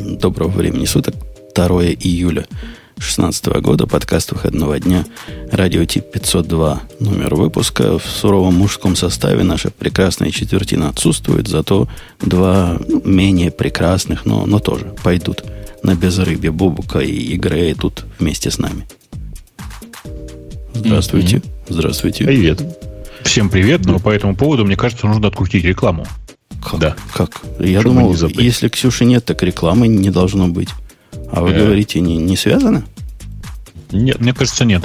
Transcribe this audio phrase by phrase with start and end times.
[0.00, 1.14] Доброго времени суток.
[1.54, 1.66] 2
[2.00, 2.46] июля
[2.96, 3.86] 2016 года.
[3.86, 5.04] Подкаст выходного дня.
[5.52, 6.80] Радио тип 502.
[7.00, 7.98] Номер выпуска.
[7.98, 11.48] В суровом мужском составе наша прекрасная четвертина отсутствует.
[11.48, 11.86] Зато
[12.20, 15.44] два менее прекрасных, но, но тоже пойдут
[15.82, 18.86] на безрыбье Бубука и Игрея тут вместе с нами.
[20.72, 21.42] Здравствуйте.
[21.68, 22.24] Здравствуйте.
[22.24, 22.62] Привет.
[23.22, 26.06] Всем привет, но по этому поводу, мне кажется, нужно открутить рекламу.
[26.62, 26.78] Как?
[26.78, 26.96] Да.
[27.14, 27.40] Как?
[27.58, 30.68] Я Чтобы думал, если Ксюши нет, так рекламы не должно быть.
[31.32, 31.58] А вы э...
[31.64, 32.84] говорите, не, не связано?
[33.92, 34.84] Нет, мне кажется, нет.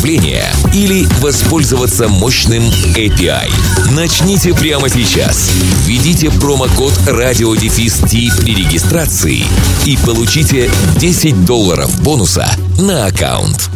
[0.00, 2.62] управления или воспользоваться мощным
[2.96, 3.50] API.
[3.94, 5.50] Начните прямо сейчас.
[5.84, 9.44] Введите промокод RadioDefist при регистрации
[9.84, 12.46] и получите 10 долларов бонуса
[12.80, 13.68] на аккаунт.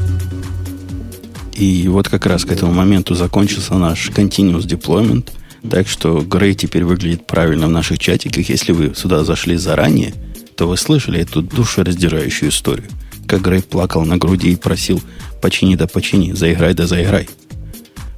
[1.52, 5.28] И вот как раз к этому моменту закончился наш Continuous Deployment.
[5.70, 8.48] Так что Грей теперь выглядит правильно в наших чатиках.
[8.48, 10.14] Если вы сюда зашли заранее,
[10.56, 12.88] то вы слышали эту душераздирающую историю.
[13.26, 15.00] Как Грей плакал на груди и просил
[15.40, 17.28] почини да почини, заиграй да заиграй.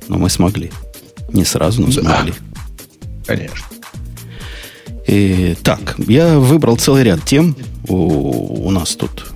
[0.08, 0.70] Но мы смогли.
[1.32, 2.34] Не сразу, но смогли.
[3.26, 3.66] Конечно.
[5.06, 7.56] И, так, я выбрал целый ряд тем
[7.88, 9.26] у, у нас тут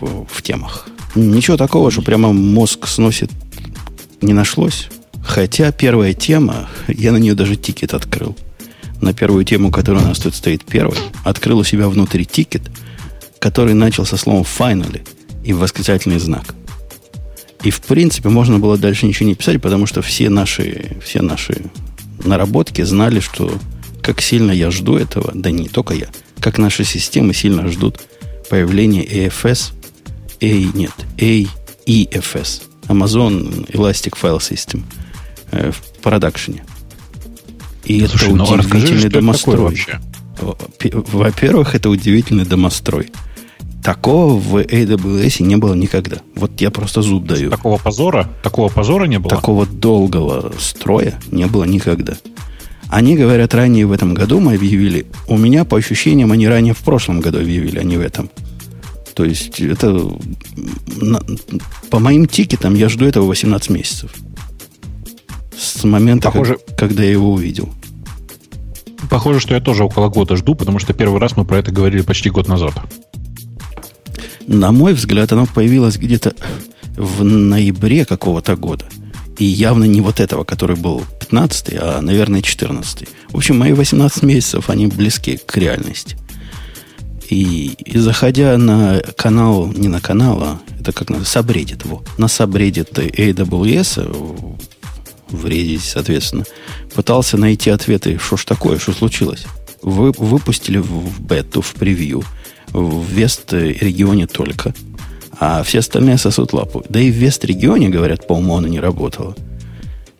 [0.00, 0.88] в, в темах.
[1.14, 3.30] Ничего такого, что прямо мозг сносит,
[4.20, 4.88] не нашлось.
[5.22, 8.36] Хотя первая тема, я на нее даже ticket открыл.
[9.00, 12.62] На первую тему, которая у нас тут стоит первой, открыл у себя внутри ticket,
[13.38, 15.06] который начал со словом finally
[15.44, 16.54] и восклицательный знак.
[17.62, 21.62] И, в принципе, можно было дальше ничего не писать, потому что все наши, все наши
[22.24, 23.52] наработки знали, что
[24.02, 26.08] как сильно я жду этого, да не только я,
[26.40, 28.00] как наши системы сильно ждут
[28.48, 29.72] появления AFS,
[30.40, 34.82] A, нет, AEFS, Amazon Elastic File System
[35.50, 36.64] э, в продакшене.
[37.84, 39.86] И Слушай, это ну, удивительный расскажи, домострой.
[40.82, 43.10] Во-первых, это удивительный домострой.
[43.82, 46.18] Такого в AWS не было никогда.
[46.34, 47.50] Вот я просто зуб даю.
[47.50, 48.28] Такого позора?
[48.42, 49.30] Такого позора не было?
[49.30, 52.16] Такого долгого строя не было никогда.
[52.88, 55.06] Они говорят, ранее в этом году мы объявили.
[55.26, 58.30] У меня, по ощущениям, они ранее в прошлом году объявили, а не в этом.
[59.14, 60.10] То есть, это...
[61.90, 64.10] По моим тикетам я жду этого 18 месяцев.
[65.56, 66.56] С момента, Похоже...
[66.66, 67.68] как, когда я его увидел.
[69.10, 72.02] Похоже, что я тоже около года жду, потому что первый раз мы про это говорили
[72.02, 72.74] почти год назад.
[74.48, 76.34] На мой взгляд, оно появилось где-то
[76.96, 78.86] в ноябре какого-то года.
[79.36, 84.22] И явно не вот этого, который был 15 а, наверное, 14 В общем, мои 18
[84.22, 86.16] месяцев, они близки к реальности.
[87.28, 92.26] И, и заходя на канал, не на канал, а это как на сабреддит его, на
[92.26, 94.56] сабреддит AWS,
[95.28, 96.44] в Reddit, соответственно,
[96.94, 99.44] пытался найти ответы, что ж такое, что случилось.
[99.82, 102.24] Вы выпустили в бету, в превью–
[102.72, 104.74] в Вест-регионе только.
[105.40, 106.84] А все остальные сосут лапу.
[106.88, 109.36] Да и в Вест-регионе, говорят, по-моему, она не работала.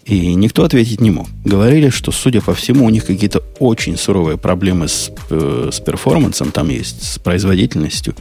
[0.05, 1.29] И никто ответить не мог.
[1.45, 6.51] Говорили, что, судя по всему, у них какие-то очень суровые проблемы с, э, с перформансом
[6.51, 8.15] там есть, с производительностью.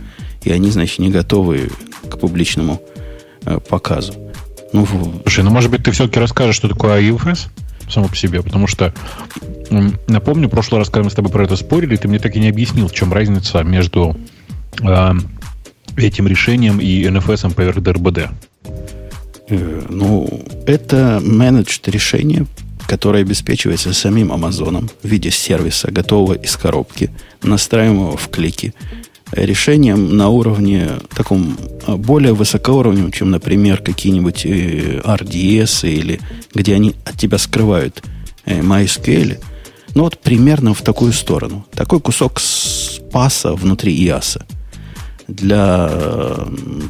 [0.43, 1.69] И они, значит, не готовы
[2.09, 2.81] к публичному
[3.45, 4.13] э, показу.
[4.73, 4.85] Ну,
[5.23, 7.47] Слушай, ну, может быть, ты все-таки расскажешь, что такое IFS
[7.89, 8.93] само по себе, потому что
[10.07, 12.39] Напомню, в прошлый раз, когда мы с тобой про это спорили, ты мне так и
[12.39, 14.15] не объяснил, в чем разница между
[14.81, 15.13] э,
[15.97, 18.29] этим решением и NFS поверх DRBD.
[19.49, 22.45] Э, ну, это менеджд решение,
[22.87, 27.09] которое обеспечивается самим Амазоном в виде сервиса, готового из коробки,
[27.43, 28.73] настраиваемого в клики.
[29.31, 36.19] Решением на уровне таком а, более высокоуровневом, чем, например, какие-нибудь э, RDS или
[36.53, 38.03] где они от тебя скрывают
[38.45, 39.37] э, MySQL–
[39.97, 41.65] ну вот примерно в такую сторону.
[41.73, 44.45] Такой кусок спаса внутри ИАСа.
[45.27, 45.89] Для,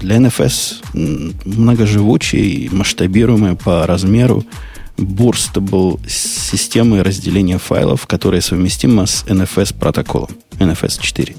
[0.01, 0.83] для NFS
[1.45, 4.43] многоживучий, масштабируемый по размеру
[4.97, 11.35] Burst был системой разделения файлов, которая совместима с NFS протоколом, NFS 4.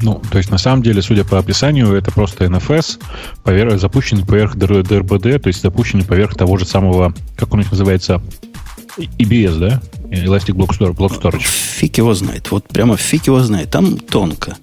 [0.00, 3.00] Ну, то есть, на самом деле, судя по описанию, это просто NFS,
[3.42, 8.22] поверх, запущенный поверх DRBD, то есть запущенный поверх того же самого, как он их называется,
[8.96, 9.82] EBS, да?
[10.10, 10.96] Elastic Block Storage.
[10.96, 11.42] Block Storage.
[11.42, 12.50] Фиг его знает.
[12.50, 13.70] Вот прямо фиг его знает.
[13.70, 14.56] Там тонко.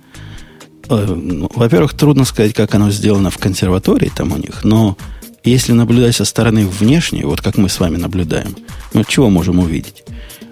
[0.89, 4.97] Э, ну, во-первых, трудно сказать, как оно сделано в консерватории там у них, но
[5.43, 8.55] если наблюдать со стороны внешней, вот как мы с вами наблюдаем,
[8.93, 10.03] мы чего можем увидеть?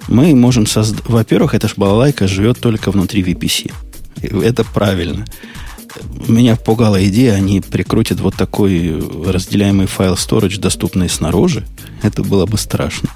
[0.07, 1.05] Мы можем создать...
[1.07, 3.71] Во-первых, эта ж балалайка живет только внутри VPC.
[4.27, 5.25] Это правильно.
[6.27, 11.63] Меня пугала идея, они прикрутят вот такой разделяемый файл storage, доступный снаружи.
[12.01, 13.09] Это было бы страшно.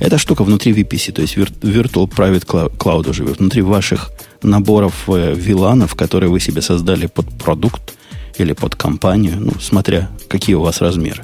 [0.00, 3.38] Эта штука внутри VPC, то есть Virtual Private Cloud живет.
[3.38, 4.10] Внутри ваших
[4.42, 7.94] наборов э, виланов, которые вы себе создали под продукт
[8.36, 11.22] или под компанию, ну, смотря какие у вас размеры.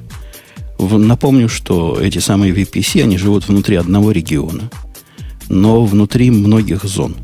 [0.79, 4.71] Напомню, что эти самые VPC, они живут внутри одного региона,
[5.49, 7.17] но внутри многих зон.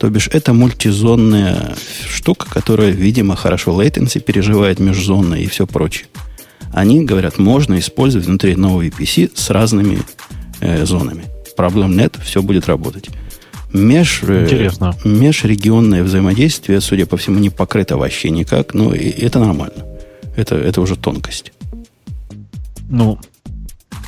[0.00, 1.74] То бишь, это мультизонная
[2.08, 6.06] штука, которая, видимо, хорошо latency переживает межзонно и все прочее.
[6.72, 9.98] Они говорят, можно использовать внутри одного VPC с разными
[10.60, 11.24] э, зонами.
[11.54, 13.10] Проблем нет, все будет работать.
[13.74, 14.94] Меж, э, Интересно.
[15.04, 19.84] Межрегионное взаимодействие, судя по всему, не покрыто вообще никак, но и это нормально.
[20.34, 21.52] Это, это уже тонкость.
[22.88, 23.18] Ну,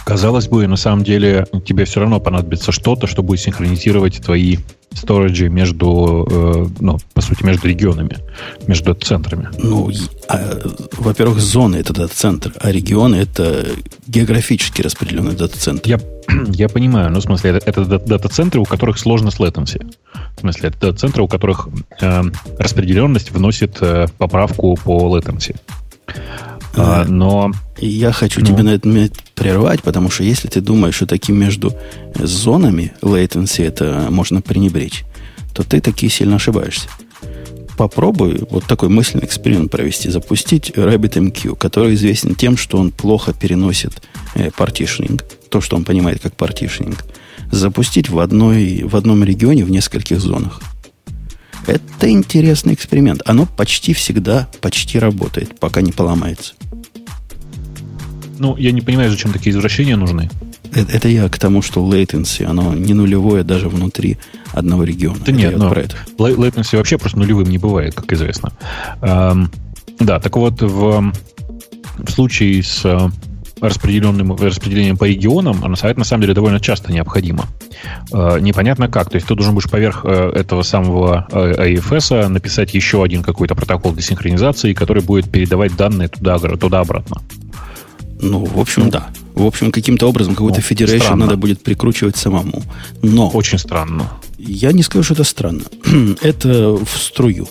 [0.07, 4.57] казалось бы, на самом деле тебе все равно понадобится что-то, что будет синхронизировать твои
[4.95, 8.19] сториджи между, э, ну, по сути, между регионами,
[8.67, 9.49] между центрами.
[9.59, 9.91] Ну,
[10.29, 10.61] а,
[10.99, 13.67] во-первых, зоны это дата-центр, а регионы это
[14.07, 15.89] географически распределенный дата-центр.
[15.89, 16.01] Я,
[16.49, 19.95] я понимаю, ну, в смысле, это, это дата-центры, у которых сложно с latency.
[20.37, 21.69] В смысле, это дата-центры, у которых
[22.01, 22.23] э,
[22.59, 25.57] распределенность вносит э, поправку по latency.
[26.75, 27.53] А, но...
[27.79, 28.47] Я хочу ну.
[28.47, 31.75] тебя на этом прервать, потому что если ты думаешь, что таким между
[32.15, 35.05] зонами latency это можно пренебречь,
[35.53, 36.89] то ты таки сильно ошибаешься.
[37.77, 40.11] Попробуй вот такой мысленный эксперимент провести.
[40.11, 44.03] Запустить RabbitMQ, который известен тем, что он плохо переносит
[44.35, 47.05] э, партишнинг, то, что он понимает как партишнинг.
[47.51, 50.61] Запустить в, одной, в одном регионе в нескольких зонах.
[51.67, 53.23] Это интересный эксперимент.
[53.25, 56.55] Оно почти всегда почти работает, пока не поломается.
[58.39, 60.29] Ну, я не понимаю, зачем такие извращения нужны.
[60.75, 64.19] Это, это я к тому, что latency, оно не нулевое даже внутри
[64.53, 65.19] одного региона.
[65.19, 65.97] Да это нет, но про это.
[66.19, 68.53] latency вообще просто нулевым не бывает, как известно.
[69.01, 69.51] Эм,
[70.01, 71.13] да, так вот, в,
[71.99, 73.13] в случае с
[73.63, 77.47] распределенным, распределением по регионам, оно на самом деле довольно часто необходимо.
[78.13, 79.09] Э, непонятно как.
[79.09, 83.93] То есть ты должен будешь поверх э, этого самого AFS написать еще один какой-то протокол
[83.93, 87.23] для синхронизации, который будет передавать данные туда, туда-обратно.
[88.21, 89.09] Ну, в общем, да.
[89.35, 92.63] В общем, каким-то образом какой-то ну, Federation надо будет прикручивать самому.
[93.01, 93.29] Но...
[93.29, 94.11] Очень странно.
[94.39, 95.65] Я не скажу, что это странно.
[96.21, 97.49] это в струю.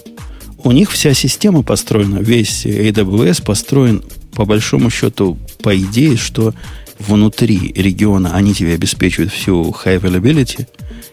[0.63, 6.53] У них вся система построена, весь AWS построен по большому счету, по идее, что
[6.99, 10.67] внутри региона они тебе обеспечивают всю high availability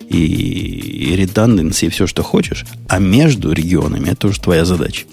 [0.09, 5.07] и redundancy и все, что хочешь, а между регионами это уже твоя задача.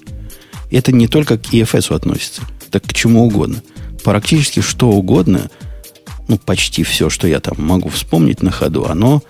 [0.71, 2.41] Это не только к EFS относится,
[2.71, 3.61] так к чему угодно.
[4.03, 5.49] Практически что угодно,
[6.27, 9.23] ну, почти все, что я там могу вспомнить на ходу, оно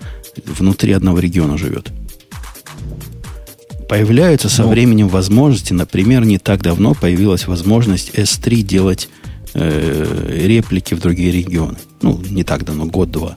[0.44, 1.90] внутри одного региона живет.
[3.88, 9.08] Появляются со ну, временем возможности, например, не так давно появилась возможность S3 делать
[9.54, 11.76] э, реплики в другие регионы.
[12.02, 13.36] Ну, не так давно, год-два.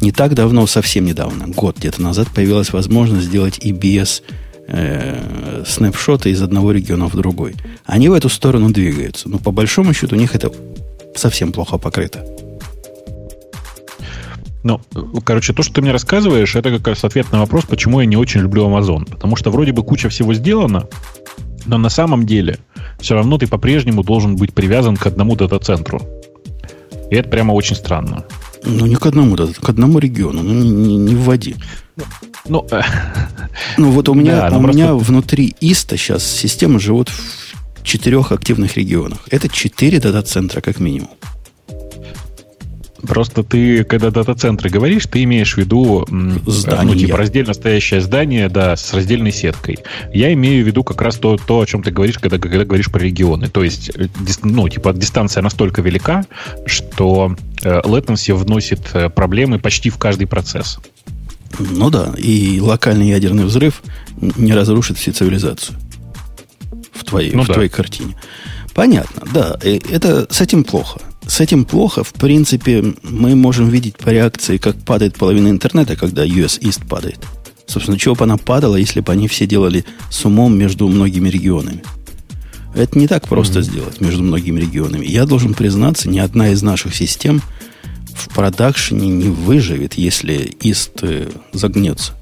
[0.00, 4.22] Не так давно, совсем недавно, год где-то назад, появилась возможность сделать EBS
[4.68, 7.54] э, снапшоты из одного региона в другой.
[7.84, 9.28] Они в эту сторону двигаются.
[9.28, 10.50] Но по большому счету у них это
[11.14, 12.24] совсем плохо покрыто.
[14.62, 14.80] Ну,
[15.24, 18.16] короче, то, что ты мне рассказываешь, это как раз ответ на вопрос, почему я не
[18.16, 19.10] очень люблю Amazon.
[19.10, 20.88] Потому что вроде бы куча всего сделана,
[21.66, 22.58] но на самом деле
[23.00, 26.00] все равно ты по-прежнему должен быть привязан к одному дата-центру.
[27.10, 28.24] И это прямо очень странно.
[28.64, 30.42] Ну, не к одному, да, к одному региону.
[30.42, 31.56] Ну, не, не, не вводи.
[32.48, 32.82] Ну, э,
[33.76, 34.76] ну вот у меня, да, у просто...
[34.76, 39.18] меня внутри ИСТа сейчас система живет в четырех активных регионах.
[39.30, 41.10] Это четыре дата-центра, как минимум.
[43.06, 46.06] Просто ты, когда дата-центры говоришь, ты имеешь в виду
[46.46, 46.94] здание.
[46.94, 49.78] Ну, типа раздельно стоящее здание, да, с раздельной сеткой.
[50.12, 52.90] Я имею в виду как раз то, то о чем ты говоришь, когда, когда говоришь
[52.90, 53.48] про регионы.
[53.48, 54.06] То есть, э,
[54.42, 56.24] ну, типа, дистанция настолько велика,
[56.66, 60.78] что э, latency вносит э, проблемы почти в каждый процесс.
[61.58, 63.82] Ну да, и локальный ядерный взрыв
[64.20, 65.76] не разрушит всю цивилизацию
[66.94, 67.54] в твоей, ну, в да.
[67.54, 68.14] твоей картине.
[68.74, 72.04] Понятно, да, это с этим плохо с этим плохо.
[72.04, 77.20] В принципе, мы можем видеть по реакции, как падает половина интернета, когда US East падает.
[77.66, 81.82] Собственно, чего бы она падала, если бы они все делали с умом между многими регионами.
[82.74, 83.62] Это не так просто mm-hmm.
[83.62, 85.06] сделать между многими регионами.
[85.06, 87.42] Я должен признаться, ни одна из наших систем
[88.14, 92.14] в продакшене не выживет, если East э, загнется.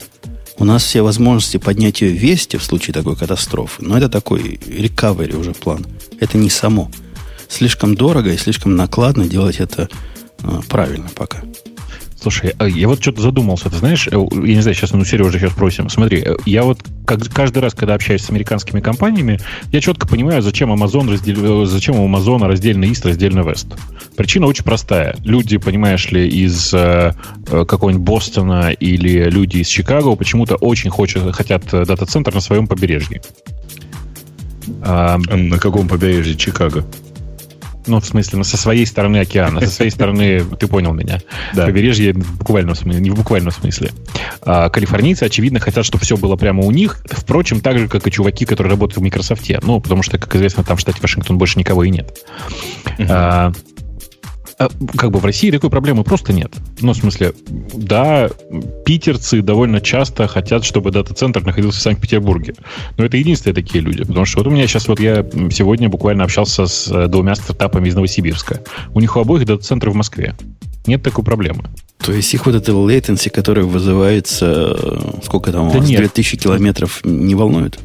[0.59, 5.35] У нас все возможности поднять ее вести в случае такой катастрофы, но это такой рекавери
[5.35, 5.87] уже план.
[6.21, 6.91] Это не само.
[7.51, 9.89] Слишком дорого и слишком накладно делать это
[10.43, 11.43] а, правильно пока.
[12.21, 15.39] Слушай, а я вот что-то задумался, ты знаешь, э, я не знаю, сейчас ну Сережа
[15.39, 15.89] сейчас спросим.
[15.89, 19.41] Смотри, э, я вот как, каждый раз, когда общаюсь с американскими компаниями,
[19.73, 23.75] я четко понимаю, зачем Amazon раздел, э, зачем у Amazon раздельно East, раздельно West.
[24.17, 25.17] Причина очень простая.
[25.25, 27.13] Люди, понимаешь ли, из э,
[27.47, 33.23] какого-нибудь Бостона или люди из Чикаго почему-то очень хочет, хотят дата-центр на своем побережье.
[34.83, 36.85] А, на каком побережье Чикаго?
[37.91, 41.21] Ну, в смысле, ну, со своей стороны океана, со своей стороны, ты понял меня.
[41.55, 41.67] Да.
[41.67, 43.91] Побережье в буквальном смысле, не в буквальном смысле.
[44.43, 47.03] А, калифорнийцы, очевидно, хотят, чтобы все было прямо у них.
[47.11, 49.41] Впрочем, так же, как и чуваки, которые работают в Microsoft.
[49.63, 52.17] Ну, потому что, как известно, там в штате Вашингтон больше никого и нет.
[52.85, 53.07] Uh-huh.
[53.09, 53.53] А,
[54.69, 56.53] как бы в России такой проблемы просто нет.
[56.81, 57.33] Ну, в смысле,
[57.73, 58.29] да,
[58.85, 62.55] питерцы довольно часто хотят, чтобы дата-центр находился в Санкт-Петербурге.
[62.99, 64.05] Но это единственные такие люди.
[64.05, 67.89] Потому что вот у меня сейчас, вот я сегодня буквально общался с э, двумя стартапами
[67.89, 68.61] из Новосибирска.
[68.93, 70.35] У них у обоих дата-центры в Москве.
[70.87, 71.65] Нет такой проблемы.
[71.99, 76.01] То есть их вот это latency, которое вызывается, э, сколько там, да у вас, нет.
[76.01, 77.79] 2000 километров, не волнует?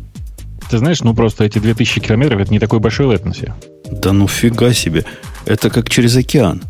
[0.70, 3.54] Ты знаешь, ну просто эти 2000 километров, это не такой большой latency.
[3.92, 5.06] Да ну фига себе.
[5.46, 6.64] Это как через океан.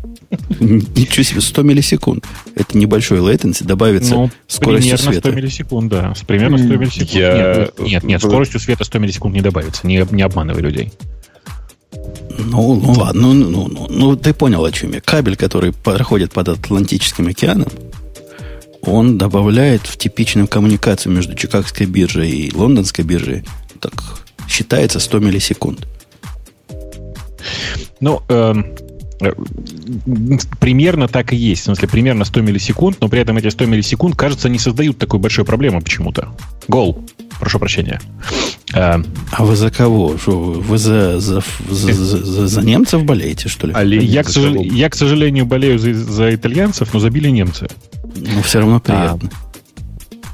[0.60, 2.24] Ничего себе, 100 миллисекунд.
[2.54, 5.28] Это небольшой latency, добавится ну, скоростью примерно света.
[5.28, 6.14] 100 миллисекунд, да.
[6.14, 7.10] С примерно 100 миллисекунд.
[7.10, 7.54] Я...
[7.58, 9.86] Нет, нет, нет, скоростью света 100 миллисекунд не добавится.
[9.86, 10.92] Не, не обманывай людей.
[12.38, 15.00] Ну, ну ладно, ну, ну, ну, ну ты понял, о чем я.
[15.00, 17.68] Кабель, который проходит под Атлантическим океаном,
[18.82, 23.44] он добавляет в типичную коммуникацию между Чикагской биржей и Лондонской биржей,
[23.80, 23.92] так
[24.48, 25.86] считается 100 миллисекунд.
[28.00, 28.74] Ну, эм,
[29.20, 29.32] э,
[30.60, 31.62] примерно так и есть.
[31.62, 35.20] В смысле, примерно 100 миллисекунд, но при этом эти 100 миллисекунд, кажется, не создают такой
[35.20, 36.28] большой проблемы почему-то.
[36.68, 37.04] Гол.
[37.38, 38.00] Прошу прощения.
[38.74, 38.96] Э,
[39.32, 40.16] а вы за кого?
[40.18, 43.72] Что, вы за, за, за, за, за немцев болеете, что ли?
[43.74, 44.54] А я, к, сожал...
[44.54, 47.68] я, к сожалению, болею за, за итальянцев, но забили немцы.
[48.16, 49.30] Ну, все равно приятно.
[49.32, 49.58] А,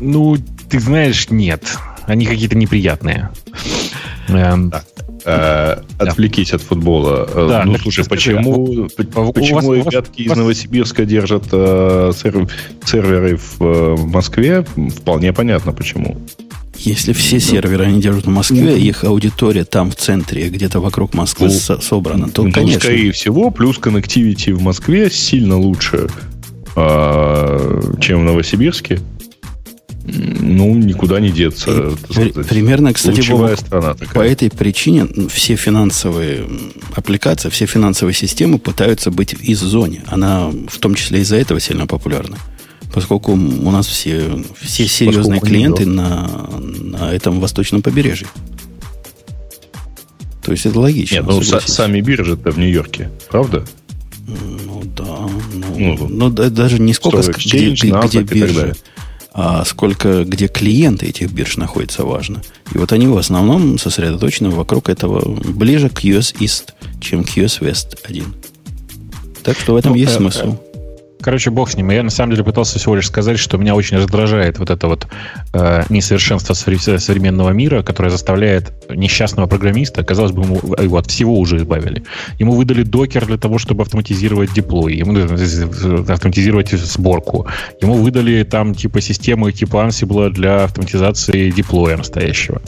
[0.00, 0.37] ну,
[0.69, 1.76] ты знаешь, нет.
[2.07, 3.31] Они какие-то неприятные.
[4.28, 4.85] Эм, так,
[5.25, 6.57] э, отвлекись да.
[6.57, 7.29] от футбола.
[7.33, 13.37] Э, да, ну, слушай, почему, а, почему вас, ребятки вас, из Новосибирска держат э, серверы
[13.37, 14.64] в, э, в Москве?
[14.97, 16.19] Вполне понятно, почему.
[16.76, 21.49] Если все серверы они держат в Москве, их аудитория там в центре, где-то вокруг Москвы
[21.49, 22.81] ну, собрана, то, ну, конечно...
[22.81, 26.09] скорее всего, плюс коннективити в Москве сильно лучше,
[26.75, 29.00] э, чем в Новосибирске
[30.04, 31.92] ну, никуда не деться.
[32.09, 34.14] При, примерно, кстати, Бог, страна такая.
[34.14, 36.47] по этой причине все финансовые
[36.94, 40.02] аппликации, все финансовые системы пытаются быть из зоне.
[40.09, 42.37] Она в том числе из-за этого сильно популярна.
[42.92, 46.28] Поскольку у нас все, все серьезные поскольку клиенты на,
[46.61, 48.26] на этом восточном побережье.
[50.42, 51.16] То есть это логично.
[51.16, 53.64] Нет, ну сами биржи-то в Нью-Йорке, правда?
[54.26, 55.28] Ну да.
[55.54, 58.75] Ну, ну, ну даже не сколько, где, где, где биржи
[59.35, 62.43] а сколько, где клиенты этих бирж находятся, важно.
[62.75, 67.61] И вот они в основном сосредоточены вокруг этого ближе к US East, чем к US
[67.61, 68.25] West 1.
[69.43, 70.57] Так что в этом ну, есть э, смысл.
[71.23, 71.91] Э, Короче, бог с ним.
[71.91, 75.07] Я на самом деле пытался всего лишь сказать, что меня очень раздражает вот это вот
[75.52, 81.59] э, несовершенство современного мира, которое заставляет несчастного программиста, казалось бы, ему, его от всего уже
[81.59, 82.02] избавили.
[82.38, 85.17] Ему выдали докер для того, чтобы автоматизировать деплой, ему
[86.12, 87.47] автоматизировать сборку.
[87.81, 92.61] Ему выдали там типа системы типа Ansible для автоматизации деплоя настоящего.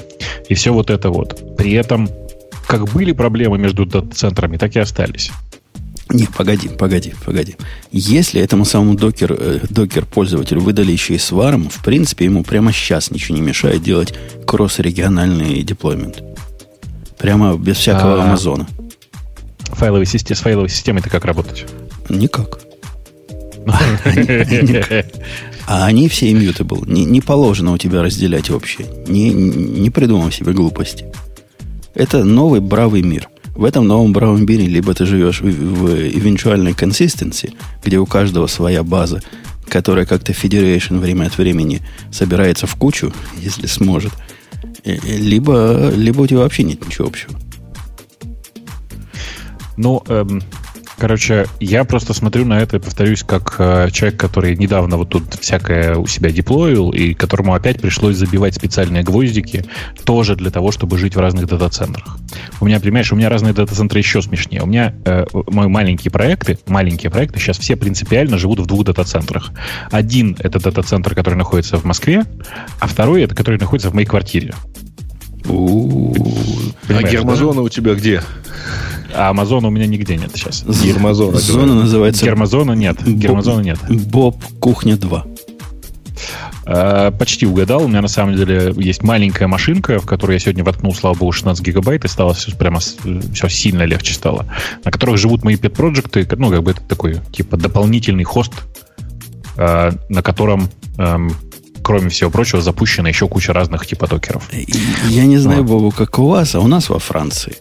[0.48, 1.56] И все вот это вот.
[1.56, 2.08] При этом
[2.66, 5.30] как были проблемы между центрами, так и остались.
[6.10, 7.56] Не, погоди, погоди, погоди.
[7.90, 12.72] Если этому самому докер, э, докер пользователю выдали еще и сварм, в принципе, ему прямо
[12.72, 14.14] сейчас ничего не мешает делать
[14.46, 16.22] кросс-региональный деплоймент.
[17.18, 18.66] Прямо без всякого а, Амазона.
[19.72, 21.64] Файловой системы, с файловой системой это как работать?
[22.08, 22.60] Никак.
[25.66, 26.84] А они все immutable.
[26.86, 28.84] Не, не положено у тебя разделять вообще.
[29.08, 31.06] Не, не придумал себе глупости.
[31.94, 33.28] Это новый бравый мир.
[33.54, 38.82] В этом новом Браунбине либо ты живешь в, в eventual consistency, где у каждого своя
[38.82, 39.22] база,
[39.68, 41.80] которая как-то Federation время от времени
[42.10, 44.12] собирается в кучу, если сможет,
[44.84, 47.32] либо, либо у тебя вообще нет ничего общего.
[49.76, 50.42] Ну, эм,
[50.98, 55.34] Короче, я просто смотрю на это и повторюсь, как э, человек, который недавно вот тут
[55.40, 59.64] всякое у себя деплоил, и которому опять пришлось забивать специальные гвоздики,
[60.04, 62.18] тоже для того, чтобы жить в разных дата-центрах.
[62.60, 64.62] У меня, понимаешь, у меня разные дата-центры еще смешнее.
[64.62, 69.50] У меня э, мои маленькие проекты, маленькие проекты сейчас все принципиально живут в двух дата-центрах.
[69.90, 72.24] Один— это дата-центр, который находится в Москве,
[72.78, 74.54] а второй— это который находится в моей квартире.
[75.46, 78.22] А гермозона у тебя где?
[79.14, 80.64] А Амазона у меня нигде нет сейчас.
[80.64, 81.38] Гермозона.
[81.38, 82.24] Зона называется...
[82.24, 82.96] Гермозона нет.
[83.06, 83.78] Гермозона нет.
[83.88, 85.24] Боб Кухня 2.
[86.66, 87.84] А, почти угадал.
[87.84, 91.32] У меня на самом деле есть маленькая машинка, в которую я сегодня воткнул, слава богу,
[91.32, 94.46] 16 гигабайт, и стало все прямо все сильно легче стало.
[94.84, 98.52] На которых живут мои пет-проекты, ну, как бы это такой, типа, дополнительный хост,
[99.56, 101.34] а, на котором эм,
[101.84, 104.48] кроме всего прочего, запущена еще куча разных типа докеров.
[105.08, 107.56] Я не знаю, Бобу, как у вас, а у нас во Франции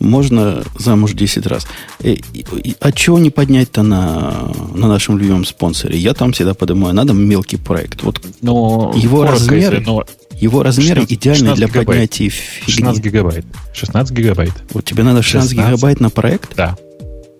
[0.00, 1.66] можно замуж 10 раз.
[2.00, 5.98] И, и, а чего не поднять-то на, на нашем любимом спонсоре?
[5.98, 8.02] Я там всегда подумаю, надо мелкий проект.
[8.02, 11.86] Вот но его размеры, но его размеры 16, идеальны для гигабайт.
[11.86, 12.74] поднятия фигни.
[12.74, 13.44] 16 гигабайт.
[13.72, 14.52] 16 гигабайт.
[14.72, 16.54] Вот тебе надо 16, 16 гигабайт на проект?
[16.54, 16.76] Да.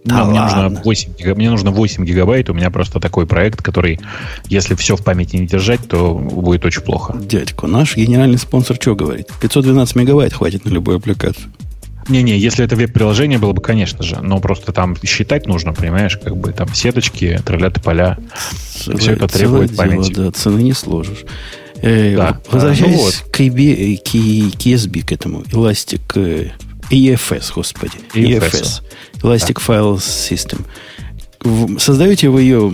[0.09, 2.51] Да мне, нужно 8, мне нужно 8 гигабайт.
[2.51, 4.01] У меня просто такой проект, который,
[4.49, 7.17] если все в памяти не держать, то будет очень плохо.
[7.17, 9.29] Дядьку, наш генеральный спонсор что говорит?
[9.41, 11.51] 512 мегабайт хватит на любую аппликацию.
[12.09, 16.37] Не-не, если это веб-приложение было бы, конечно же, но просто там считать нужно, понимаешь, как
[16.37, 18.17] бы там сеточки, тролляты поля.
[18.79, 20.13] Целое, все это требует дело, памяти.
[20.15, 21.25] Да, цены не сложишь.
[21.83, 22.41] Э, да.
[22.51, 23.27] Возвращаясь ну вот.
[23.31, 26.51] к, EB, к, к ESB, к этому, Elastic э,
[26.91, 27.99] EFS, господи.
[28.15, 28.51] EFS.
[28.51, 28.83] EFS.
[29.23, 29.75] Elastic да.
[29.75, 31.79] File System.
[31.79, 32.73] Создаете вы ее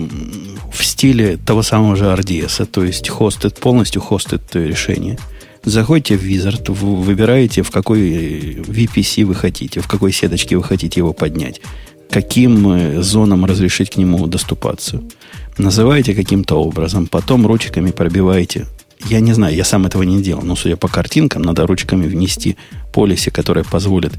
[0.73, 5.17] в стиле того самого же RDS, то есть хостед, полностью хостед решение–
[5.65, 7.99] Заходите в Wizard, выбираете, в какой
[8.53, 11.59] VPC вы хотите, в какой сеточке вы хотите его поднять,
[12.07, 15.01] каким э, зонам разрешить к нему доступаться.
[15.57, 18.67] Называете каким-то образом, потом ручками пробиваете.
[19.07, 22.57] Я не знаю, я сам этого не делал, но судя по картинкам, надо ручками внести
[22.93, 24.13] полиси, которое позволит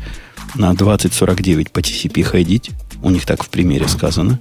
[0.55, 2.71] на 2049 по TCP ходить.
[3.03, 4.39] У них так в примере сказано.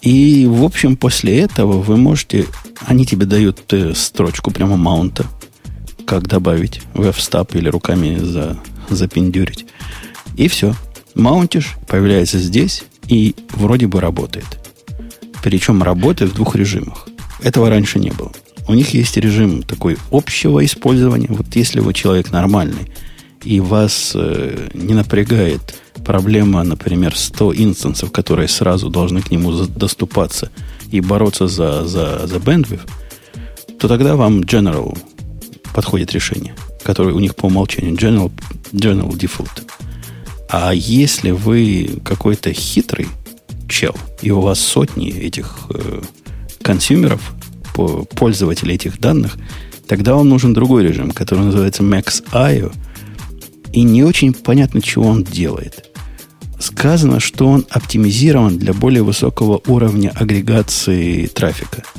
[0.00, 2.46] И, в общем, после этого вы можете...
[2.86, 5.26] Они тебе дают э, строчку прямо маунта
[6.04, 7.18] как добавить в f
[7.54, 8.58] или руками за,
[8.90, 9.66] запендюрить.
[10.36, 10.74] И все.
[11.14, 14.46] Маунтишь, появляется здесь и вроде бы работает.
[15.42, 17.08] Причем работает в двух режимах.
[17.40, 18.32] Этого раньше не было.
[18.72, 21.26] У них есть режим такой общего использования.
[21.28, 22.90] Вот если вы человек нормальный,
[23.44, 25.74] и вас э, не напрягает
[26.06, 30.50] проблема, например, 100 инстансов, которые сразу должны к нему доступаться
[30.90, 32.88] и бороться за, за, за bandwidth,
[33.78, 34.96] то тогда вам General
[35.74, 38.32] подходит решение, которое у них по умолчанию General,
[38.72, 39.64] General Default.
[40.48, 43.08] А если вы какой-то хитрый
[43.68, 46.00] чел, и у вас сотни этих э,
[46.62, 47.34] консюмеров,
[47.72, 49.36] пользователей этих данных,
[49.86, 52.72] тогда вам нужен другой режим, который называется Max.io,
[53.72, 55.88] и не очень понятно, чего он делает.
[56.58, 61.82] Сказано, что он оптимизирован для более высокого уровня агрегации трафика–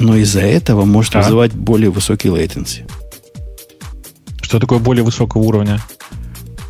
[0.00, 1.20] но из-за этого может а?
[1.20, 2.90] вызывать более высокий latency.
[4.40, 5.78] Что такое более высокого уровня?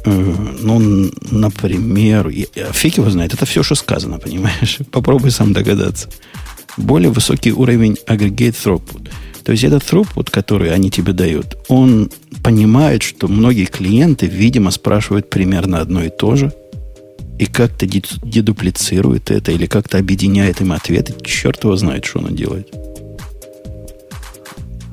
[0.05, 2.31] Э, ну, например,
[2.73, 4.81] фиг его знает, это все, что сказано, понимаешь?
[4.91, 6.09] Попробуй сам догадаться.
[6.77, 9.11] Более высокий уровень aggregate throughput.
[9.45, 12.11] То есть этот throughput, который они тебе дают, он
[12.43, 16.53] понимает, что многие клиенты, видимо, спрашивают примерно одно и то же,
[17.39, 21.15] и как-то дедуплицирует это, или как-то объединяет им ответы.
[21.25, 22.69] Черт его знает, что он делает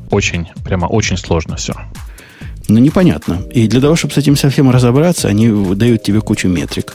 [0.10, 1.74] очень, прямо очень сложно все.
[2.68, 3.42] Ну, непонятно.
[3.52, 6.94] И для того, чтобы с этим совсем разобраться, они дают тебе кучу метрик,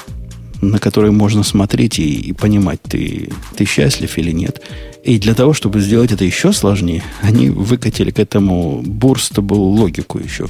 [0.63, 4.63] на которые можно смотреть и, и понимать, ты, ты счастлив или нет.
[5.05, 10.47] И для того, чтобы сделать это еще сложнее, они выкатили к этому бурстабл логику еще.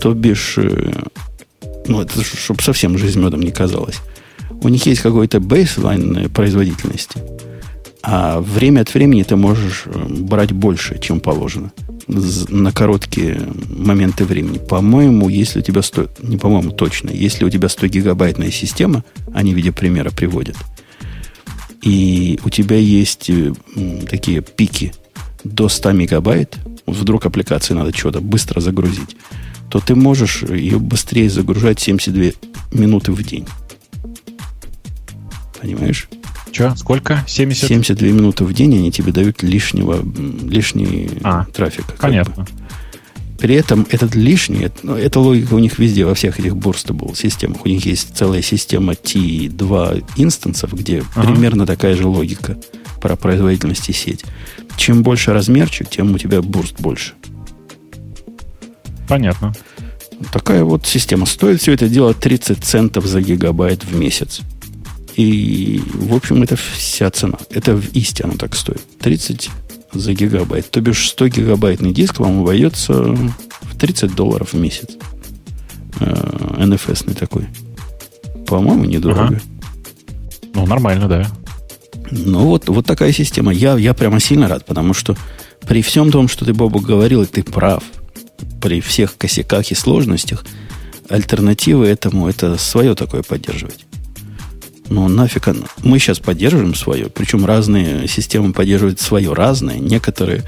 [0.00, 0.92] То бишь, э,
[1.88, 3.96] ну, это чтобы совсем жизнь медом не казалось.
[4.62, 7.18] У них есть какой-то бейслайн производительности–
[8.06, 11.72] а время от времени ты можешь э, брать больше, чем положено.
[12.06, 14.58] На короткие моменты времени.
[14.58, 16.10] По-моему, если у тебя 100...
[16.20, 17.10] Не по-моему, точно.
[17.10, 20.56] Если у тебя 100 гигабайтная система, они в виде примера приводят,
[21.84, 23.52] и у тебя есть э,
[24.08, 24.94] такие пики
[25.44, 29.16] до 100 мегабайт, вдруг аппликации надо что-то быстро загрузить,
[29.70, 32.32] то ты можешь ее быстрее загружать 72
[32.72, 33.46] минуты в день.
[35.60, 36.08] Понимаешь?
[36.54, 37.24] Че, сколько?
[37.26, 37.66] 70?
[37.66, 39.98] 72 минуты в день они тебе дают лишнего,
[40.48, 41.84] лишний а, трафик.
[41.98, 42.46] Понятно.
[43.40, 47.66] При этом этот лишний, ну, эта логика у них везде, во всех этих бурстабл системах.
[47.66, 51.26] У них есть целая система T2 инстансов, где ага.
[51.26, 52.56] примерно такая же логика
[53.02, 54.24] про производительность и сеть.
[54.76, 57.14] Чем больше размерчик, тем у тебя бурст больше.
[59.08, 59.52] Понятно.
[60.32, 61.26] Такая вот система.
[61.26, 64.42] Стоит все это дело 30 центов за гигабайт в месяц.
[65.16, 67.38] И, в общем, это вся цена.
[67.50, 68.82] Это в истину так стоит.
[69.00, 69.50] 30
[69.92, 70.70] за гигабайт.
[70.70, 74.90] То бишь 100 гигабайтный диск вам обойдется в 30 долларов в месяц.
[76.00, 77.46] Э, такой.
[78.46, 79.26] По-моему, недорого.
[79.26, 79.40] Ага.
[80.54, 81.26] Ну, нормально, да.
[82.10, 83.52] Ну, вот, вот такая система.
[83.52, 85.16] Я, я прямо сильно рад, потому что
[85.66, 87.82] при всем том, что ты, Бобу, говорил, и ты прав,
[88.60, 90.44] при всех косяках и сложностях,
[91.08, 93.86] альтернативы этому это свое такое поддерживать.
[94.88, 95.64] Но нафиг оно.
[95.82, 99.78] Мы сейчас поддерживаем свое, причем разные системы поддерживают свое разное.
[99.78, 100.44] Некоторые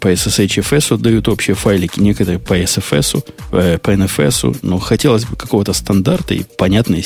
[0.00, 4.58] по SSHFS дают общие файлики, некоторые по SFS, э, по NFS.
[4.62, 7.04] Но хотелось бы какого-то стандарта и понятной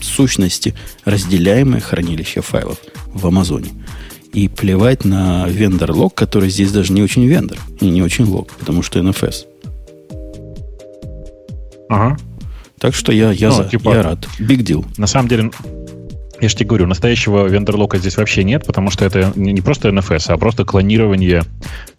[0.00, 3.70] сущности разделяемое хранилище файлов в Амазоне.
[4.32, 8.82] И плевать на вендор-лог, который здесь даже не очень вендор и не очень лог, потому
[8.82, 9.46] что NFS.
[11.88, 12.16] Ага.
[12.78, 14.28] Так что я, я, ну, за, типа, я рад.
[14.38, 14.84] Big deal.
[14.98, 15.50] На самом деле,
[16.40, 20.26] я же тебе говорю, настоящего вендорлока здесь вообще нет, потому что это не просто NFS,
[20.28, 21.44] а просто клонирование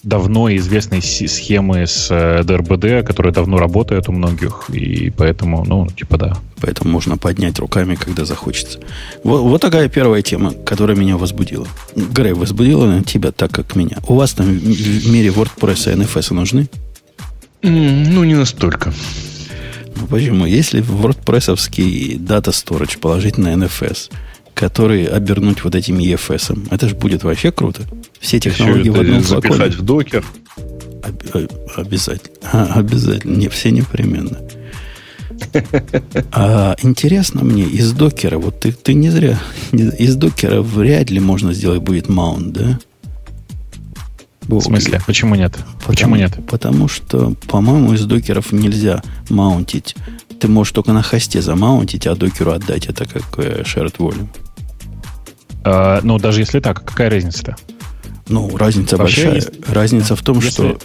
[0.04, 6.18] давно известной схемы с DRBD, э, которая давно работает у многих, и поэтому, ну, типа
[6.18, 6.38] да.
[6.62, 8.80] Поэтому можно поднять руками, когда захочется.
[9.24, 11.68] Вот, вот такая первая тема, которая меня возбудила.
[11.96, 13.98] Грей, возбудила на тебя так, как меня.
[14.08, 16.68] У вас там в мире WordPress и NFS нужны?
[17.64, 18.94] ну, не настолько.
[20.10, 20.46] Почему?
[20.46, 24.12] Если в WordPress дата storage положить на NFS–
[24.58, 26.68] который обернуть вот этим EFS.
[26.72, 27.84] Это же будет вообще круто.
[28.20, 30.26] Все технологии в одном запихать в докер.
[31.04, 31.22] Об,
[31.76, 32.36] обязательно.
[32.52, 33.38] А, обязательно.
[33.38, 34.40] Не все непременно.
[36.32, 39.40] А интересно мне, из докера, вот ты, ты не зря,
[39.72, 42.80] из докера вряд ли можно сделать будет маунт, да?
[44.48, 45.02] В смысле?
[45.06, 45.54] Почему нет?
[45.54, 46.40] Потому, Почему нет?
[46.48, 49.96] Потому что, по-моему, из докеров нельзя маунтить.
[50.40, 52.86] Ты можешь только на хосте замаунтить, а докеру отдать.
[52.86, 54.30] Это как э, shared volume.
[55.64, 57.58] А, ну, даже если так, какая разница-то?
[58.30, 59.36] Ну, разница Вообще большая.
[59.36, 59.70] Есть...
[59.70, 60.50] Разница в том, если...
[60.52, 60.80] что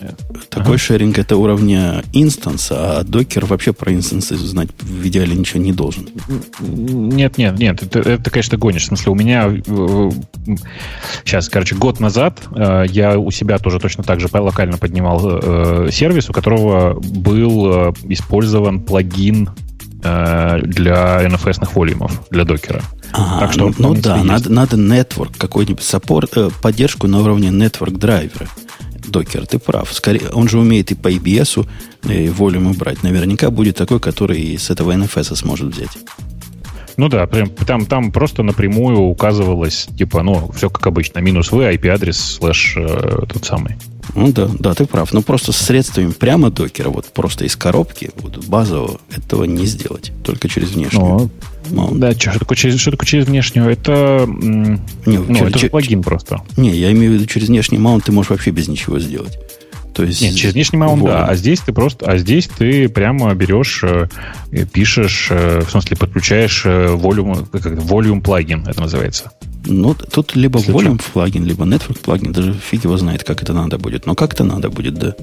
[0.49, 0.79] такой ага.
[0.79, 6.09] шеринг это уровня инстанса, а докер вообще про инстансы знать в идеале ничего не должен.
[6.61, 8.83] Нет, нет, нет, это, это конечно, гонишь.
[8.85, 9.51] В смысле, у меня
[11.25, 15.89] сейчас, короче, год назад э, я у себя тоже точно так же локально поднимал э,
[15.91, 19.51] сервис, у которого был э, использован плагин
[20.03, 22.83] для NFS-ных волюмов, для докера.
[23.13, 27.49] Ага, так что, ну, ну да, надо, надо network, какой-нибудь саппорт, э, поддержку на уровне
[27.49, 28.49] network драйвера.
[29.07, 29.93] Докер, ты прав.
[29.93, 31.67] Скорее, он же умеет и по EBS
[32.09, 33.03] и волюмы брать.
[33.03, 35.91] Наверняка будет такой, который с этого NFS сможет взять.
[36.97, 41.75] Ну да, прям там, там просто напрямую указывалось, типа, ну, все как обычно, минус V,
[41.75, 43.77] IP-адрес, слэш э, тот самый.
[44.15, 45.13] Ну да, да, ты прав.
[45.13, 50.13] Но просто с средствами прямо докера, вот просто из коробки, вот базового, этого не сделать.
[50.25, 51.31] Только через внешнюю.
[51.71, 53.71] Ну, да, что, что, такое через, что такое через внешнюю?
[53.71, 56.43] Это, не, ну, через, это через, плагин просто.
[56.57, 59.39] Не, я имею в виду, через внешний маунт ты можешь вообще без ничего сделать.
[59.95, 61.27] То есть Нет, через внешний маунт, да.
[61.27, 64.09] А здесь ты просто, а здесь ты прямо берешь, э,
[64.73, 69.33] пишешь, э, в смысле, подключаешь волюм, как волюм плагин, это называется.
[69.67, 71.13] Ну, тут либо Если volume что?
[71.13, 74.07] плагин, либо network плагин, даже фиг его знает, как это надо будет.
[74.07, 75.15] Но как это надо будет, да.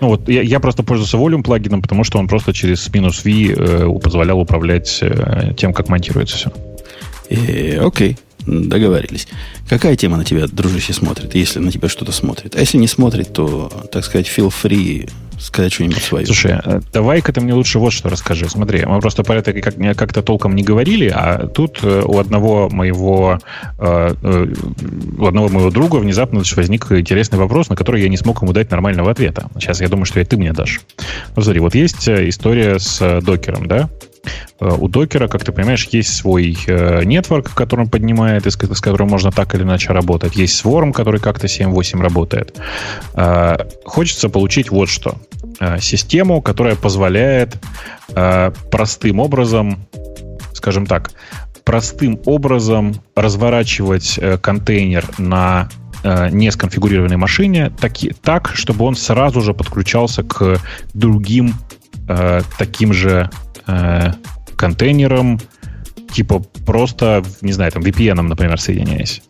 [0.00, 3.54] Ну вот я, я просто пользуюсь volume плагином, потому что он просто через минус V
[3.54, 6.52] э, позволял управлять э, тем, как монтируется все.
[7.28, 9.28] Э, окей, договорились.
[9.68, 12.56] Какая тема на тебя, дружище, смотрит, если на тебя что-то смотрит?
[12.56, 16.26] А если не смотрит, то, так сказать, feel free сказать что-нибудь свое.
[16.26, 18.48] Слушай, э, давай-ка ты мне лучше вот что расскажи.
[18.48, 22.68] Смотри, мы просто про это как- как-то толком не говорили, а тут э, у одного
[22.68, 23.38] моего
[23.78, 24.14] э,
[25.18, 28.70] у одного моего друга внезапно возник интересный вопрос, на который я не смог ему дать
[28.70, 29.48] нормального ответа.
[29.54, 30.80] Сейчас я думаю, что и ты мне дашь.
[31.36, 33.88] Ну, смотри, вот есть история с докером, да?
[34.60, 36.56] У докера, как ты понимаешь, есть свой
[37.04, 40.36] нетворк, который он поднимает, с которым можно так или иначе работать.
[40.36, 42.58] Есть Swarm, который как-то 7-8 работает.
[43.84, 45.16] Хочется получить вот что.
[45.80, 47.56] Систему, которая позволяет
[48.70, 49.86] простым образом,
[50.52, 51.10] скажем так,
[51.64, 55.68] простым образом разворачивать контейнер на
[56.30, 60.58] не сконфигурированной машине таки, так, чтобы он сразу же подключался к
[60.94, 61.54] другим
[62.58, 63.30] таким же
[63.70, 64.12] э,
[64.56, 65.40] контейнером,
[66.12, 69.22] типа просто, не знаю, там VPN, например, соединяясь.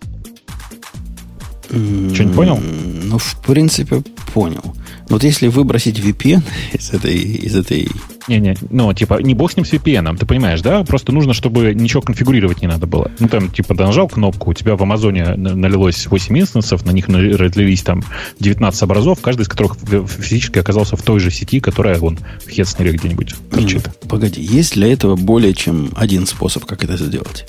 [1.68, 2.58] Что-нибудь понял?
[2.58, 4.02] Ну, в принципе,
[4.34, 4.74] понял.
[5.08, 7.88] Вот если выбросить VPN из этой, из этой
[8.30, 10.84] не-не, ну, типа, не бог с ним с VPN, ты понимаешь, да?
[10.84, 13.10] Просто нужно, чтобы ничего конфигурировать не надо было.
[13.18, 17.82] Ну, там, типа, нажал кнопку, у тебя в Амазоне налилось 8 инстансов, на них разлились
[17.82, 18.02] там
[18.38, 19.76] 19 образов, каждый из которых
[20.08, 23.90] физически оказался в той же сети, которая вон в Хедснере где-нибудь торчит.
[24.08, 27.46] Погоди, есть для этого более чем один способ, как это сделать?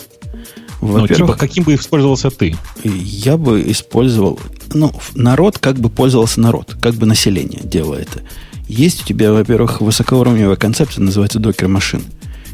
[0.82, 2.56] Ну, типа, каким бы использовался ты?
[2.84, 4.40] Я бы использовал...
[4.74, 8.22] Ну, народ как бы пользовался народ, как бы население делало это.
[8.72, 12.04] Есть у тебя, во-первых, высокоуровневая концепция, называется докер-машин,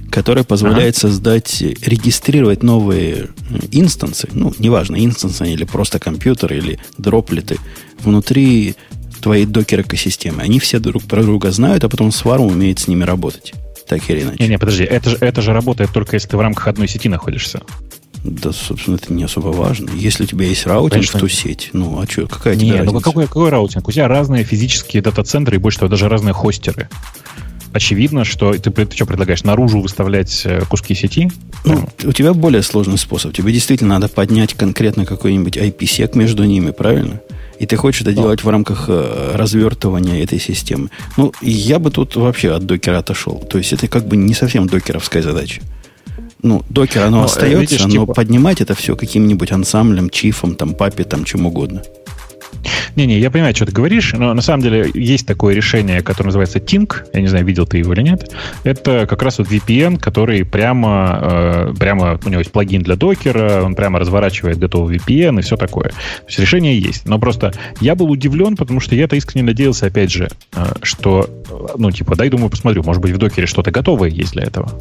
[0.09, 1.09] которая позволяет ага.
[1.09, 7.59] создать, регистрировать новые э, инстансы, ну, неважно, инстансы или просто компьютеры, или дроплеты,
[7.99, 8.73] внутри
[9.21, 10.41] твоей докер-экосистемы.
[10.41, 13.53] Они все друг про друга знают, а потом Сварм умеет с ними работать.
[13.87, 14.41] Так или иначе.
[14.41, 17.61] Не-не, подожди, это же, это же работает только если ты в рамках одной сети находишься.
[18.23, 19.89] Да, собственно, это не особо важно.
[19.95, 21.19] Если у тебя есть routing Конечно.
[21.19, 23.87] в ту сеть, ну, а что, какая тебе ну какой, какой routing?
[23.87, 26.89] У тебя разные физические дата-центры и больше того, даже разные хостеры.
[27.73, 31.29] Очевидно, что ты, ты что предлагаешь, наружу выставлять э, куски сети?
[31.63, 33.33] Ну, у тебя более сложный способ.
[33.33, 37.21] Тебе действительно надо поднять конкретно какой-нибудь IPsec между ними, правильно?
[37.59, 40.89] И ты хочешь это делать в рамках э, развертывания этой системы.
[41.17, 43.39] Ну, я бы тут вообще от докера отошел.
[43.39, 45.61] То есть это как бы не совсем докеровская задача.
[46.43, 48.13] Ну, докер, оно но, ну, остается, видишь, но типа...
[48.13, 51.81] поднимать это все каким-нибудь ансамблем, чифом, там, папе, там, чем угодно.
[52.95, 56.59] Не-не, я понимаю, что ты говоришь, но на самом деле есть такое решение, которое называется
[56.59, 57.05] Tink.
[57.13, 58.31] Я не знаю, видел ты его или нет.
[58.63, 63.61] Это как раз вот VPN, который прямо, э, прямо у него есть плагин для докера,
[63.63, 65.89] он прямо разворачивает готовый VPN и все такое.
[65.89, 67.05] То есть решение есть.
[67.05, 71.67] Но просто я был удивлен, потому что я-то искренне надеялся, опять же, э, что, э,
[71.77, 74.71] ну, типа, дай, думаю, посмотрю, может быть, в докере что-то готовое есть для этого.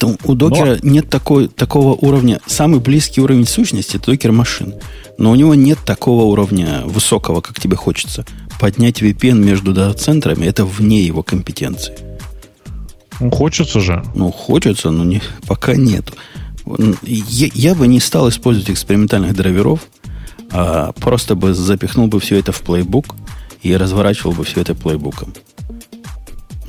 [0.00, 0.90] Там у докера Но...
[0.90, 2.40] нет такой, такого уровня.
[2.46, 4.74] Самый близкий уровень сущности это докер машин.
[5.18, 8.24] Но у него нет такого уровня высокого, как тебе хочется.
[8.58, 11.94] Поднять VPN между дата-центрами это вне его компетенции.
[13.20, 14.02] Ну, хочется же.
[14.14, 16.14] Ну, хочется, но не, пока нету.
[17.02, 19.80] Я, я бы не стал использовать экспериментальных драйверов,
[20.50, 23.16] а просто бы запихнул бы все это в плейбук
[23.60, 25.34] и разворачивал бы все это плейбуком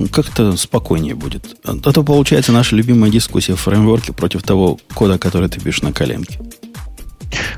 [0.08, 1.56] как-то спокойнее будет.
[1.64, 5.92] А то получается наша любимая дискуссия в фреймворке против того кода, который ты пишешь на
[5.92, 6.38] коленке.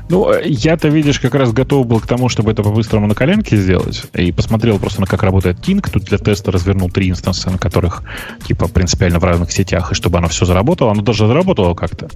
[0.09, 4.03] Ну, я-то, видишь, как раз готов был к тому, чтобы это по-быстрому на коленке сделать.
[4.13, 5.89] И посмотрел просто на как работает Tink.
[5.91, 8.03] Тут для теста развернул три инстанса, на которых,
[8.47, 10.91] типа, принципиально в разных сетях, и чтобы оно все заработало.
[10.91, 12.09] Оно даже заработало как-то.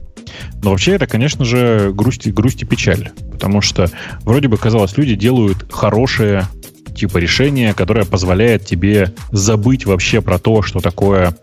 [0.62, 3.12] Но вообще это, конечно же, грусть, грусть и печаль.
[3.32, 3.90] Потому что,
[4.22, 6.48] вроде бы, казалось, люди делают хорошие
[6.96, 11.36] типа решения, которое позволяет тебе забыть вообще про то, что такое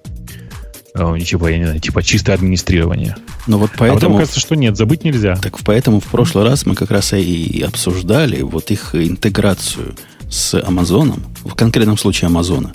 [0.95, 3.17] э, типа, я не знаю, типа чистое администрирование.
[3.47, 3.99] Но вот поэтому...
[3.99, 5.37] А потом кажется, что нет, забыть нельзя.
[5.37, 9.95] Так поэтому в прошлый раз мы как раз и обсуждали вот их интеграцию
[10.29, 12.73] с Амазоном, в конкретном случае Амазона,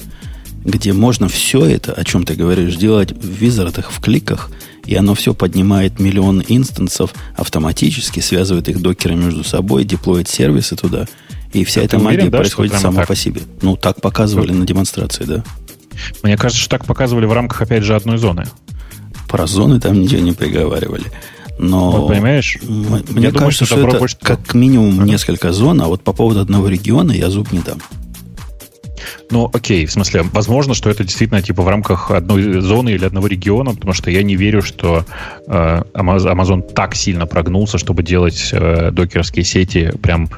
[0.63, 4.49] где можно все это, о чем ты говоришь, делать в визардах, в кликах,
[4.85, 11.07] и оно все поднимает миллион инстансов автоматически, связывает их докеры между собой, деплоит сервисы туда–
[11.53, 13.07] и вся эта магия уверен, да, происходит сама так?
[13.07, 13.41] по себе.
[13.61, 15.43] Ну, так показывали на демонстрации, да.
[16.23, 18.45] Мне кажется, что так показывали в рамках, опять же, одной зоны.
[19.27, 21.05] Про зоны там ничего не приговаривали.
[21.59, 25.87] Но вот, понимаешь, мне я кажется, думаю, что, что это как минимум несколько зон, а
[25.87, 27.79] вот по поводу одного региона я зуб не дам.
[29.31, 33.27] Ну, окей, в смысле, возможно, что это действительно типа в рамках одной зоны или одного
[33.27, 35.05] региона, потому что я не верю, что
[35.47, 40.29] э, Amazon так сильно прогнулся, чтобы делать э, докерские сети прям,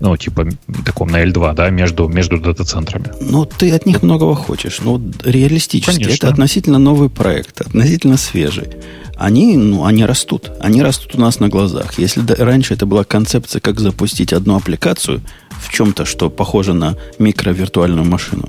[0.00, 0.48] ну, типа,
[0.84, 3.06] таком на L2, да, между, между дата-центрами.
[3.20, 4.80] Ну, ты от них многого хочешь.
[4.80, 6.26] Ну, реалистически, Конечно.
[6.26, 8.68] это относительно новый проект, относительно свежий
[9.22, 10.50] они, ну, они растут.
[10.60, 11.98] Они растут у нас на глазах.
[11.98, 15.20] Если раньше это была концепция, как запустить одну аппликацию
[15.60, 18.41] в чем-то, что похоже на микровиртуальную машину,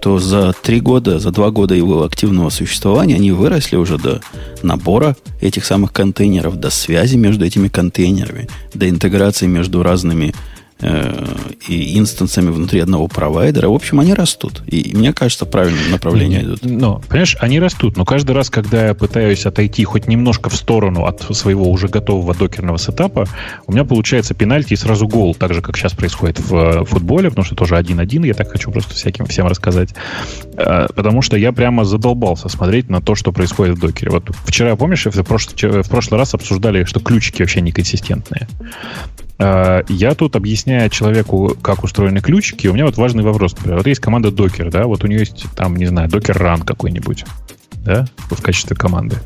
[0.00, 4.20] то за три года, за два года его активного существования они выросли уже до
[4.62, 10.34] набора этих самых контейнеров, до связи между этими контейнерами, до интеграции между разными
[10.82, 13.68] и инстансами внутри одного провайдера.
[13.68, 14.62] В общем, они растут.
[14.66, 16.64] И мне кажется, правильное направление идут.
[16.64, 17.96] Но, понимаешь, они растут.
[17.96, 22.34] Но каждый раз, когда я пытаюсь отойти хоть немножко в сторону от своего уже готового
[22.34, 23.26] докерного сетапа,
[23.66, 27.28] у меня получается пенальти и сразу гол, так же, как сейчас происходит в э, футболе,
[27.28, 29.90] потому что тоже один-один, я так хочу просто всяким всем рассказать.
[30.56, 34.10] Э, потому что я прямо задолбался смотреть на то, что происходит в докере.
[34.10, 38.48] Вот вчера, помнишь, в прошлый, в прошлый раз обсуждали, что ключики вообще неконсистентные.
[39.40, 43.54] А, я тут объясняю человеку, как устроены ключики, у меня вот важный вопрос.
[43.56, 46.64] Например, вот есть команда Docker, да, вот у нее есть там, не знаю, Docker Run
[46.64, 47.24] какой-нибудь,
[47.84, 49.16] да, в качестве команды.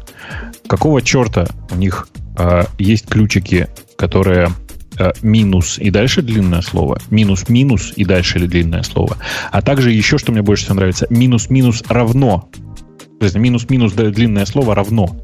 [0.68, 4.50] Какого черта у них э, есть ключики, которые
[4.98, 9.16] э, минус и дальше длинное слово, минус-минус и дальше или длинное слово,
[9.50, 12.48] а также еще, что мне больше всего нравится, минус-минус равно.
[13.18, 15.16] То есть минус-минус длинное слово равно.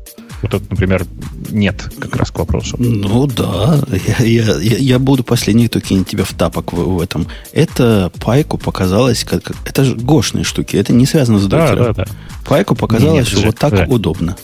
[0.42, 1.06] Вот это, например,
[1.50, 2.76] нет как раз к вопросу.
[2.78, 3.80] Ну да,
[4.20, 7.26] я, я, я буду последний, кто кинет тебя в тапок в, в этом.
[7.52, 11.78] Это Пайку показалось, как, это же гошные штуки, это не связано с докером.
[11.78, 12.10] Да, да, да.
[12.46, 13.84] Пайку показалось, нет, что же, вот так да.
[13.86, 14.36] удобно.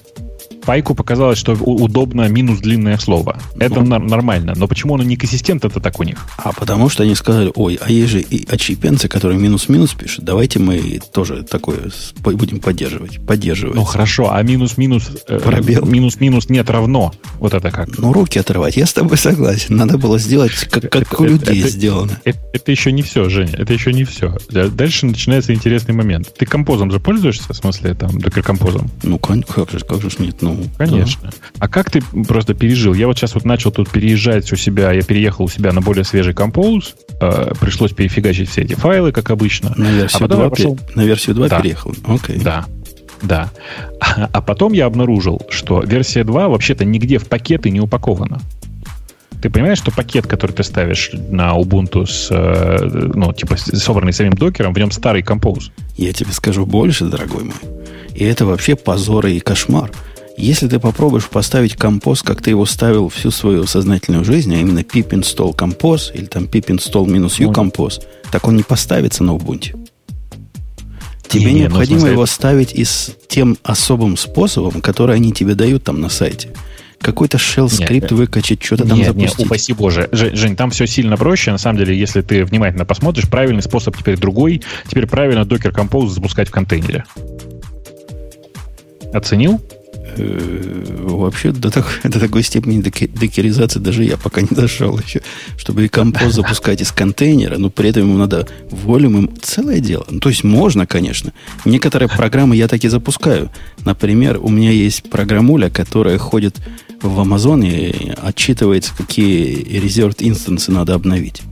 [0.66, 3.38] Пайку показалось, что удобно минус длинное слово.
[3.58, 4.52] Это ну, нормально.
[4.56, 6.26] Но почему оно не консистент это так у них?
[6.38, 10.24] А потому что они сказали, ой, а есть же и очипенцы, которые минус-минус пишут.
[10.24, 13.24] Давайте мы тоже такое будем поддерживать.
[13.24, 13.76] Поддерживать.
[13.76, 15.08] Ну хорошо, а минус-минус...
[15.28, 15.86] Э, Пробел.
[15.86, 17.12] Минус-минус нет равно.
[17.38, 17.96] Вот это как?
[17.98, 18.76] Ну руки отрывать.
[18.76, 19.76] Я с тобой согласен.
[19.76, 22.20] Надо было сделать, как, как это, у людей это, сделано.
[22.24, 23.54] Это, это еще не все, Женя.
[23.56, 24.36] Это еще не все.
[24.50, 26.34] Дальше начинается интересный момент.
[26.36, 27.52] Ты композом же пользуешься?
[27.52, 28.90] В смысле, там, докер-композом?
[29.04, 30.42] Ну, как же, как же нет.
[30.42, 31.30] Ну, конечно.
[31.30, 31.48] Да.
[31.58, 32.94] А как ты просто пережил?
[32.94, 36.04] Я вот сейчас вот начал тут переезжать у себя, я переехал у себя на более
[36.04, 39.72] свежий композ, э, пришлось перефигачить все эти файлы, как обычно.
[39.76, 40.78] На версию а 2, пошел...
[40.94, 41.60] на версию 2 да.
[41.60, 41.94] переехал?
[42.06, 42.38] Окей.
[42.38, 42.66] Да.
[43.22, 43.50] Да.
[44.00, 48.40] А, а потом я обнаружил, что версия 2 вообще-то нигде в пакеты не упакована.
[49.42, 54.32] Ты понимаешь, что пакет, который ты ставишь на Ubuntu с, э, ну, типа, собранный самим
[54.32, 55.70] докером, в нем старый композ?
[55.96, 57.54] Я тебе скажу больше, дорогой мой.
[58.14, 59.92] И это вообще позор и кошмар.
[60.36, 64.80] Если ты попробуешь поставить композ, как ты его ставил всю свою сознательную жизнь, а именно
[64.80, 69.30] pip install композ или там pip install минус u композ, так он не поставится на
[69.30, 69.88] Ubuntu.
[71.26, 72.12] Тебе не, ну, необходимо смысле...
[72.12, 76.50] его ставить и с тем особым способом, который они тебе дают там на сайте.
[77.00, 79.38] Какой-то shell скрипт выкачать, что-то там нет, запустить.
[79.38, 80.08] Нет, упаси боже.
[80.12, 81.50] Жень, там все сильно проще.
[81.50, 84.62] На самом деле, если ты внимательно посмотришь, правильный способ теперь другой.
[84.88, 87.04] Теперь правильно Docker Compose запускать в контейнере.
[89.12, 89.60] Оценил?
[90.18, 95.22] Э, вообще до, так, до такой степени докеризации даже я пока не дошел еще,
[95.56, 100.06] чтобы и композ запускать из контейнера, но при этом ему надо волюм им целое дело.
[100.08, 101.32] Ну, то есть можно, конечно.
[101.64, 103.50] Некоторые программы я так и запускаю.
[103.84, 106.56] Например, у меня есть программуля, которая ходит
[107.02, 111.42] в Amazon и отчитывается, какие reserved инстансы надо обновить.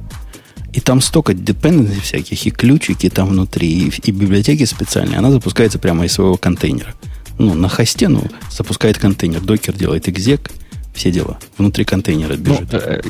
[0.73, 5.19] И там столько dependency всяких, и ключики там внутри, и, и библиотеки специальные.
[5.19, 6.95] Она запускается прямо из своего контейнера
[7.39, 10.51] ну, на хосте, ну, запускает контейнер, докер делает экзек,
[10.95, 11.39] все дела.
[11.59, 12.73] Внутри контейнера бежит.
[12.73, 13.03] Ну, э,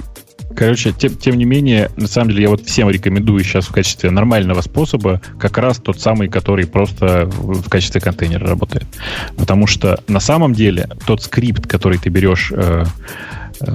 [0.56, 4.10] короче, тем, тем не менее, на самом деле, я вот всем рекомендую сейчас в качестве
[4.10, 8.84] нормального способа как раз тот самый, который просто в качестве контейнера работает.
[9.36, 12.84] Потому что на самом деле тот скрипт, который ты берешь э,
[13.60, 13.66] э,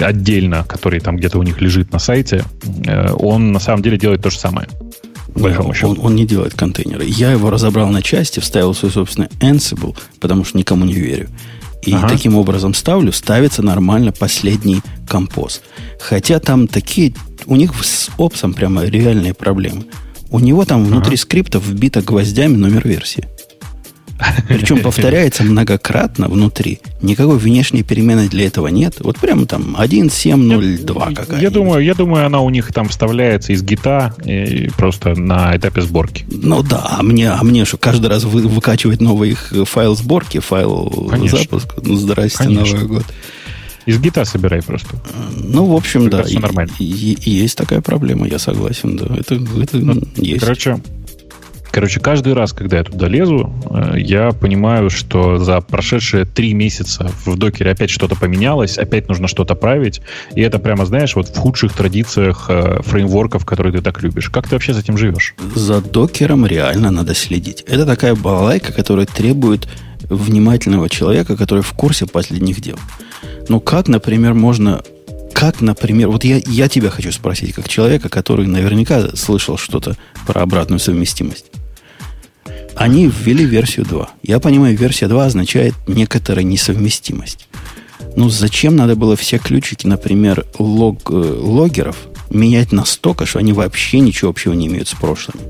[0.00, 2.44] отдельно, который там где-то у них лежит на сайте,
[2.86, 4.68] э, он на самом деле делает то же самое
[5.34, 5.90] большому счету.
[5.90, 7.04] Он, он не делает контейнеры.
[7.06, 11.28] Я его разобрал на части, вставил свой собственный Ansible, потому что никому не верю.
[11.82, 12.08] И ага.
[12.08, 15.62] таким образом ставлю, ставится нормально последний композ.
[16.00, 17.14] Хотя там такие,
[17.46, 19.84] у них с опсом прямо реальные проблемы.
[20.30, 21.22] У него там внутри ага.
[21.22, 23.26] скрипта вбито гвоздями номер версии.
[24.48, 26.80] Причем повторяется многократно внутри.
[27.02, 28.96] Никакой внешней перемены для этого нет.
[29.00, 33.62] Вот прямо там 1.7.0.2 какая Я думаю, я думаю, она у них там вставляется из
[33.62, 36.26] гита и просто на этапе сборки.
[36.30, 40.38] Ну да, а мне, а мне что, каждый раз вы, выкачивать новый их файл сборки,
[40.38, 41.38] файл Конечно.
[41.38, 41.74] запуска?
[41.82, 42.80] Ну, здрасте, Конечно.
[42.80, 43.04] Новый год.
[43.86, 44.96] Из гита собирай просто.
[45.34, 46.22] Ну, в общем, да.
[46.22, 46.72] Все нормально.
[46.78, 49.06] И, и, есть такая проблема, я согласен, да.
[49.16, 50.40] Это, это ну, есть.
[50.40, 50.78] Короче,
[51.70, 57.10] Короче, каждый раз, когда я туда лезу, э, я понимаю, что за прошедшие три месяца
[57.24, 60.00] в докере опять что-то поменялось, опять нужно что-то править.
[60.34, 64.30] И это прямо, знаешь, вот в худших традициях э, фреймворков, которые ты так любишь.
[64.30, 65.34] Как ты вообще с этим живешь?
[65.54, 67.64] За докером реально надо следить.
[67.68, 69.68] Это такая балалайка, которая требует
[70.08, 72.78] внимательного человека, который в курсе последних дел.
[73.48, 74.82] Ну, как, например, можно
[75.32, 80.42] как, например, вот я, я тебя хочу спросить, как человека, который наверняка слышал что-то про
[80.42, 81.44] обратную совместимость.
[82.78, 84.08] Они ввели версию 2.
[84.22, 87.48] Я понимаю, версия 2 означает некоторая несовместимость.
[88.14, 91.96] Ну, зачем надо было все ключики, например, лог, э, логеров
[92.30, 95.40] менять настолько, что они вообще ничего общего не имеют с прошлым?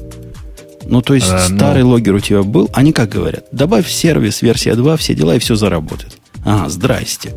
[0.86, 1.90] Ну, то есть, а, старый но...
[1.90, 5.54] логер у тебя был, они как говорят, добавь сервис версия 2, все дела, и все
[5.54, 6.18] заработает.
[6.46, 7.34] Ага, здрасте.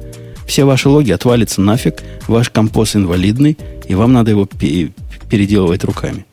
[0.47, 6.25] Все ваши логи отвалятся нафиг, ваш композ инвалидный, и вам надо его переделывать руками.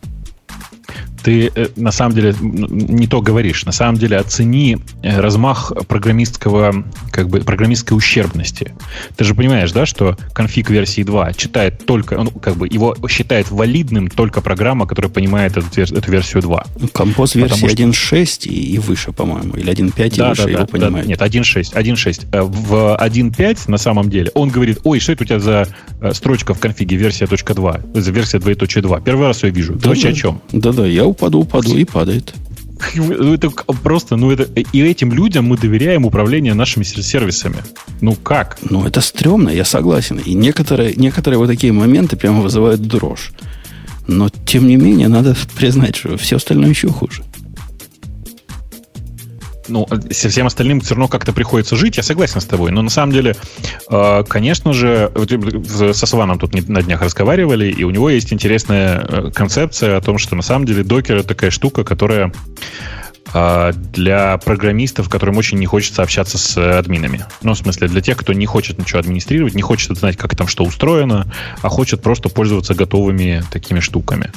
[1.22, 3.64] Ты э, на самом деле не то говоришь.
[3.64, 8.74] На самом деле оцени э, размах программистского, как бы, программистской ущербности.
[9.16, 13.50] Ты же понимаешь, да, что конфиг версии 2 читает только, ну, как бы его считает
[13.50, 16.66] валидным только программа, которая понимает эту, эту версию 2.
[16.92, 17.82] Композ версии что...
[17.82, 21.06] 1.6 и, и выше, по-моему, или 1.5 да, и выше да, его да, понимает.
[21.06, 22.26] Да, нет, 1.6, 1.6.
[22.32, 25.68] Э, в 1.5 на самом деле он говорит, ой, что это у тебя за
[26.12, 29.02] строчка в конфиге версия .2, за версия 2.2.
[29.04, 29.74] Первый раз я вижу.
[29.74, 30.10] Да, Вообще да.
[30.10, 30.40] о чем?
[30.52, 32.34] Да-да, я упаду, упаду и падает.
[32.94, 34.44] Ну, это просто, ну, это...
[34.72, 37.56] И этим людям мы доверяем управление нашими сервисами.
[38.00, 38.58] Ну, как?
[38.62, 40.18] Ну, это стрёмно, я согласен.
[40.18, 43.32] И некоторые, некоторые вот такие моменты прямо вызывают дрожь.
[44.06, 47.24] Но, тем не менее, надо признать, что все остальное еще хуже
[49.68, 52.70] ну, со всем остальным все равно как-то приходится жить, я согласен с тобой.
[52.70, 53.36] Но на самом деле,
[53.90, 55.10] э, конечно же,
[55.92, 60.18] со Сваном тут на днях разговаривали, и у него есть интересная э, концепция о том,
[60.18, 62.32] что на самом деле докер это такая штука, которая а,
[63.32, 67.24] для программистов, которым очень не хочется общаться с админами.
[67.42, 70.48] Ну, в смысле, для тех, кто не хочет ничего администрировать, не хочет знать, как там
[70.48, 71.26] что устроено,
[71.62, 74.30] а хочет просто пользоваться готовыми такими штуками.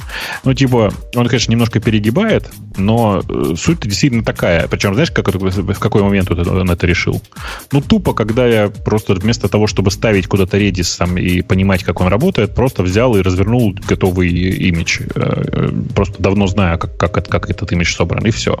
[0.44, 4.68] Ну, типа, он, конечно, немножко перегибает, но э, суть действительно такая.
[4.68, 7.22] Причем, знаешь, как, в какой момент он это решил?
[7.70, 12.00] Ну, тупо, когда я просто вместо того, чтобы ставить куда-то Redis там, и понимать, как
[12.00, 15.00] он работает, просто взял и развернул готовый имидж.
[15.14, 18.58] Э, э, просто давно знаю, как, как, как этот имидж собран, и все.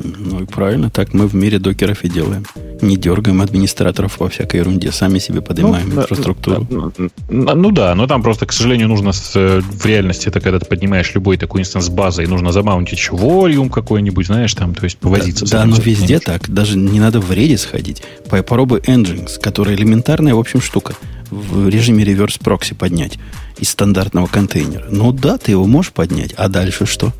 [0.00, 2.44] Ну и правильно, так мы в мире докеров и делаем.
[2.82, 6.66] Не дергаем администраторов во всякой ерунде, сами себе поднимаем ну, инфраструктуру.
[6.70, 6.92] Ну,
[7.28, 10.66] ну, ну да, но там просто, к сожалению, нужно с, в реальности, это когда ты
[10.66, 15.44] поднимаешь любой такой инстанс базы, и нужно замаунтить волюм какой-нибудь, знаешь, там, то есть повозиться.
[15.46, 18.02] Да, да но везде так, даже не надо в Redis сходить.
[18.28, 20.94] Попробуй Nginx, которая элементарная, в общем, штука,
[21.30, 23.18] в режиме реверс прокси поднять
[23.58, 24.86] из стандартного контейнера.
[24.90, 27.12] Ну да, ты его можешь поднять, а дальше что?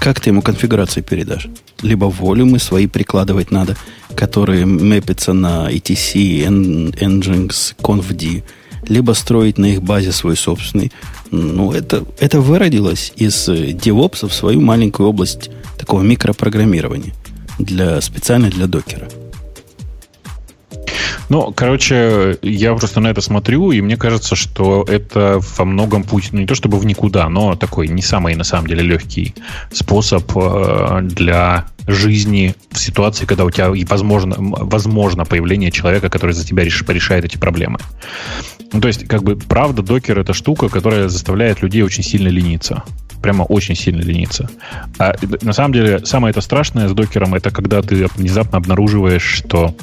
[0.00, 1.48] Как ты ему конфигурацию передашь?
[1.82, 3.76] Либо волюмы свои прикладывать надо,
[4.14, 8.42] которые мэпятся на ETC, Nginx, ConfD,
[8.88, 10.92] либо строить на их базе свой собственный.
[11.30, 17.12] Ну, это, это выродилось из DevOps в свою маленькую область такого микропрограммирования
[17.58, 19.08] для, специально для докера.
[21.28, 26.30] Ну, короче, я просто на это смотрю, и мне кажется, что это во многом путь,
[26.32, 29.34] ну не то чтобы в никуда, но такой не самый на самом деле легкий
[29.72, 36.46] способ э, для жизни в ситуации, когда у тебя возможно, возможно появление человека, который за
[36.46, 37.78] тебя реш, порешает эти проблемы.
[38.72, 42.84] Ну, то есть, как бы, правда, докер это штука, которая заставляет людей очень сильно лениться
[43.20, 44.48] прямо очень сильно лениться.
[44.98, 45.12] А
[45.42, 49.74] на самом деле, самое это страшное с докером, это когда ты внезапно обнаруживаешь, что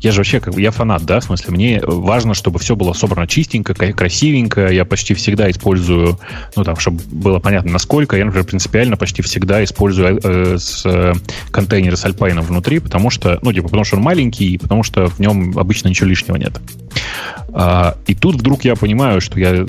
[0.00, 2.92] я же вообще, как бы, я фанат, да, в смысле, мне важно, чтобы все было
[2.92, 4.68] собрано чистенько, красивенько.
[4.68, 6.18] Я почти всегда использую,
[6.54, 8.16] ну, там, чтобы было понятно, насколько.
[8.16, 11.14] Я, например, принципиально почти всегда использую э, с, э,
[11.50, 15.06] контейнеры с альпайном внутри, потому что, ну, типа, потому что он маленький, и потому что
[15.08, 16.60] в нем обычно ничего лишнего нет.
[17.52, 19.66] А, и тут вдруг я понимаю, что я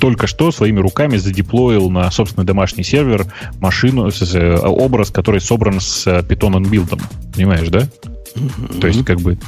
[0.00, 3.26] только что своими руками задеплоил на собственный домашний сервер
[3.60, 7.00] машину, э, образ, который собран с Python билдом.
[7.34, 7.88] Понимаешь, да?
[8.34, 8.80] Mm-hmm.
[8.80, 9.38] То есть, как бы,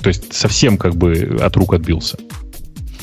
[0.00, 2.18] то есть совсем как бы от рук отбился.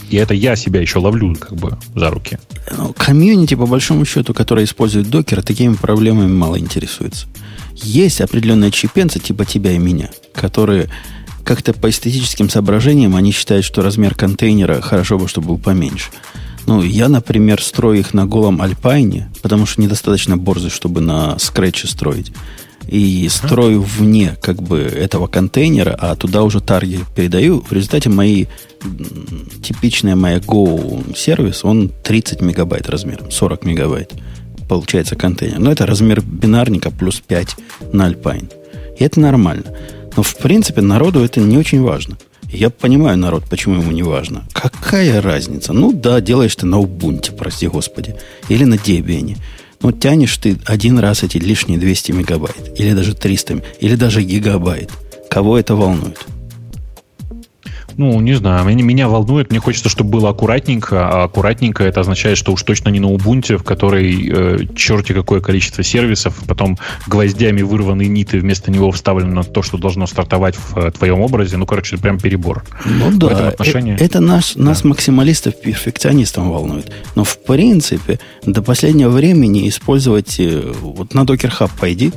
[0.10, 2.38] И это я себя еще ловлю как бы за руки.
[2.78, 7.28] Ну, комьюнити, по большому счету, которое использует докер, такими проблемами мало интересуется.
[7.76, 10.90] Есть определенные чипенцы, типа тебя и меня, которые
[11.44, 16.12] как-то по эстетическим соображениям они считают, что размер контейнера хорошо бы, чтобы был поменьше.
[16.66, 21.88] Ну, я, например, строю их на голом альпайне, потому что недостаточно борзый, чтобы на скретче
[21.88, 22.32] строить
[22.88, 27.62] и строю вне как бы этого контейнера, а туда уже тарги передаю.
[27.62, 28.46] В результате мои
[29.62, 34.14] типичная моя Go сервис, он 30 мегабайт размером, 40 мегабайт
[34.68, 35.60] получается контейнер.
[35.60, 37.56] Но это размер бинарника плюс 5
[37.92, 38.52] на Alpine.
[38.98, 39.66] И это нормально.
[40.16, 42.18] Но в принципе народу это не очень важно.
[42.52, 44.44] Я понимаю народ, почему ему не важно.
[44.54, 45.74] Какая разница?
[45.74, 48.16] Ну да, делаешь ты на Ubuntu, прости господи.
[48.48, 49.38] Или на Debian.
[49.84, 54.90] Ну, тянешь ты один раз эти лишние 200 мегабайт, или даже 300, или даже гигабайт.
[55.30, 56.20] Кого это волнует?
[57.98, 62.38] Ну, не знаю, меня, меня волнует, мне хочется, чтобы было аккуратненько, а аккуратненько это означает,
[62.38, 66.78] что уж точно не на Ubuntu, в которой э, черти какое количество сервисов, потом
[67.08, 71.58] гвоздями вырванные ниты вместо него вставлено то, что должно стартовать в э, твоем образе.
[71.58, 72.64] Ну, короче, прям перебор.
[72.86, 73.96] Ну да, в отношении...
[74.00, 74.64] это нас, да.
[74.64, 76.92] нас максималистов, перфекционистов волнует.
[77.16, 82.12] Но в принципе до последнего времени использовать э, вот на Docker Hub пойди,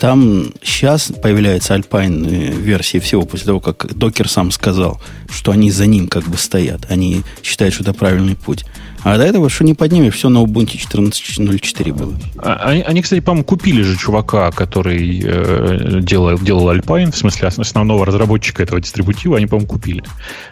[0.00, 4.98] там сейчас появляется Alpine э, версии всего после того, как Докер сам сказал,
[5.28, 6.86] что они за ним как бы стоят.
[6.88, 8.64] Они считают, что это правильный путь.
[9.02, 12.14] А до этого, что не поднимешь, все на Ubuntu 14.04 было.
[12.38, 17.48] А, они, они, кстати, по-моему, купили же чувака, который э, делал, делал Alpine, в смысле
[17.48, 20.02] основного разработчика этого дистрибутива, они, по-моему, купили,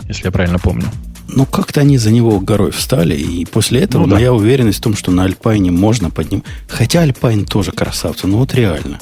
[0.08, 0.84] если я правильно помню.
[1.28, 4.32] Ну, как-то они за него горой встали, и после этого ну, моя да.
[4.32, 6.44] уверенность в том, что на Alpine можно поднимать.
[6.68, 8.98] Хотя Alpine тоже красавцы, ну вот реально.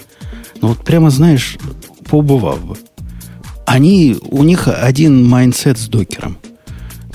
[0.66, 1.58] Ну вот прямо, знаешь,
[2.10, 2.76] поубывал бы.
[3.66, 6.38] Они, у них один mindset с Docker ом.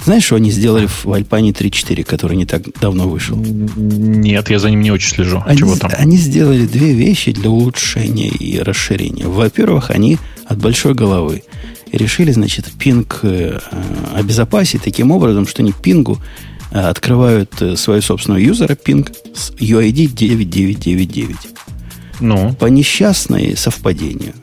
[0.06, 3.36] Знаешь, что они сделали в Alpine 3.4, который не так давно вышел?
[3.36, 5.44] Нет, я за ним не очень слежу.
[5.46, 5.92] Они, Чего там?
[5.98, 9.28] Они сделали две вещи для улучшения и расширения.
[9.28, 11.44] Во-первых, они от большой головы
[11.92, 13.60] решили, значит, пинг э,
[14.14, 16.22] обезопасить таким образом, что они пингу
[16.72, 21.36] э, открывают э, свою собственную юзера пинг с UID 9999.
[22.22, 22.54] Ну?
[22.54, 24.34] По несчастной совпадению.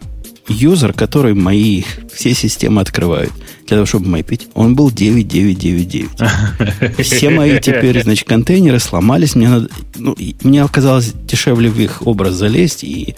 [0.49, 3.33] Юзер, который мои все системы открывают
[3.67, 7.05] для того, чтобы мэпить, он был 9999.
[7.05, 9.35] Все мои теперь, значит, контейнеры сломались.
[9.35, 13.15] Мне, надо, ну, мне оказалось дешевле в их образ залезть и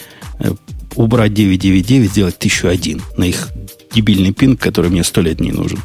[0.97, 3.49] убрать 999, сделать 1001 на их
[3.93, 5.79] дебильный пинг, который мне сто лет не нужен.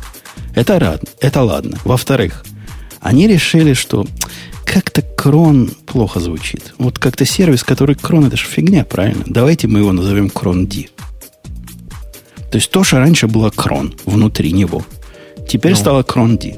[0.56, 1.78] Это, рад, это ладно.
[1.84, 2.44] Во-вторых,
[3.02, 4.08] они решили, что
[4.66, 6.74] как-то крон плохо звучит.
[6.78, 9.24] Вот как-то сервис, который крон, это же фигня, правильно?
[9.26, 10.88] Давайте мы его назовем крон D.
[12.52, 14.86] То есть то, что раньше было крон внутри него,
[15.48, 15.78] теперь ну.
[15.78, 16.58] стало крон D.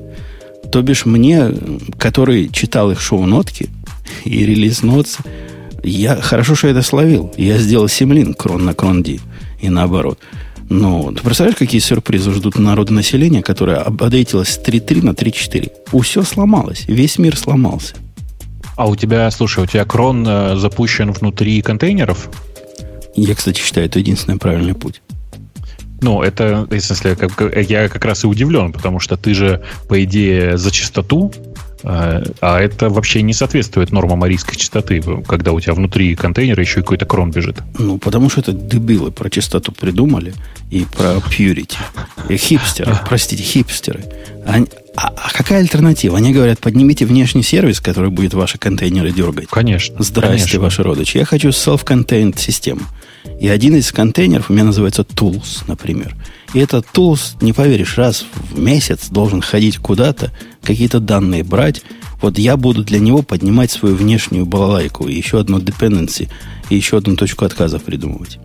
[0.72, 1.51] То бишь мне,
[1.97, 3.70] который читал их шоу-нотки
[4.26, 5.18] и релиз нотс,
[5.84, 7.34] я хорошо, что я это словил.
[7.38, 9.20] Я сделал симлин крон на крон D
[9.62, 10.20] и наоборот.
[10.70, 16.01] Ну, ты представляешь, какие сюрпризы ждут народонаселения, которое апдейтилось с 3.3 на 3.4?
[16.03, 17.95] Все сломалось, весь мир сломался.
[18.76, 22.30] А у тебя, слушай, у тебя крон э, запущен внутри контейнеров?
[23.15, 25.01] Я, кстати, считаю, это единственный правильный путь.
[26.01, 30.03] Ну, это, в смысле, как, я как раз и удивлен, потому что ты же, по
[30.03, 31.34] идее, за чистоту
[31.89, 36.81] а, а это вообще не соответствует нормам арийской частоты, когда у тебя внутри контейнера еще
[36.81, 37.59] и какой-то крон бежит.
[37.79, 40.33] Ну, потому что это дебилы про частоту придумали
[40.69, 41.77] и про purity.
[42.27, 44.03] И хипстеры, простите, хипстеры.
[44.45, 44.67] Они,
[44.97, 46.17] а, а какая альтернатива?
[46.17, 49.47] Они говорят, поднимите внешний сервис, который будет ваши контейнеры дергать.
[49.47, 49.95] Конечно.
[50.03, 50.59] Здрасте, конечно.
[50.59, 51.17] ваши родичи.
[51.17, 52.81] Я хочу self-contained систему.
[53.39, 56.15] И один из контейнеров у меня называется Tools, например.
[56.53, 60.32] И этот Tools, не поверишь, раз в месяц должен ходить куда-то,
[60.63, 61.82] какие-то данные брать.
[62.21, 66.30] Вот я буду для него поднимать свою внешнюю балалайку, еще одну dependency,
[66.69, 68.39] и еще одну точку отказа придумывать.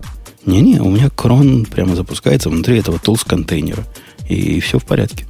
[0.45, 3.85] Не-не, у меня крон прямо запускается внутри этого Tools контейнера.
[4.29, 5.25] И все в порядке.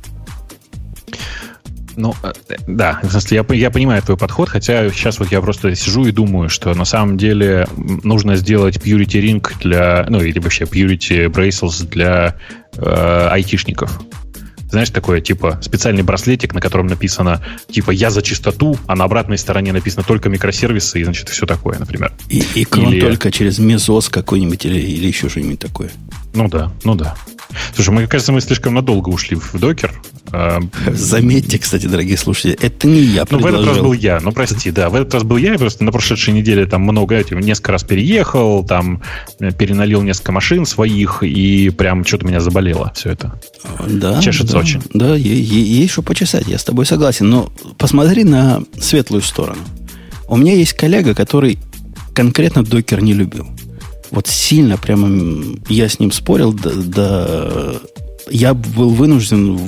[1.97, 2.33] Ну, э,
[2.67, 6.13] да, в смысле, я, я понимаю твой подход, хотя сейчас вот я просто сижу и
[6.13, 11.87] думаю, что на самом деле нужно сделать Purity Ring для, ну, или вообще Purity Bracelets
[11.89, 12.37] для
[12.77, 14.01] э, айтишников.
[14.73, 19.37] Знаешь, такое, типа, специальный браслетик, на котором написано, типа, я за чистоту, а на обратной
[19.37, 22.11] стороне написано только микросервисы, и, значит, все такое, например.
[22.31, 23.01] И, и или...
[23.01, 25.91] только через Мезос какой-нибудь или, или еще что-нибудь такое.
[26.33, 27.15] Ну да, ну да.
[27.75, 29.93] Слушай, мы, кажется, мы слишком надолго ушли в докер.
[30.33, 34.19] А, Заметьте, кстати, дорогие слушатели, это не я Ну, в этот раз был я.
[34.21, 34.89] Ну, прости, да.
[34.89, 35.53] В этот раз был я.
[35.53, 39.03] Я просто на прошедшей неделе там много, этим, несколько раз переехал, там
[39.41, 43.41] э, переналил несколько машин своих, и прям что-то меня заболело все это.
[43.87, 44.83] Да, Чешется да, очень.
[44.95, 47.29] Да, есть что почесать, я с тобой согласен.
[47.29, 49.61] Но посмотри на светлую сторону.
[50.29, 51.59] У меня есть коллега, который
[52.15, 53.49] конкретно докер не любил
[54.13, 55.09] вот сильно прямо
[55.69, 57.73] я с ним спорил, да, да
[58.31, 59.59] я был вынужден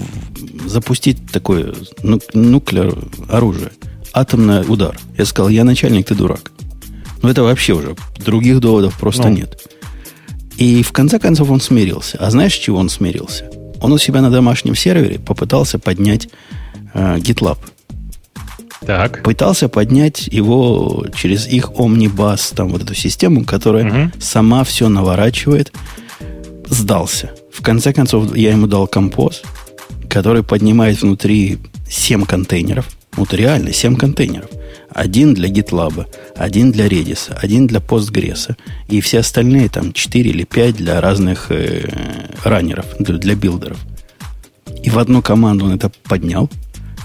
[0.66, 2.95] запустить такое ну, нуклеар
[3.28, 3.72] оружие,
[4.12, 4.99] атомный удар.
[5.16, 6.53] Я сказал, я начальник, ты дурак.
[7.22, 9.36] Ну, это вообще уже других доводов просто ну.
[9.36, 9.61] нет.
[10.59, 12.18] И в конце концов он смирился.
[12.18, 13.51] А знаешь, чего он смирился?
[13.80, 16.28] Он у себя на домашнем сервере попытался поднять
[16.92, 17.59] э, GitLab.
[18.87, 19.22] Так.
[19.22, 24.12] Пытался поднять его через их Omnibus, там вот эту систему, которая угу.
[24.20, 25.72] сама все наворачивает.
[26.66, 27.30] Сдался.
[27.53, 29.43] В конце концов, я ему дал композ,
[30.09, 31.59] который поднимает внутри
[31.89, 32.89] 7 контейнеров.
[33.16, 34.51] Вот реально 7 контейнеров.
[34.91, 36.07] Один для GitLab,
[36.37, 38.55] один для Redis, один для Postgres.
[38.89, 41.89] И все остальные, там 4 или 5 для разных э,
[42.45, 43.78] раннеров, для, для билдеров.
[44.82, 46.51] И в одну команду он это поднял,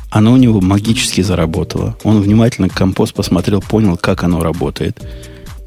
[0.10, 1.98] оно у него магически заработало.
[2.04, 5.02] Он внимательно компост посмотрел, понял, как оно работает.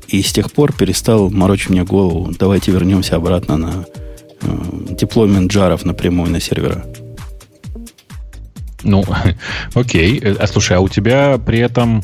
[0.08, 2.32] И с тех пор перестал морочить мне голову.
[2.38, 3.86] Давайте вернемся обратно на
[4.42, 4.46] э,
[4.90, 6.84] деплоймент джаров напрямую на сервера.
[8.82, 9.04] Ну,
[9.74, 10.18] окей.
[10.18, 12.02] А слушай, а у тебя при этом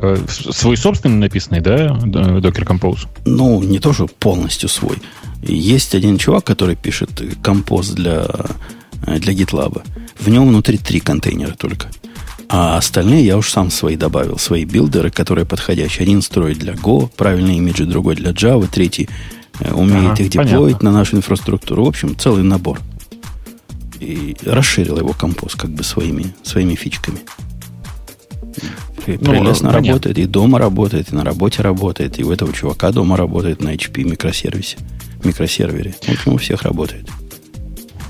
[0.00, 3.06] э, свой собственный написанный, да, Docker Compose?
[3.24, 4.98] Ну, не то, что полностью свой.
[5.42, 8.44] Есть один чувак, который пишет компост для, э,
[9.06, 9.82] для GitLab.
[10.18, 11.88] В нем внутри три контейнера только.
[12.48, 16.04] А остальные я уж сам свои добавил, свои билдеры, которые подходящие.
[16.04, 19.08] Один строит для Go, правильные имиджи, другой для Java, третий
[19.60, 21.84] э, умеет ага, их деплоить на нашу инфраструктуру.
[21.84, 22.80] В общем, целый набор.
[23.98, 27.18] И расширил его компост как бы своими, своими фичками.
[29.06, 29.88] И ну, прелестно понятно.
[29.88, 33.74] работает, и дома работает, и на работе работает, и у этого чувака дома работает на
[33.74, 34.78] HP микросервисе,
[35.24, 35.94] микросервере.
[36.02, 37.08] В общем, у всех работает.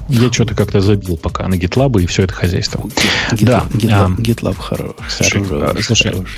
[0.08, 2.78] Я что-то как-то забил пока на GitLab и все это хозяйство.
[3.32, 3.66] GitLab, да.
[3.72, 4.94] GitLab, а, GitLab хорош.
[5.08, 6.28] Слушай, хорош, слушай хорош.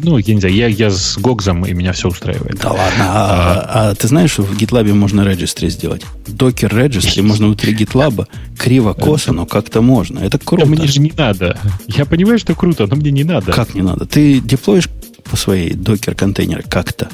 [0.00, 2.58] ну, я не знаю, я, я с Гогзом, и меня все устраивает.
[2.58, 3.04] Да ладно.
[3.04, 6.02] А, а, а ты знаешь, что в GitLab можно registry сделать?
[6.26, 8.26] Докер registry можно внутри GitLab
[8.58, 10.20] криво-косо, но как-то можно.
[10.20, 10.64] Это круто.
[10.64, 11.58] Да мне же не надо.
[11.88, 13.52] Я понимаю, что круто, но мне не надо.
[13.52, 14.06] Как не надо?
[14.06, 14.88] Ты деплоишь
[15.24, 17.08] по своей докер контейнеры как-то?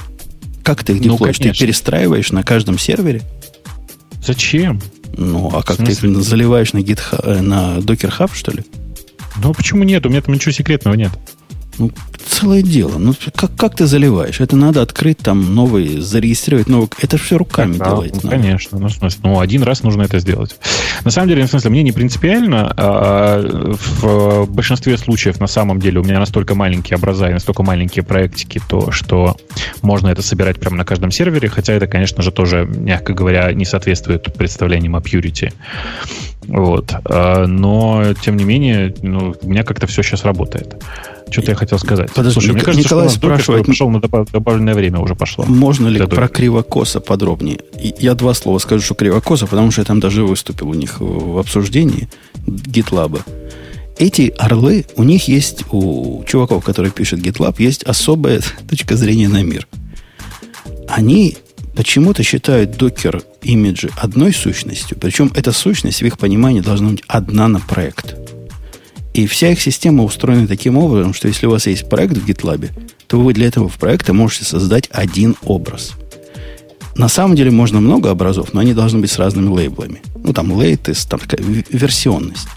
[0.62, 1.38] Как ты их ну, деплоишь?
[1.38, 3.22] Ну, ты перестраиваешь на каждом сервере?
[4.24, 4.80] Зачем?
[5.16, 8.64] Ну, а как ты их заливаешь на, GitHub, э, на Docker Hub, что ли?
[9.42, 10.04] Ну, а почему нет?
[10.06, 11.10] У меня там ничего секретного нет.
[11.78, 11.90] Ну,
[12.26, 12.98] целое дело.
[12.98, 14.40] Ну, как, как ты заливаешь?
[14.40, 16.88] Это надо открыть там новый, зарегистрировать новый.
[17.00, 18.22] Это все руками да, делать.
[18.22, 18.78] Ну, конечно.
[18.78, 20.56] Ну, в смысле, ну, один раз нужно это сделать.
[21.04, 22.72] На самом деле, в смысле, мне не принципиально.
[22.76, 28.04] А в большинстве случаев, на самом деле, у меня настолько маленькие образа и настолько маленькие
[28.04, 29.36] проектики, то, что
[29.82, 33.64] можно это собирать прямо на каждом сервере, хотя это, конечно же, тоже, мягко говоря, не
[33.64, 35.52] соответствует представлениям о Purity.
[36.46, 36.92] Вот.
[37.04, 40.76] А, но, тем не менее, ну, у меня как-то все сейчас работает.
[41.30, 42.11] Что-то я хотел сказать.
[42.14, 45.44] Подожди, Слушай, Ник- мне кажется, Николай что спрашивает, пошел на добавленное время уже пошло.
[45.46, 47.60] Можно ли про кривокоса подробнее?
[47.98, 51.38] Я два слова скажу, что кривокоса, потому что я там даже выступил у них в
[51.38, 52.08] обсуждении
[52.46, 53.20] GitLab.
[53.98, 59.42] Эти орлы, у них есть, у чуваков, которые пишут GitLab, есть особая точка зрения на
[59.42, 59.66] мир.
[60.88, 61.36] Они
[61.76, 67.48] почему-то считают докер имиджи одной сущностью, причем эта сущность в их понимании должна быть одна
[67.48, 68.14] на проект.
[69.14, 72.70] И вся их система устроена таким образом, что если у вас есть проект в GitLab,
[73.06, 75.92] то вы для этого проекта можете создать один образ.
[76.96, 80.02] На самом деле можно много образов, но они должны быть с разными лейблами.
[80.16, 81.40] Ну, там latest, там такая
[81.70, 82.48] версионность.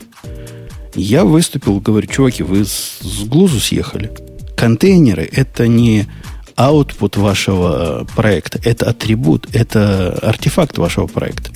[0.94, 4.12] Я выступил, говорю, чуваки, вы с, с глузу съехали.
[4.56, 6.08] Контейнеры– это не
[6.56, 11.52] output вашего проекта, это атрибут, это артефакт вашего проекта.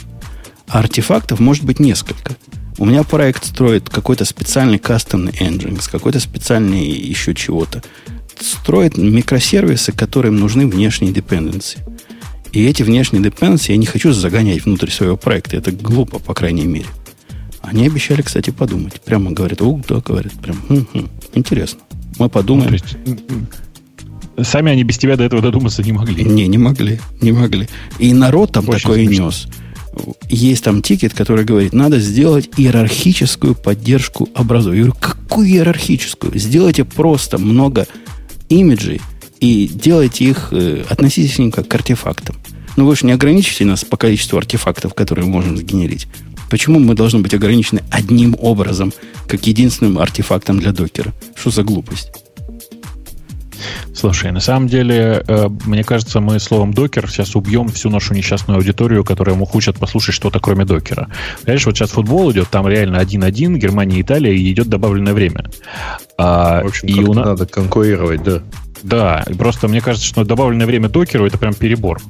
[0.67, 2.35] А артефактов может быть несколько–
[2.79, 7.83] у меня проект строит какой-то специальный кастомный engine, с какой-то специальный еще чего-то.
[8.39, 11.77] Строит микросервисы, которым нужны внешние dependency.
[12.53, 15.57] И эти внешние dependency я не хочу загонять внутрь своего проекта.
[15.57, 16.87] Это глупо, по крайней мере.
[17.61, 19.01] Они обещали, кстати, подумать.
[19.01, 21.81] Прямо говорят, ух, да, говорят, прям, хм-хм, интересно.
[22.17, 22.71] Мы подумаем.
[22.71, 22.77] Ну,
[24.37, 26.23] есть, сами они без тебя до этого додуматься не могли.
[26.23, 27.67] Не, не могли, не могли.
[27.99, 29.25] И народ там Очень такое смешно.
[29.25, 29.47] нес
[30.29, 34.73] есть там тикет, который говорит, надо сделать иерархическую поддержку образов.
[34.73, 36.37] Я говорю, какую иерархическую?
[36.37, 37.87] Сделайте просто много
[38.49, 39.01] имиджей
[39.39, 42.35] и делайте их, э, относитесь как к артефактам.
[42.77, 46.07] Ну, вы же не ограничите нас по количеству артефактов, которые мы можем сгенерить.
[46.49, 48.93] Почему мы должны быть ограничены одним образом,
[49.27, 51.13] как единственным артефактом для докера?
[51.35, 52.11] Что за глупость?
[53.93, 58.57] Слушай, на самом деле, э, мне кажется, мы словом докер сейчас убьем всю нашу несчастную
[58.57, 61.09] аудиторию, которая ему хочет послушать что-то кроме докера.
[61.43, 65.49] Понимаешь, вот сейчас футбол идет, там реально 1-1, Германия, Италия, и идет добавленное время.
[66.17, 67.25] А, В общем, и у нас...
[67.25, 68.43] надо конкурировать, да.
[68.83, 72.01] Да, просто мне кажется, что добавленное время докеру это прям перебор.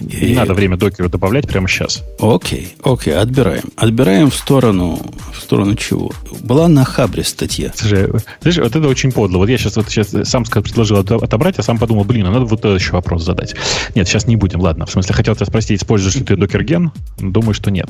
[0.00, 0.30] И...
[0.30, 2.02] Не надо время докеру добавлять прямо сейчас.
[2.18, 3.64] Окей, окей, отбираем.
[3.76, 5.00] Отбираем в сторону,
[5.32, 6.10] в сторону чего?
[6.40, 7.72] Была на Хабре статья.
[7.74, 8.08] Слушай,
[8.40, 9.38] знаешь, вот это очень подло.
[9.38, 12.64] Вот я сейчас, вот сейчас сам предложил отобрать, а сам подумал, блин, а надо вот
[12.64, 13.54] еще вопрос задать.
[13.94, 14.86] Нет, сейчас не будем, ладно.
[14.86, 16.92] В смысле, хотел тебя спросить, используешь ли ты докерген?
[17.18, 17.88] Думаю, что нет.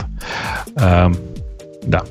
[0.76, 1.12] А,
[1.84, 2.02] да.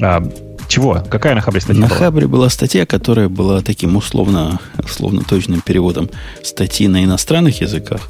[0.00, 0.22] А,
[0.68, 1.02] чего?
[1.08, 1.98] Какая на Хабре статья На была?
[1.98, 6.10] Хабре была статья, которая была таким условно, условно точным переводом
[6.42, 8.00] статьи на иностранных языках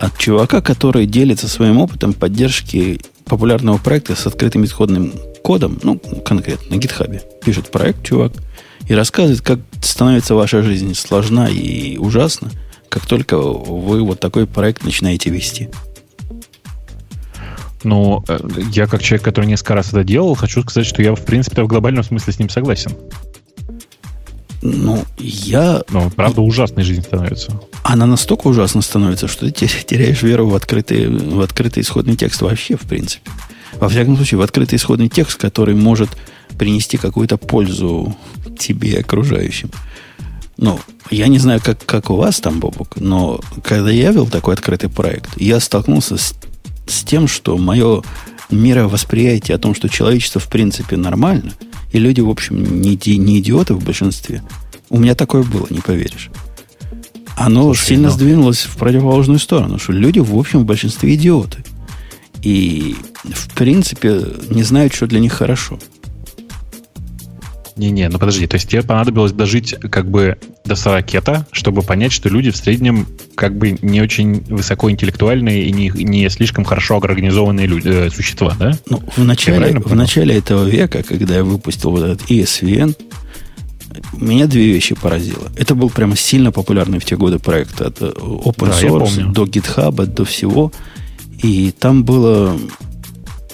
[0.00, 5.12] от чувака, который делится своим опытом поддержки популярного проекта с открытым исходным
[5.42, 7.22] кодом, ну, конкретно на гитхабе.
[7.44, 8.32] Пишет проект чувак
[8.88, 12.50] и рассказывает, как становится ваша жизнь сложна и ужасна,
[12.88, 15.70] как только вы вот такой проект начинаете вести.
[17.84, 18.38] Ну, э,
[18.72, 21.68] я как человек, который несколько раз это делал, хочу сказать, что я, в принципе, в
[21.68, 22.92] глобальном смысле с ним согласен.
[24.62, 25.82] Ну, я...
[25.90, 27.60] Ну, правда, ужасной жизнь становится.
[27.82, 32.76] Она настолько ужасно становится, что ты теряешь веру в открытый, в открытый исходный текст вообще,
[32.76, 33.30] в принципе.
[33.74, 36.08] Во всяком случае, в открытый исходный текст, который может
[36.58, 38.16] принести какую-то пользу
[38.58, 39.70] тебе и окружающим.
[40.56, 40.80] Ну,
[41.10, 44.88] я не знаю, как, как у вас там, Бобук, но когда я вел такой открытый
[44.88, 46.34] проект, я столкнулся с
[46.86, 48.02] с тем, что мое
[48.50, 51.52] мировосприятие о том, что человечество в принципе нормально,
[51.92, 54.42] И люди, в общем, не, не идиоты в большинстве.
[54.90, 56.30] У меня такое было, не поверишь.
[57.36, 58.08] Оно Слушай, сильно но...
[58.08, 58.14] Ну.
[58.14, 61.64] сдвинулось в противоположную сторону, что люди, в общем, в большинстве идиоты.
[62.42, 65.78] И, в принципе, не знают, что для них хорошо.
[67.76, 72.28] Не-не, ну подожди, то есть тебе понадобилось дожить как бы до 40 чтобы понять, что
[72.28, 77.88] люди в среднем как бы не очень высокоинтеллектуальные и не, не слишком хорошо организованные люди,
[77.88, 78.78] э, существа, да?
[78.88, 82.96] Ну, в начале, в начале этого века, когда я выпустил вот этот ESVN,
[84.12, 85.50] меня две вещи поразило.
[85.56, 89.44] Это был прямо сильно популярный в те годы проект от э, open да, source до
[89.44, 90.72] GitHub, до всего.
[91.42, 92.56] И там было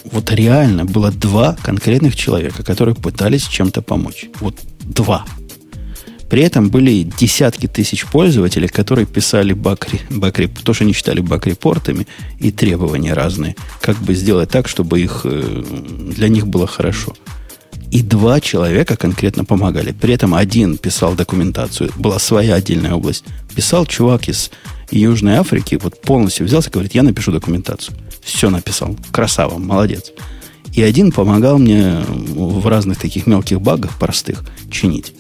[0.05, 4.27] вот реально было два конкретных человека, которые пытались чем-то помочь.
[4.41, 5.25] Вот два.
[6.31, 12.07] При этом были десятки тысяч пользователей, которые писали бакри, бакри, то, что они считали бак-репортами
[12.39, 15.65] и требования разные, как бы сделать так, чтобы их, э,
[16.17, 17.15] для них было хорошо.
[17.91, 19.91] И два человека конкретно помогали.
[19.91, 23.25] При этом один писал документацию, была своя отдельная область.
[23.57, 24.53] Писал чувак из
[24.93, 27.97] Южной Африки, вот полностью взялся, говорит, я напишу документацию.
[28.23, 28.97] Все написал.
[29.11, 30.13] Красава, молодец.
[30.73, 35.15] И один помогал мне в разных таких мелких багах простых чинить.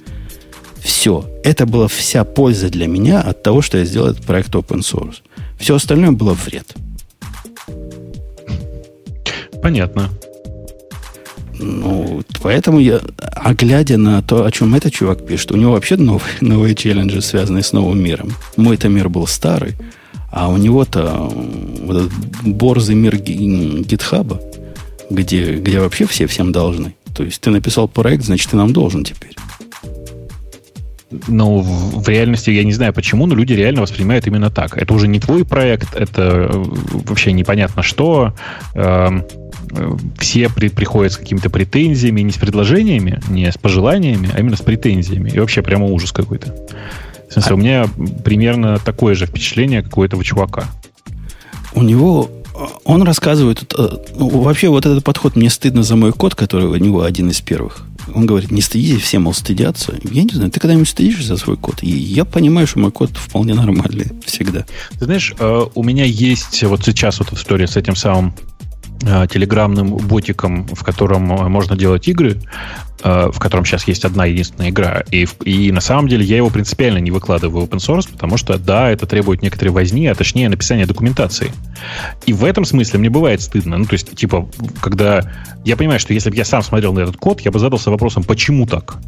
[0.82, 1.28] Все.
[1.44, 5.16] Это была вся польза для меня от того, что я сделал этот проект open source.
[5.58, 6.74] Все остальное было вред.
[9.62, 10.08] Понятно.
[11.58, 15.96] Ну, поэтому я, а глядя на то, о чем этот чувак пишет, у него вообще
[15.96, 18.32] новые, новые челленджи, связанные с новым миром.
[18.56, 19.74] Мой-то мир был старый,
[20.30, 21.28] а у него-то
[21.82, 22.12] вот этот
[22.44, 24.40] борзый мир гитхаба,
[25.10, 26.94] где, где вообще все всем должны.
[27.14, 29.34] То есть ты написал проект, значит, ты нам должен теперь.
[31.26, 34.78] Ну, в, в реальности я не знаю почему, но люди реально воспринимают именно так.
[34.78, 36.64] Это уже не твой проект, это э,
[37.04, 38.32] вообще непонятно что.
[38.74, 39.24] Эм,
[39.72, 44.56] э, все при, приходят с какими-то претензиями, не с предложениями, не с пожеланиями, а именно
[44.56, 45.30] с претензиями.
[45.30, 46.54] И вообще прямо ужас какой-то.
[47.30, 47.54] В смысле, а...
[47.54, 47.86] у меня
[48.24, 50.64] примерно такое же впечатление, как у этого чувака.
[51.72, 52.28] У него
[52.84, 56.76] он рассказывает, э, ну, вообще вот этот подход, мне стыдно за мой код, который у
[56.76, 57.86] него один из первых.
[58.14, 59.94] Он говорит, не стыдитесь, все, мол, стыдятся.
[60.10, 61.82] Я не знаю, ты когда-нибудь стыдишься за свой код?
[61.82, 64.66] И я понимаю, что мой код вполне нормальный всегда.
[64.98, 68.49] Ты знаешь, э, у меня есть вот сейчас вот история с этим самым Э,
[69.00, 72.38] телеграмным ботиком, в котором э, можно делать игры,
[73.02, 75.02] э, в котором сейчас есть одна единственная игра.
[75.10, 78.58] И, и на самом деле я его принципиально не выкладываю в open source, потому что,
[78.58, 81.50] да, это требует некоторой возни, а точнее написания документации.
[82.26, 83.78] И в этом смысле мне бывает стыдно.
[83.78, 84.48] Ну, то есть, типа,
[84.80, 85.22] когда...
[85.64, 88.22] Я понимаю, что если бы я сам смотрел на этот код, я бы задался вопросом,
[88.22, 88.98] почему так?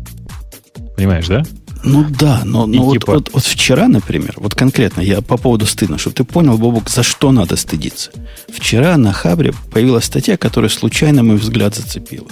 [0.96, 1.44] Понимаешь, да?
[1.84, 3.14] Ну да, но, но вот, типа...
[3.14, 7.02] вот, вот вчера, например, вот конкретно я по поводу стыдно, чтобы ты понял, Бобок, за
[7.02, 8.12] что надо стыдиться.
[8.52, 12.28] Вчера на Хабре появилась статья, которая случайно мой взгляд зацепила.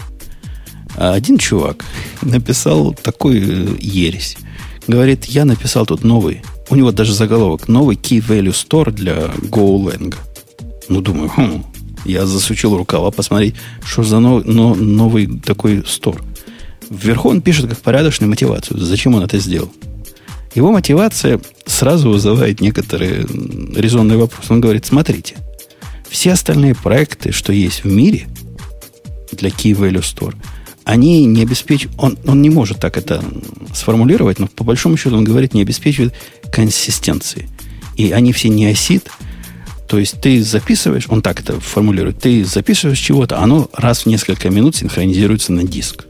[0.97, 1.85] А один чувак
[2.23, 4.37] написал такой э, ересь.
[4.87, 10.15] Говорит, я написал тут новый, у него даже заголовок, новый Key Value Store для GoLang.
[10.89, 11.65] Ну, думаю, хм,
[12.05, 13.55] я засучил рукава посмотреть,
[13.85, 16.23] что за новый, но, новый такой стор.
[16.91, 18.79] Вверху он пишет как порядочную мотивацию.
[18.81, 19.73] Зачем он это сделал?
[20.55, 23.25] Его мотивация сразу вызывает некоторые
[23.77, 24.53] резонные вопросы.
[24.53, 25.37] Он говорит, смотрите,
[26.09, 28.27] все остальные проекты, что есть в мире
[29.31, 30.35] для Key Value Store,
[30.83, 33.23] они не обеспечивают, он, он не может так это
[33.73, 36.15] сформулировать, но по большому счету он говорит, не обеспечивают
[36.51, 37.49] консистенции.
[37.97, 39.09] И они все не осит,
[39.87, 44.51] то есть ты записываешь, он так это формулирует, ты записываешь чего-то, оно раз в несколько
[44.51, 46.07] минут синхронизируется на диск.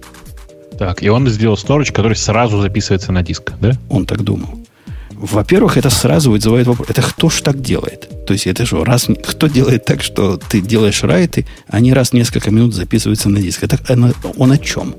[0.81, 3.73] Так, и он сделал storage, который сразу записывается на диск, да?
[3.91, 4.49] Он так думал.
[5.11, 6.89] Во-первых, это сразу вызывает вопрос.
[6.89, 8.09] Это кто ж так делает?
[8.27, 9.07] То есть это же раз...
[9.23, 13.63] Кто делает так, что ты делаешь райты, они раз в несколько минут записываются на диск?
[13.63, 14.95] Это он, он о чем?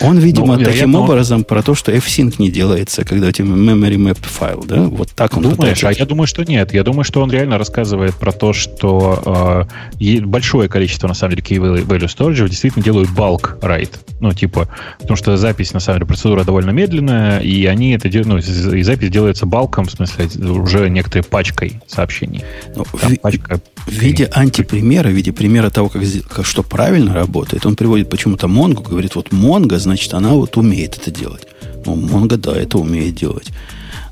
[0.00, 3.96] Он, видимо, ну, таким образом про то, что F-Sync не делается, когда у тебя memory
[3.96, 4.82] map файл, да?
[4.82, 6.72] Вот так он Думаешь, а я думаю, что нет.
[6.72, 9.68] Я думаю, что он реально рассказывает про то, что
[10.00, 13.92] э, большое количество, на самом деле, key value storage действительно делают bulk write.
[14.20, 14.68] Ну, типа,
[14.98, 18.82] потому что запись, на самом деле, процедура довольно медленная, и они это делают, ну, и
[18.82, 22.44] запись делается балком, в смысле, уже некоторой пачкой сообщений.
[22.74, 27.14] Ну, Там в, пачка в виде антипримера, в виде примера того, как, как что правильно
[27.14, 31.46] работает, он приводит почему-то Mongo, говорит, вот Mongo, значит, она вот умеет это делать.
[31.84, 33.50] Ну, Mongo, да, это умеет делать.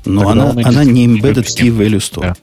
[0.05, 2.35] Но Тогда она, она не embedded key value store.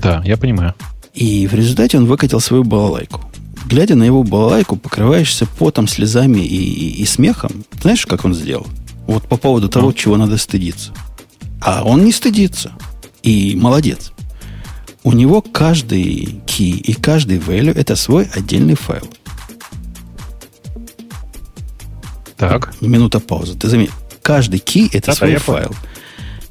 [0.00, 0.20] Да.
[0.20, 0.74] да, я понимаю.
[1.14, 3.22] И в результате он выкатил свою балалайку.
[3.66, 7.64] Глядя на его балалайку, покрываешься потом, слезами и, и, и смехом.
[7.82, 8.66] Знаешь, как он сделал?
[9.06, 10.92] Вот по поводу того, чего надо стыдиться.
[11.60, 12.72] А он не стыдится.
[13.22, 14.12] И молодец.
[15.02, 19.08] У него каждый key и каждый value это свой отдельный файл.
[22.38, 22.72] Так.
[22.80, 23.58] Минута паузы.
[23.58, 23.90] Ты заметь,
[24.22, 25.74] каждый key это да, свой да, файл.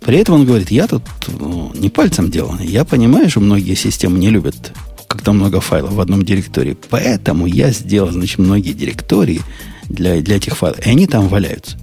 [0.01, 2.67] При этом он говорит, я тут ну, не пальцем деланный.
[2.67, 4.73] Я понимаю, что многие системы не любят,
[5.07, 6.77] когда много файлов в одном директории.
[6.89, 9.41] Поэтому я сделал, значит, многие директории
[9.89, 10.85] для, для этих файлов.
[10.85, 11.77] И они там валяются.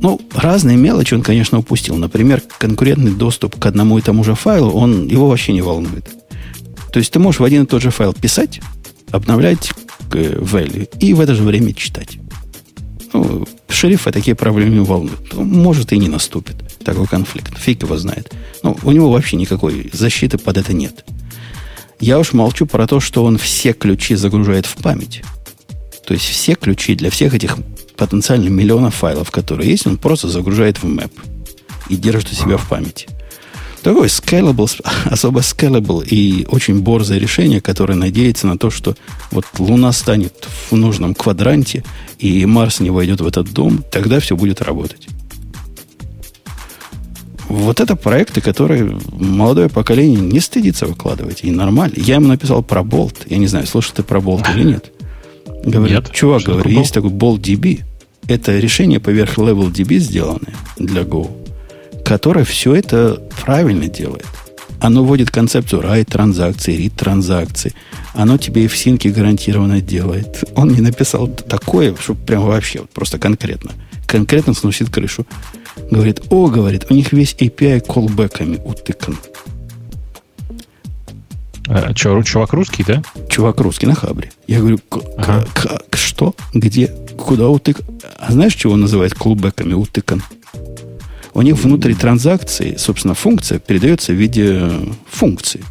[0.00, 1.96] Ну, разные мелочи он, конечно, упустил.
[1.96, 6.08] Например, конкурентный доступ к одному и тому же файлу, он его вообще не волнует.
[6.92, 8.60] То есть ты можешь в один и тот же файл писать,
[9.10, 9.72] обновлять
[10.12, 12.18] э, value и в это же время читать.
[13.12, 15.32] Ну, шерифа такие проблемы не волнуют.
[15.34, 17.56] Ну, может, и не наступит такой конфликт.
[17.58, 18.32] Фиг его знает.
[18.62, 21.04] Но у него вообще никакой защиты под это нет.
[22.00, 25.22] Я уж молчу про то, что он все ключи загружает в память.
[26.06, 27.58] То есть все ключи для всех этих
[27.96, 31.12] потенциально миллионов файлов, которые есть, он просто загружает в мэп
[31.88, 33.08] и держит у себя в памяти.
[33.82, 34.70] Такой scalable,
[35.06, 38.94] особо scalable и очень борзое решение, которое надеется на то, что
[39.32, 41.82] вот Луна станет в нужном квадранте,
[42.18, 45.08] и Марс не войдет в этот дом, тогда все будет работать.
[47.48, 51.40] Вот это проекты, которые молодое поколение не стыдится выкладывать.
[51.42, 51.94] И нормально.
[51.98, 53.26] Я ему написал про болт.
[53.26, 54.90] Я не знаю, слушал ты про болт или нет.
[55.62, 57.82] Говорит, нет, чувак, говорю, есть такой болт DB.
[58.26, 61.41] Это решение поверх Level DB сделанное для Go
[62.12, 64.26] которое все это правильно делает.
[64.80, 67.74] Оно вводит концепцию write транзакции, read транзакции.
[68.12, 70.44] Оно тебе и в синке гарантированно делает.
[70.54, 73.70] Он не написал такое, что прям вообще, вот просто конкретно.
[74.06, 75.26] Конкретно сносит крышу.
[75.90, 79.16] Говорит, о, говорит, у них весь API колбеками утыкан.
[81.68, 83.02] А, чё, чувак русский, да?
[83.30, 84.30] Чувак русский на хабре.
[84.46, 84.80] Я говорю,
[85.16, 85.46] ага.
[85.54, 86.34] как, что?
[86.52, 86.88] Где?
[87.16, 87.86] Куда утыкан?
[88.18, 90.22] А знаешь, чего он называет колбеками утыкан?
[91.34, 94.70] У них внутри транзакции, собственно, функция передается в виде
[95.10, 95.64] функции.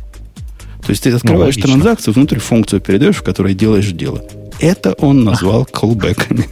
[0.84, 4.24] То есть ты открываешь ну, транзакцию, внутри функцию передаешь, в которой делаешь дело.
[4.59, 6.47] Это он назвал callbackами.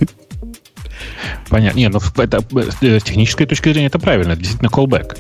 [1.50, 1.78] Понятно.
[1.78, 2.44] Не, ну это,
[2.82, 5.18] э, с технической точки зрения это правильно, это действительно callback.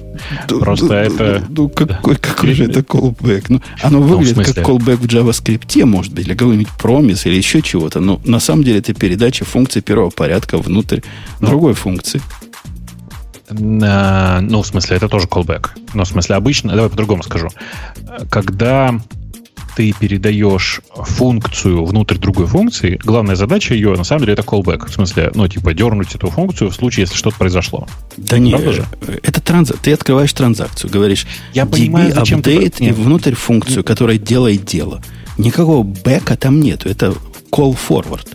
[0.48, 1.44] Да, Просто да, это...
[1.50, 2.22] Ну, какой, да.
[2.22, 3.46] какой же это callback?
[3.50, 7.62] Ну, оно выглядит ну, как callback в JavaScript, может быть, или какой-нибудь промис, или еще
[7.62, 8.00] чего-то.
[8.00, 11.02] Но на самом деле это передача функции первого порядка внутрь
[11.40, 12.22] ну, другой функции.
[13.50, 15.70] Ну, в смысле, это тоже callback.
[15.94, 17.50] Но, в смысле, обычно, давай по-другому скажу.
[18.30, 19.00] Когда
[19.76, 24.88] ты передаешь функцию внутрь другой функции, главная задача ее, на самом деле, это callback.
[24.88, 27.88] В смысле, ну, типа, дернуть эту функцию в случае, если что-то произошло.
[28.18, 28.86] Да нет,
[29.24, 29.72] это транз...
[29.82, 32.86] ты открываешь транзакцию, говоришь, я понимаю, зачем апдейт ты...
[32.86, 35.02] и внутрь функцию, которая делает дело.
[35.38, 37.14] Никакого бэка там нету, это
[37.52, 38.28] call forward.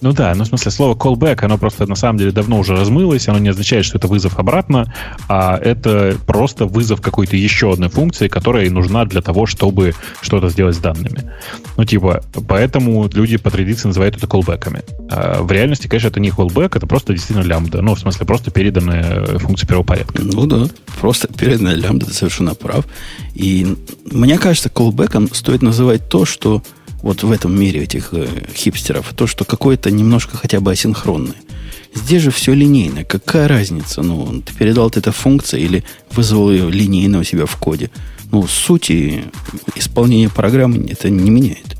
[0.00, 3.28] Ну да, ну в смысле слово callback, оно просто на самом деле давно уже размылось,
[3.28, 4.94] оно не означает, что это вызов обратно,
[5.28, 10.76] а это просто вызов какой-то еще одной функции, которая нужна для того, чтобы что-то сделать
[10.76, 11.32] с данными.
[11.76, 14.84] Ну типа, поэтому люди по традиции называют это callback'ами.
[15.10, 17.82] А в реальности, конечно, это не callback, это просто действительно лямбда.
[17.82, 20.22] Ну, в смысле, просто переданная функция первого порядка.
[20.22, 20.66] Ну да,
[21.00, 22.86] просто переданная лямбда, ты совершенно прав.
[23.34, 26.62] И мне кажется, callback'ом стоит называть то, что
[27.02, 31.36] вот в этом мире этих э, хипстеров, то, что какое-то немножко хотя бы асинхронное.
[31.94, 33.04] Здесь же все линейно.
[33.04, 34.02] Какая разница?
[34.02, 37.90] Ну, ты передал эта функция или вызвал ее линейно у себя в коде.
[38.30, 39.24] Ну, сути
[39.74, 41.77] исполнения программы это не меняет.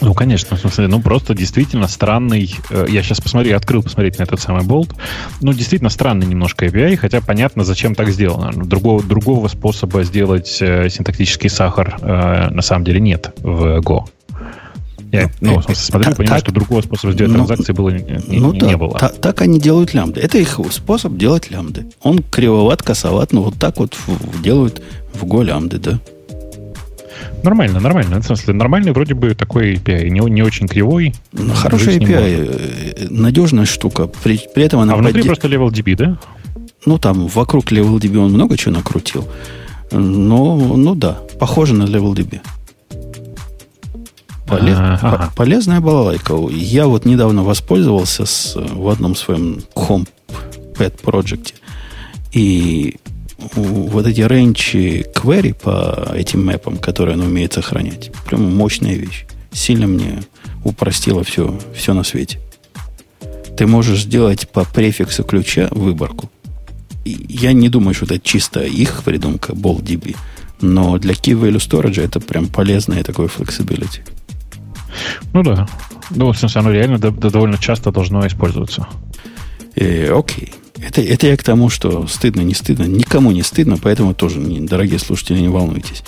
[0.00, 2.54] Ну, конечно, в смысле, ну, просто действительно странный...
[2.70, 4.94] Э, я сейчас посмотрю, я открыл посмотреть на этот самый болт.
[5.40, 8.52] Ну, действительно странный немножко API, хотя понятно, зачем так сделано.
[8.52, 14.04] Другого, другого способа сделать э, синтактический сахар э, на самом деле нет в Go.
[15.10, 17.72] Я, ну, ну в смысле, смотрю, так, понимаю, так, что другого способа сделать ну, транзакции
[17.72, 18.98] было, не, ну, не, да, не было.
[18.98, 20.20] Так, так они делают лямбды.
[20.20, 21.86] Это их способ делать лямбды.
[22.02, 23.96] Он кривоват, косоват, но вот так вот
[24.42, 24.82] делают
[25.14, 25.98] в Go лямбды, да.
[27.42, 28.20] Нормально, нормально.
[28.20, 31.14] В смысле, нормальный вроде бы такой API, не, не очень кривой.
[31.32, 34.08] Ну, хороший API, э, надежная штука.
[34.22, 35.28] При, при этом она а внутри подде...
[35.28, 36.18] просто Level DB, да?
[36.86, 39.28] Ну, там вокруг Level DB он много чего накрутил.
[39.90, 42.40] Но, ну да, похоже на Level DB.
[44.46, 45.30] Полез, ага.
[45.36, 46.34] Полезная балалайка.
[46.50, 50.08] Я вот недавно воспользовался с, в одном своем Home
[50.74, 51.54] Pet проекте.
[52.32, 52.96] И
[53.38, 59.26] вот эти рейнчи query по этим мэпам, которые она умеет сохранять, прям мощная вещь.
[59.52, 60.22] Сильно мне
[60.64, 62.40] упростило все, все на свете.
[63.56, 66.30] Ты можешь сделать по префиксу ключа выборку.
[67.04, 70.16] И я не думаю, что это чисто их придумка, BoltDB.
[70.60, 74.00] Но для Key Value Storage это прям полезное такое flexibility.
[75.32, 75.68] Ну да.
[76.10, 78.86] Ну, в смысле, оно реально довольно часто должно использоваться.
[79.76, 80.52] Э, окей.
[80.88, 82.84] Это, это я к тому, что стыдно, не стыдно.
[82.84, 86.02] Никому не стыдно, поэтому тоже, дорогие слушатели, не волнуйтесь.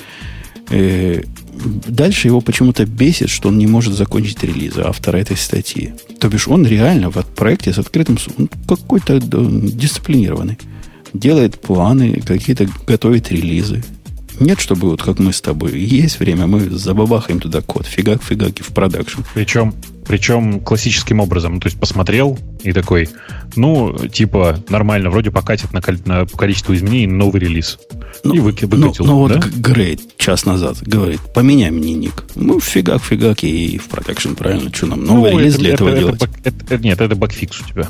[0.70, 1.22] Э,
[1.87, 5.93] дальше его почему-то бесит, что он не может закончить релиз автора этой статьи.
[6.18, 8.16] То бишь он реально в проекте с открытым...
[8.39, 10.59] Он какой-то дисциплинированный.
[11.12, 13.85] Делает планы, какие-то готовит релизы.
[14.39, 15.78] Нет, чтобы вот как мы с тобой.
[15.78, 17.85] Есть время, мы забабахаем туда код.
[17.85, 19.20] Фигак-фигак и в продакшн.
[19.35, 19.74] Причем
[20.11, 21.61] причем классическим образом.
[21.61, 23.08] То есть посмотрел и такой,
[23.54, 27.78] ну, типа, нормально, вроде покатит на, на количество изменений новый релиз.
[28.24, 29.04] Ну, и выки, выкатил.
[29.04, 29.36] Ну, ну да?
[29.36, 32.24] вот Грей час назад говорит, поменяй мне ник.
[32.34, 35.84] Ну, фигак, фигак, и в production, правильно, что нам новый ну, релиз это, для это,
[35.84, 36.22] этого это, делать?
[36.42, 37.88] Это, это, нет, это bugfix у тебя.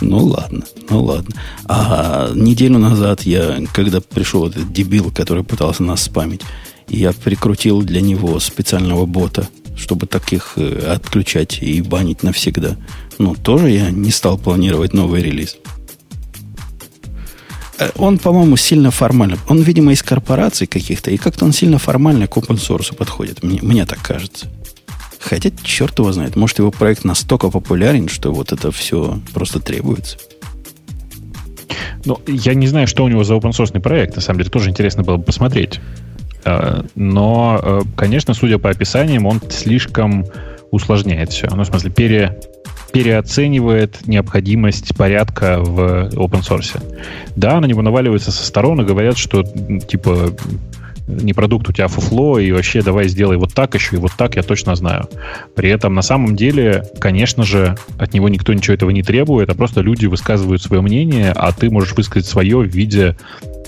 [0.00, 1.36] Ну, ладно, ну, ладно.
[1.66, 6.42] А неделю назад я, когда пришел этот дебил, который пытался нас спамить,
[6.88, 9.46] я прикрутил для него специального бота–
[9.76, 12.76] чтобы таких э, отключать и банить навсегда.
[13.18, 15.56] Но тоже я не стал планировать новый релиз.
[17.78, 19.38] Э, он, по-моему, сильно формально.
[19.48, 23.42] Он, видимо, из корпораций каких-то, и как-то он сильно формально к open source подходит.
[23.42, 24.48] Мне, мне так кажется.
[25.20, 30.18] Хотя, черт его знает, может, его проект настолько популярен, что вот это все просто требуется.
[32.04, 34.16] Ну, я не знаю, что у него за open source проект.
[34.16, 35.80] На самом деле, тоже интересно было бы посмотреть.
[36.44, 40.26] Э, но, э, конечно, судя по описаниям, он слишком
[40.70, 41.48] усложняет все.
[41.48, 42.40] Ну, в смысле, пере,
[42.92, 46.82] переоценивает необходимость порядка в open source.
[47.36, 50.30] Да, на него наваливаются со сторон и говорят, что типа
[51.06, 54.36] не продукт у тебя фуфло, и вообще давай сделай вот так еще, и вот так
[54.36, 55.08] я точно знаю.
[55.54, 59.54] При этом на самом деле, конечно же, от него никто ничего этого не требует, а
[59.54, 63.16] просто люди высказывают свое мнение, а ты можешь высказать свое в виде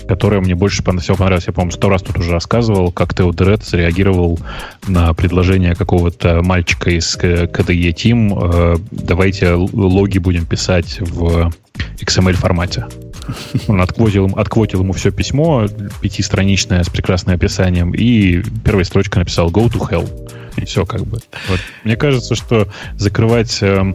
[0.07, 1.47] которая мне больше всего понравилась.
[1.47, 4.39] Я, по-моему, сто раз тут уже рассказывал, как Тео Дред среагировал
[4.87, 8.75] на предложение какого-то мальчика из KDE Team.
[8.75, 11.51] Э, давайте логи будем писать в
[11.99, 12.85] XML формате.
[13.67, 15.67] Он отквотил, отквотил ему все письмо,
[16.01, 20.31] пятистраничное с прекрасным описанием, и первой строчкой написал «Go to hell».
[20.55, 21.19] И все как бы.
[21.49, 21.59] Вот.
[21.83, 23.93] Мне кажется, что закрывать, э,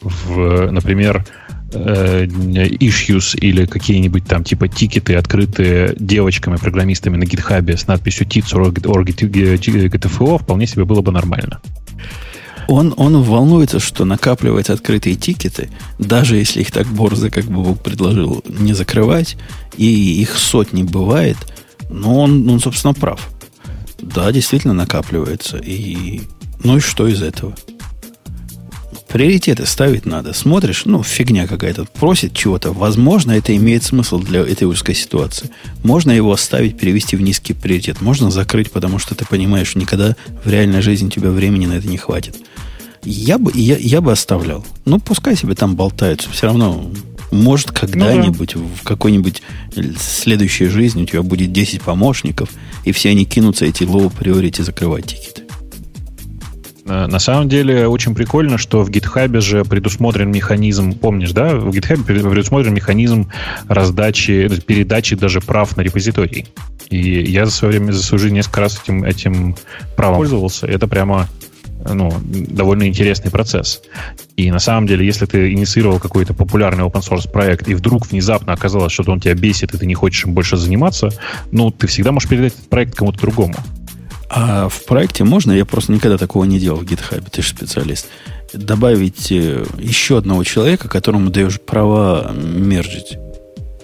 [0.00, 1.24] в, например,
[1.74, 8.54] э, issues или какие-нибудь там типа тикеты, открытые девочками, программистами на гитхабе с надписью TITS
[8.54, 11.60] or GTFO, вполне себе было бы нормально.
[12.66, 15.68] Он, он волнуется, что накапливаются открытые тикеты,
[15.98, 19.36] даже если их так борзо, как Бог предложил, не закрывать,
[19.76, 21.36] и их сотни бывает,
[21.90, 23.28] но он, он собственно, прав.
[24.00, 25.58] Да, действительно накапливается.
[25.58, 26.22] И,
[26.62, 27.54] ну и что из этого?
[29.14, 30.32] Приоритеты ставить надо.
[30.32, 32.72] Смотришь, ну, фигня какая-то, просит чего-то.
[32.72, 35.50] Возможно, это имеет смысл для этой узкой ситуации.
[35.84, 38.00] Можно его оставить, перевести в низкий приоритет.
[38.00, 41.96] Можно закрыть, потому что ты понимаешь, никогда в реальной жизни тебя времени на это не
[41.96, 42.38] хватит.
[43.04, 44.66] Я бы, я, я бы оставлял.
[44.84, 46.28] Ну, пускай себе там болтаются.
[46.30, 46.90] Все равно,
[47.30, 48.68] может, когда-нибудь, ну, да.
[48.80, 49.42] в какой-нибудь
[49.96, 52.48] следующей жизни у тебя будет 10 помощников,
[52.84, 55.43] и все они кинутся эти low priority закрывать тикеты.
[56.86, 61.70] Э, на самом деле очень прикольно, что в GitHub же предусмотрен механизм, помнишь, да, в
[61.70, 63.30] GitHub предусмотрен механизм
[63.68, 66.46] раздачи, передачи даже прав на репозиторий.
[66.90, 69.56] И я за свое время, за свою жизнь несколько раз этим, этим
[69.96, 70.66] правом пользовался.
[70.66, 71.28] Это прямо
[71.92, 73.82] ну, довольно интересный процесс.
[74.36, 78.52] И на самом деле, если ты инициировал какой-то популярный open source проект, и вдруг внезапно
[78.52, 81.10] оказалось, что он тебя бесит, и ты не хочешь им больше заниматься,
[81.52, 83.54] ну, ты всегда можешь передать этот проект кому-то другому.
[84.36, 88.08] А в проекте можно, я просто никогда такого не делал в GitHub, ты же специалист,
[88.52, 93.16] добавить э, еще одного человека, которому даешь права мерджить,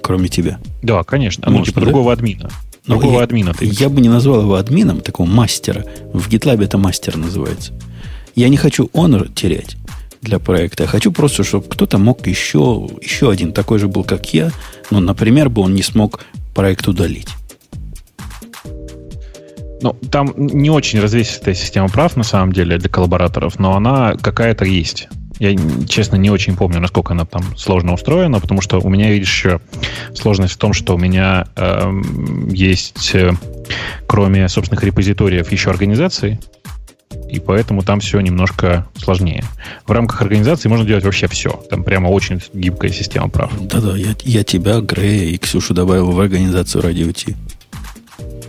[0.03, 0.59] кроме тебя.
[0.82, 1.48] Да, конечно.
[1.48, 1.86] Ну, типа да?
[1.86, 2.51] другого админа.
[2.84, 3.55] Ну, другого я, админа.
[3.55, 5.84] Ты я бы не назвал его админом, такого мастера.
[6.12, 7.72] В GitLab это мастер называется.
[8.34, 9.76] Я не хочу honor терять
[10.20, 10.82] для проекта.
[10.82, 14.51] Я хочу просто, чтобы кто-то мог еще, еще один такой же был, как я,
[14.90, 16.24] но, например, бы он не смог
[16.57, 17.28] проект удалить.
[19.83, 24.64] Ну, там не очень развесистая система прав, на самом деле, для коллабораторов, но она какая-то
[24.64, 25.09] есть.
[25.39, 25.57] Я,
[25.89, 29.61] честно, не очень помню, насколько она там сложно устроена, потому что у меня, видишь, еще
[30.14, 31.91] сложность в том, что у меня э,
[32.51, 33.33] есть, э,
[34.07, 36.39] кроме собственных репозиториев, еще организации,
[37.31, 39.45] и поэтому там все немножко сложнее.
[39.87, 41.51] В рамках организации можно делать вообще все.
[41.70, 43.51] Там прямо очень гибкая система прав.
[43.61, 47.37] Да-да, я, я тебя, Грея и Ксюшу добавил в организацию радио Ти.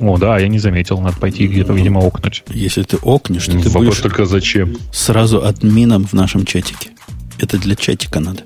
[0.01, 0.99] О, да, я не заметил.
[0.99, 2.43] Надо пойти где-то, видимо, окнуть.
[2.47, 4.77] Если ты окнешь, то ты Вопрос будешь только зачем?
[4.91, 6.89] сразу админом в нашем чатике.
[7.37, 8.41] Это для чатика надо.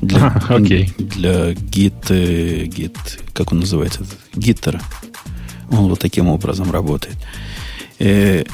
[0.00, 0.92] Для, а, окей.
[0.98, 2.96] Для гит, э, гит,
[3.34, 4.06] как он называется?
[4.34, 4.80] Гиттера.
[5.70, 7.16] Он вот таким образом работает.
[7.98, 8.44] Э,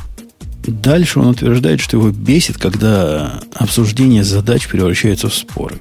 [0.67, 5.77] дальше он утверждает, что его бесит, когда обсуждение задач превращается в споры.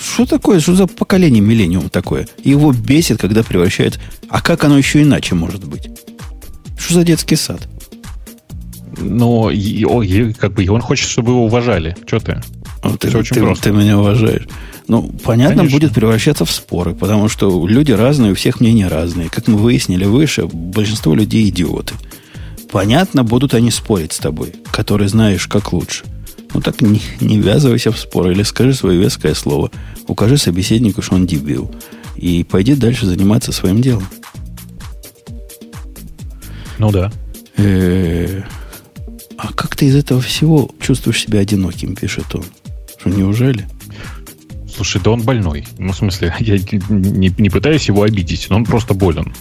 [0.00, 0.60] Что такое?
[0.60, 2.28] Что за поколение миллениум такое?
[2.44, 3.98] Его бесит, когда превращает...
[4.28, 5.88] А как оно еще иначе может быть?
[6.78, 7.66] Что за детский сад?
[8.98, 9.50] Но
[10.38, 11.96] как бы он хочет, чтобы его уважали.
[12.06, 12.42] Что ты?
[12.84, 13.64] Ну, ты, очень ты, просто.
[13.64, 14.46] ты меня уважаешь.
[14.86, 15.78] Ну, понятно, Конечно.
[15.78, 19.28] будет превращаться в споры, потому что люди разные, у всех мнения разные.
[19.28, 21.94] Как мы выяснили выше, большинство людей идиоты.
[22.70, 26.04] Понятно, будут они спорить с тобой, которые знаешь, как лучше.
[26.54, 29.70] Ну так не, не ввязывайся в спор или скажи свое веское слово.
[30.06, 31.70] Укажи собеседнику, что он дебил.
[32.16, 34.08] И пойди дальше заниматься своим делом.
[36.78, 37.12] Ну да.
[37.56, 38.42] Э-э-
[39.38, 42.44] а как ты из этого всего чувствуешь себя одиноким, пишет он.
[42.98, 43.66] Что, неужели?
[44.74, 45.66] Слушай, да он больной.
[45.78, 49.32] Ну, в смысле, я не, не пытаюсь его обидеть, но он просто болен.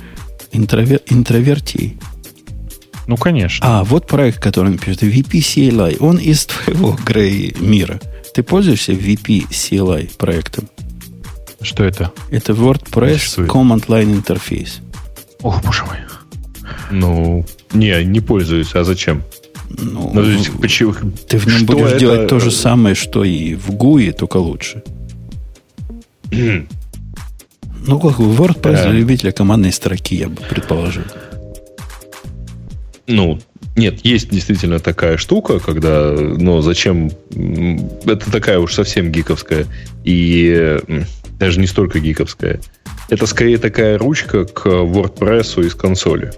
[0.51, 1.97] Интровер, интровертий.
[3.08, 3.66] Ну, конечно.
[3.66, 5.03] А, вот проект, который он пишет.
[5.03, 5.97] VP CLI.
[5.99, 7.99] Он из твоего, Грей, мира.
[8.34, 10.70] Ты пользуешься VP CLI проектом?
[11.62, 12.12] Что это?
[12.30, 14.82] Это WordPress Command Line Interface.
[15.41, 15.97] Ох, боже мой.
[16.91, 18.76] Ну, не, не пользуюсь.
[18.76, 19.24] А зачем?
[19.70, 20.93] Ну, ну, есть, почему,
[21.28, 21.99] ты в нем будешь это...
[21.99, 24.82] делать то же самое, что и в GUI, только лучше.
[26.32, 31.03] ну, как WordPress для любителя командной строки, я бы предположил.
[33.08, 33.39] Ну,
[33.78, 37.12] нет, есть действительно такая штука, когда, ну, зачем...
[38.05, 39.66] Это такая уж совсем гиковская.
[40.03, 40.80] И
[41.39, 42.60] даже не столько гиковская.
[43.10, 46.34] Это скорее такая ручка к WordPress из консоли.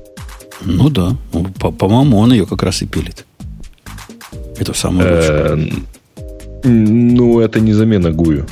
[0.61, 1.15] Ну да.
[1.33, 3.25] Ну, по-моему, он ее как раз и пилит.
[4.57, 5.83] Это самое лучшее.
[6.63, 8.45] Ну, это не замена гую.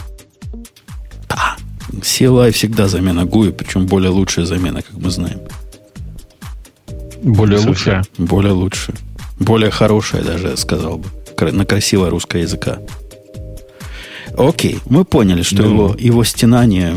[1.29, 1.57] Да.
[1.91, 5.41] CLI всегда замена гую, причем более лучшая замена, как мы знаем.
[7.21, 8.03] Более лучшая?
[8.17, 8.95] Более лучшая.
[9.39, 11.09] Более хорошая даже, я сказал бы.
[11.51, 12.79] На красивое русское языка.
[14.37, 16.95] Окей, мы поняли, что ну, его, его стенания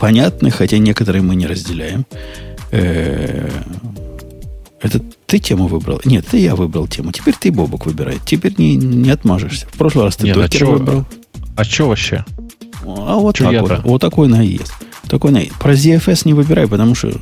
[0.00, 2.04] понятны, хотя некоторые мы не разделяем.
[2.70, 3.48] Э,
[4.80, 6.00] это ты тему выбрал?
[6.04, 7.12] Нет, это я выбрал тему.
[7.12, 8.18] Теперь ты, Бобок, выбирай.
[8.24, 9.66] Теперь не, не отмажешься.
[9.66, 11.06] В прошлый раз ты Нет, докер а выбрал.
[11.56, 12.24] А что вообще?
[12.82, 13.84] А вот чё так вот.
[13.84, 14.72] Вот такой наезд.
[15.08, 15.54] Такой наезд.
[15.58, 17.12] Про ZFS не выбирай, потому что...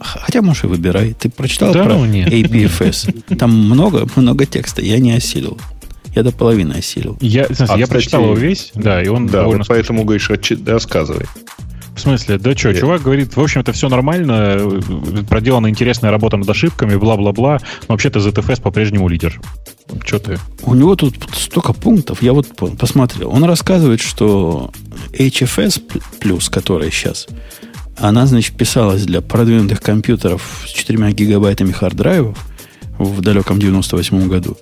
[0.00, 1.14] Хотя, может, и выбирай.
[1.18, 2.28] Ты прочитал да, про ну, нет.
[2.28, 3.36] APFS?
[3.36, 4.82] Там много, много текста.
[4.82, 5.58] Я не осилил.
[6.14, 7.18] Я до половины осилил.
[7.20, 10.30] Я, смысле, а, я кстати, прочитал его весь, да, и он Да, вот поэтому, говоришь,
[10.66, 11.26] рассказывай.
[11.96, 14.82] В смысле, да что, чувак говорит, в общем-то, все нормально,
[15.28, 17.58] проделана интересная работа над ошибками, бла-бла-бла,
[17.88, 19.40] но вообще-то ZFS по-прежнему лидер.
[20.04, 20.38] Что ты?
[20.62, 22.48] У него тут столько пунктов, я вот
[22.78, 23.30] посмотрел.
[23.30, 24.72] Он рассказывает, что
[25.12, 25.82] HFS
[26.20, 27.28] плюс, которая сейчас,
[27.96, 32.38] она, значит, писалась для продвинутых компьютеров с 4 гигабайтами хард-драйвов
[32.98, 34.56] в далеком 98 году.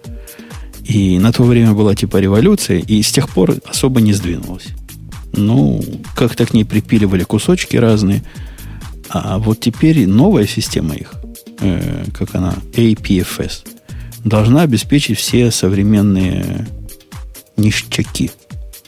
[0.84, 4.68] И на то время была типа революция, и с тех пор особо не сдвинулась.
[5.32, 5.82] Ну,
[6.14, 8.22] как-то к ней припиливали кусочки разные.
[9.08, 11.12] А вот теперь новая система их,
[11.60, 13.66] э, как она, APFS,
[14.24, 16.66] должна обеспечить все современные
[17.56, 18.30] ништяки.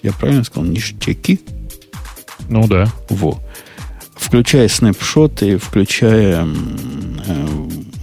[0.02, 0.64] Я правильно сказал?
[0.64, 1.40] Ништяки?
[2.48, 2.92] Ну да.
[3.08, 3.40] Во.
[4.16, 7.46] Включая снапшоты, включая э,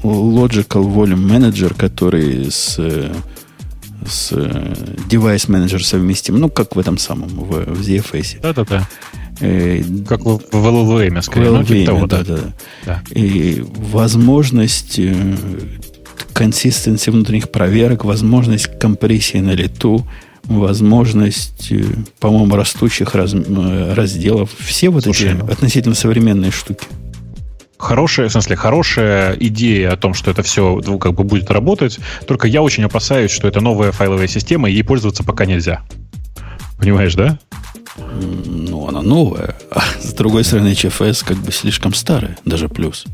[0.04, 2.80] Logical Volume Manager, который с
[4.06, 4.74] с э,
[5.10, 6.38] Device Manager совместим.
[6.38, 8.42] Ну, как в этом самом, в, в ZFS.
[8.42, 8.88] Да-да-да.
[9.40, 11.52] Э, как в, в LLVM, скорее.
[11.52, 12.42] В LLVM, ну, типа того, да, да, да.
[12.86, 13.04] да.
[13.12, 15.14] И возможность э,
[16.34, 20.06] консистенции внутренних проверок, возможность компрессии на лету,
[20.46, 21.84] возможность, э,
[22.20, 24.52] по-моему, растущих раз, разделов.
[24.60, 25.52] Все вот Слушай, эти ну...
[25.52, 26.86] относительно современные штуки
[27.84, 32.00] хорошая, в смысле, хорошая идея о том, что это все ну, как бы будет работать,
[32.26, 35.82] только я очень опасаюсь, что это новая файловая система, и ей пользоваться пока нельзя.
[36.78, 37.38] Понимаешь, да?
[37.98, 39.56] Ну, она новая.
[39.70, 43.06] А с другой стороны, HFS как бы слишком старая, даже плюс.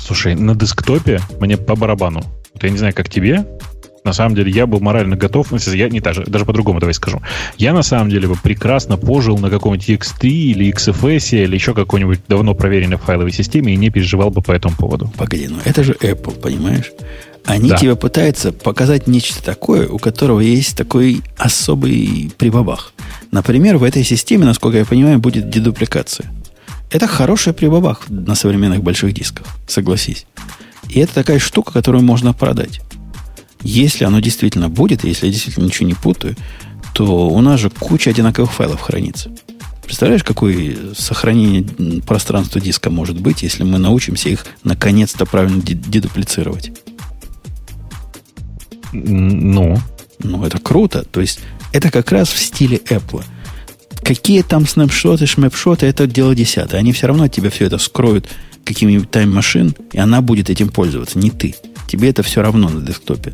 [0.00, 2.22] Слушай, на десктопе мне по барабану.
[2.54, 3.46] Вот я не знаю, как тебе,
[4.06, 7.20] на самом деле я был морально готов, я не даже, даже по-другому давай скажу.
[7.58, 12.20] Я на самом деле бы прекрасно пожил на каком-нибудь X3 или XFS или еще какой-нибудь
[12.28, 15.12] давно проверенной файловой системе и не переживал бы по этому поводу.
[15.16, 16.92] Погоди, ну это же Apple, понимаешь?
[17.44, 17.76] Они да.
[17.76, 22.92] тебе пытаются показать нечто такое, у которого есть такой особый прибабах.
[23.30, 26.32] Например, в этой системе, насколько я понимаю, будет дедупликация.
[26.90, 30.26] Это хорошая прибабах на современных больших дисках, согласись.
[30.88, 32.80] И это такая штука, которую можно продать.
[33.62, 36.36] Если оно действительно будет, если я действительно ничего не путаю,
[36.94, 39.30] то у нас же куча одинаковых файлов хранится.
[39.84, 46.72] Представляешь, какое сохранение пространства диска может быть, если мы научимся их наконец-то правильно дедуплицировать?
[48.92, 49.78] Ну?
[50.18, 51.04] Ну, это круто.
[51.04, 51.40] То есть,
[51.72, 53.22] это как раз в стиле Apple.
[54.02, 56.80] Какие там снапшоты, шмепшоты, это дело десятое.
[56.80, 58.28] Они все равно от тебя все это скроют
[58.64, 61.54] каким-нибудь тайм-машин, и она будет этим пользоваться, не ты.
[61.86, 63.32] Тебе это все равно на десктопе.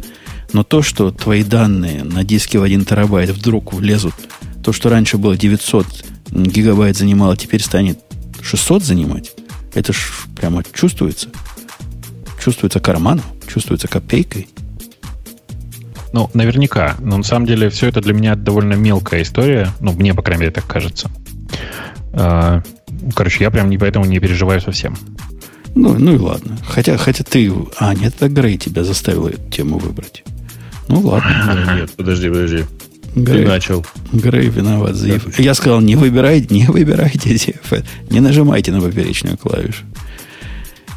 [0.53, 4.15] Но то, что твои данные на диске в 1 терабайт вдруг влезут,
[4.63, 5.87] то, что раньше было 900
[6.31, 7.99] гигабайт занимало, теперь станет
[8.43, 9.33] 600 занимать,
[9.75, 11.31] это ж прямо чувствуется.
[12.43, 14.49] Чувствуется карманом, чувствуется копейкой.
[16.13, 16.97] Ну, наверняка.
[17.01, 19.71] Но на самом деле все это для меня довольно мелкая история.
[19.81, 21.11] Ну, мне, по крайней мере, так кажется.
[22.13, 22.63] А,
[23.15, 24.97] короче, я прям не, поэтому не переживаю совсем.
[25.75, 26.59] Ну, ну и ладно.
[26.67, 27.53] Хотя, хотя ты...
[27.79, 30.23] А, нет, это Грей тебя заставил эту тему выбрать.
[30.89, 31.75] Ну ладно.
[31.81, 32.65] Нет, подожди, подожди.
[33.15, 33.87] Грей, Ты начал.
[34.13, 35.41] Грей виноват EFF.
[35.41, 37.85] Я сказал, не выбирайте, не выбирайте EFF.
[38.11, 39.85] Не нажимайте на поперечную клавишу.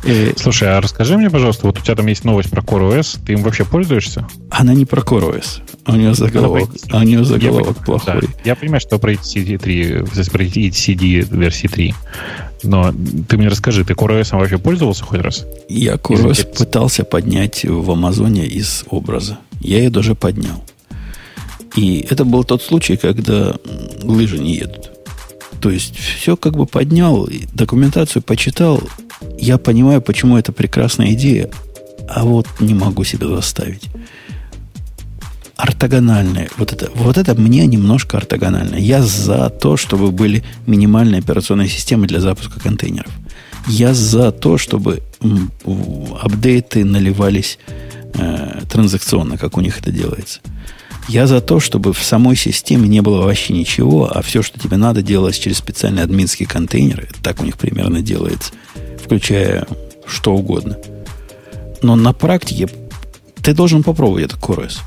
[0.06, 0.34] И...
[0.38, 3.20] Слушай, а расскажи мне, пожалуйста, вот у тебя там есть новость про CoreOS.
[3.26, 4.28] Ты им вообще пользуешься?
[4.52, 5.62] Она не про CoreOS.
[5.88, 8.22] У нее заголовок, а у нее заголовок я, плохой.
[8.22, 8.28] Да.
[8.44, 11.94] Я понимаю, что про ETC 3, про ETCD версии 3.
[12.64, 12.94] Но
[13.28, 15.46] ты мне расскажи, ты CoreOS вообще пользовался хоть раз?
[15.70, 19.40] Я CoreOS пытался поднять в Амазоне из образа.
[19.60, 20.64] Я ее даже поднял.
[21.76, 23.56] И это был тот случай, когда
[24.02, 24.92] лыжи не едут.
[25.66, 28.84] То есть все как бы поднял, документацию почитал.
[29.40, 31.50] Я понимаю, почему это прекрасная идея,
[32.08, 33.86] а вот не могу себя заставить.
[35.56, 36.52] Ортогональные.
[36.60, 38.76] Вот это, вот это мне немножко ортогонально.
[38.76, 43.12] Я за то, чтобы были минимальные операционные системы для запуска контейнеров.
[43.68, 45.02] Я за то, чтобы
[46.22, 47.58] апдейты наливались
[48.14, 50.42] э, транзакционно, как у них это делается.
[51.08, 54.78] Я за то, чтобы в самой системе не было вообще ничего, а все, что тебе
[54.78, 57.10] надо, делалось через специальные админские контейнеры.
[57.22, 58.52] Так у них примерно делается,
[59.04, 59.68] включая
[60.08, 60.78] что угодно.
[61.82, 62.70] Но на практике
[63.44, 64.80] ты должен попробовать это CoreOS.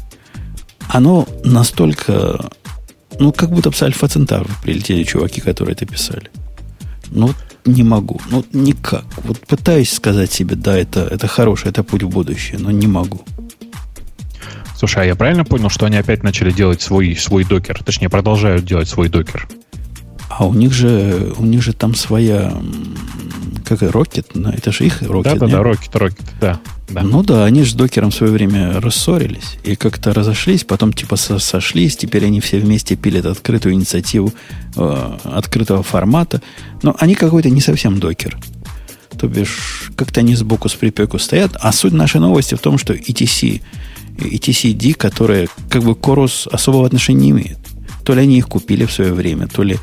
[0.89, 2.51] Оно настолько...
[3.20, 6.31] Ну, как будто с Альфа Центавра прилетели чуваки, которые это писали.
[7.11, 7.32] Ну,
[7.65, 8.20] не могу.
[8.31, 9.05] Ну, никак.
[9.24, 13.23] Вот пытаюсь сказать себе, да, это, это хороший, это путь в будущее, но не могу.
[14.79, 17.83] Слушай, а я правильно понял, что они опять начали делать свой, свой докер?
[17.83, 19.49] Точнее, продолжают делать свой докер.
[20.31, 22.57] А у них же, у них же там своя,
[23.65, 25.23] как и Rocket, это же их Rocket.
[25.25, 26.61] Да, да, да, Rocket, Rocket, да,
[26.91, 27.03] да.
[27.03, 31.17] Ну да, они же с докером в свое время рассорились и как-то разошлись, потом типа
[31.17, 34.33] сошлись, теперь они все вместе пилят открытую инициативу
[34.77, 36.41] э, открытого формата.
[36.83, 38.39] Но они какой-то не совсем докер.
[39.19, 41.57] То бишь, как-то они сбоку с припеку стоят.
[41.61, 43.61] А суть нашей новости в том, что ETC
[44.19, 46.09] и TCD, которые как бы к
[46.53, 47.59] особого отношения не имеют.
[48.05, 49.78] То ли они их купили в свое время, то ли...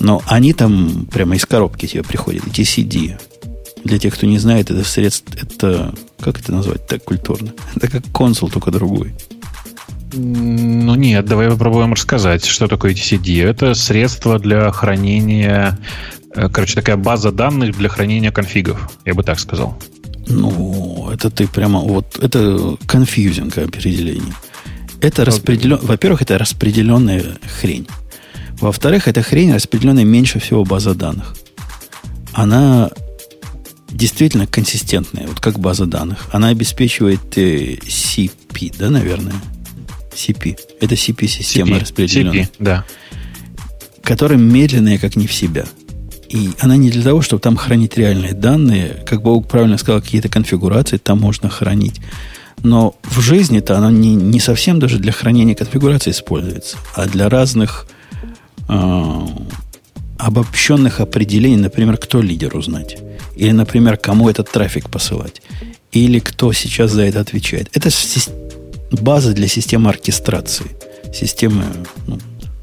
[0.00, 2.44] Но они там прямо из коробки тебе приходят.
[2.44, 3.18] TCD.
[3.84, 5.34] Для тех, кто не знает, это средство...
[5.40, 5.94] Это...
[6.20, 7.52] Как это назвать так культурно?
[7.74, 9.12] Это как консул, только другой.
[10.12, 13.44] Ну нет, давай попробуем рассказать, что такое TCD.
[13.44, 15.78] Это средство для хранения...
[16.34, 19.78] Э, короче, такая база данных для хранения конфигов, я бы так сказал.
[20.26, 21.80] Ну, это ты прямо...
[21.80, 24.34] Вот это конфьюзинг определение.
[25.00, 25.78] Это распределен...
[25.82, 27.86] Во-первых, это распределенная хрень.
[28.60, 31.34] Во-вторых, эта хрень распределенная меньше всего база данных.
[32.32, 32.90] Она
[33.88, 36.28] действительно консистентная, вот как база данных.
[36.32, 39.34] Она обеспечивает э, CP, да, наверное?
[40.14, 40.58] CP.
[40.80, 42.44] Это CP-система распределенная.
[42.44, 42.84] CP, да.
[44.02, 45.66] Которая медленная, как не в себя.
[46.32, 49.02] И она не для того, чтобы там хранить реальные данные.
[49.04, 52.00] Как Бог правильно сказал, какие-то конфигурации там можно хранить.
[52.62, 57.86] Но в жизни-то она не, не совсем даже для хранения конфигурации используется, а для разных
[58.68, 59.26] э,
[60.16, 62.96] обобщенных определений, например, кто лидер узнать.
[63.36, 65.42] Или, например, кому этот трафик посылать.
[65.90, 67.68] Или кто сейчас за это отвечает.
[67.74, 67.90] Это
[68.92, 70.66] база для системы оркестрации.
[71.12, 71.64] Системы
[72.06, 72.18] ну,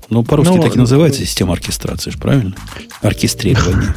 [0.10, 2.56] ну, по-русски ну, так и называется система оркестрации, правильно?
[3.02, 3.94] Оркестрирование.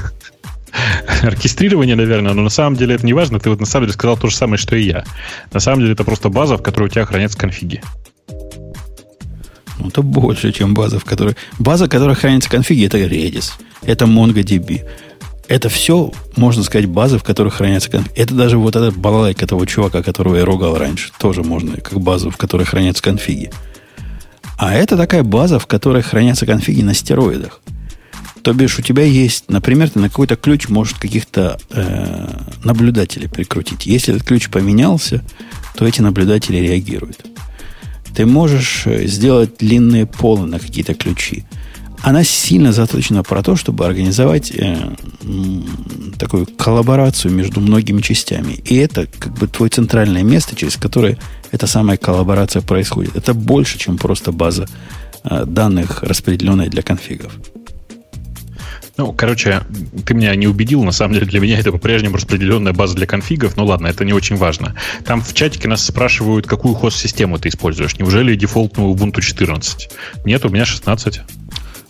[1.22, 3.40] Оркестрирование, наверное, но на самом деле это не важно.
[3.40, 5.04] Ты вот на самом деле сказал то же самое, что и я.
[5.52, 7.82] На самом деле это просто база, в которой у тебя хранятся конфиги.
[9.78, 11.36] Ну, это больше, чем база, в которой...
[11.58, 13.52] База, которая хранится конфиги, это Redis,
[13.82, 14.86] это MongoDB.
[15.48, 18.14] Это все, можно сказать, базы, в которых хранятся конфиги.
[18.16, 22.30] Это даже вот этот балалайка того чувака, которого я ругал раньше, тоже можно как базу,
[22.30, 23.50] в которой хранятся конфиги.
[24.56, 27.60] А это такая база, в которой хранятся конфиги на стероидах.
[28.42, 32.28] То бишь, у тебя есть, например, ты на какой-то ключ можешь каких-то э,
[32.64, 33.86] наблюдателей прикрутить.
[33.86, 35.24] Если этот ключ поменялся,
[35.76, 37.24] то эти наблюдатели реагируют.
[38.16, 41.44] Ты можешь э, сделать длинные полы на какие-то ключи.
[42.02, 44.76] Она сильно заточена про то, чтобы организовать э,
[46.18, 48.54] такую коллаборацию между многими частями.
[48.64, 51.16] И это как бы твое центральное место, через которое
[51.52, 53.14] эта самая коллаборация происходит.
[53.14, 54.66] Это больше, чем просто база
[55.22, 57.32] э, данных, распределенная для конфигов.
[58.96, 59.62] Ну, короче,
[60.04, 60.82] ты меня не убедил.
[60.82, 63.56] На самом деле для меня это по-прежнему распределенная база для конфигов.
[63.56, 64.74] Ну ладно, это не очень важно.
[65.04, 67.98] Там в чатике нас спрашивают, какую хост-систему ты используешь.
[67.98, 69.90] Неужели дефолтную Ubuntu 14?
[70.24, 71.20] Нет, у меня 16.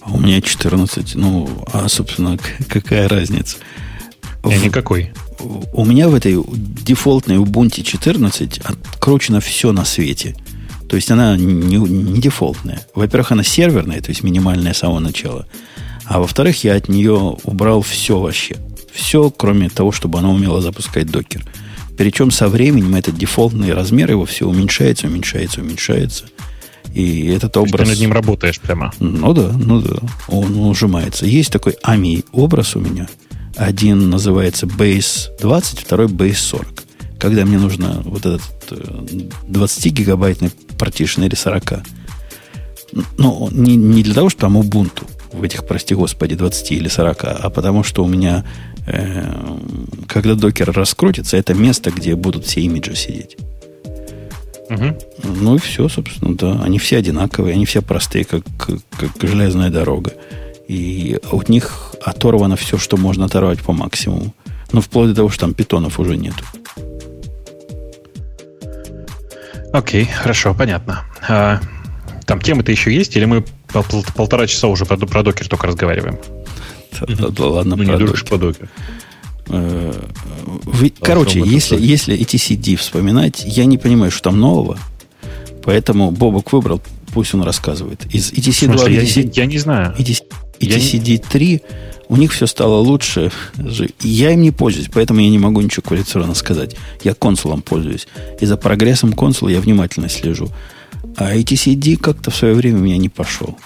[0.01, 1.15] А у меня 14.
[1.17, 3.59] Ну, а, собственно, какая разница?
[4.44, 5.12] Не, никакой.
[5.73, 10.36] У меня в этой дефолтной Ubuntu 14 откручено все на свете.
[10.89, 12.86] То есть она не, не дефолтная.
[12.94, 15.47] Во-первых, она серверная, то есть минимальная с самого начала.
[16.05, 18.56] А во-вторых, я от нее убрал все вообще.
[18.93, 21.43] Все, кроме того, чтобы она умела запускать докер.
[21.97, 26.24] Причем со временем этот дефолтный размер его все уменьшается, уменьшается, уменьшается.
[26.94, 27.89] И этот образ...
[27.89, 28.93] Ты над ним работаешь прямо.
[28.98, 29.97] Ну да, ну да.
[30.28, 31.27] Он, он ужимается.
[31.27, 33.09] Есть такой AMI образ у меня.
[33.57, 36.85] Один называется Base 20, второй Base 40.
[37.19, 38.43] Когда мне нужно вот этот
[39.49, 41.85] 20-гигабайтный э, партишн или 40.
[43.19, 47.24] Ну, не, не для того, что там Ubuntu в этих, прости господи, 20 или 40,
[47.24, 48.45] а потому что у меня,
[48.87, 49.33] э,
[50.09, 53.37] когда докер раскрутится, это место, где будут все имиджи сидеть.
[54.70, 54.99] Угу.
[55.41, 56.62] Ну и все, собственно, да.
[56.62, 60.12] Они все одинаковые, они все простые, как, как, как железная дорога.
[60.69, 64.35] И от них оторвано все, что можно оторвать по максимуму.
[64.73, 66.45] Ну, вплоть до того, что там питонов уже нету.
[69.73, 71.05] Окей, хорошо, понятно.
[71.29, 71.61] А,
[72.27, 76.19] там темы-то еще есть, или мы пол полтора часа уже про, про докер только разговариваем?
[77.01, 78.25] Да, да, ладно, ну, не докер.
[78.25, 78.69] про докер.
[79.49, 79.93] Э,
[80.65, 84.79] вы, короче, если, если ETCD вспоминать, я не понимаю, что там нового.
[85.65, 86.83] Поэтому Бобок выбрал,
[87.13, 88.07] пусть он рассказывает.
[88.15, 89.95] Из ETC 2 я, ETC, я не знаю.
[89.99, 90.23] ETC,
[90.63, 91.63] ETCD 3
[92.09, 93.33] у них все стало лучше.
[94.01, 96.77] Я им не пользуюсь, поэтому я не могу ничего квалифицированно сказать.
[97.03, 98.07] Я консулом пользуюсь.
[98.39, 100.51] И за прогрессом консула я внимательно слежу.
[101.17, 103.57] А ETCD как-то в свое время у меня не пошел.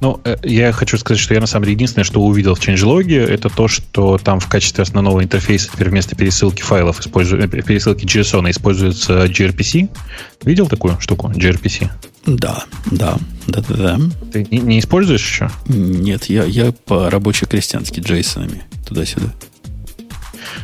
[0.00, 3.10] Ну, э, я хочу сказать, что я на самом деле единственное, что увидел в changelog,
[3.10, 8.04] это то, что там в качестве основного интерфейса теперь вместо пересылки файлов, используя, э, пересылки
[8.04, 9.88] JSON используется gRPC.
[10.42, 11.88] Видел такую штуку, gRPC?
[12.26, 14.00] Да, да, да, да, да.
[14.32, 15.50] Ты не, не используешь еще?
[15.68, 19.32] Нет, я, я по рабоче-крестьянски JSON туда-сюда.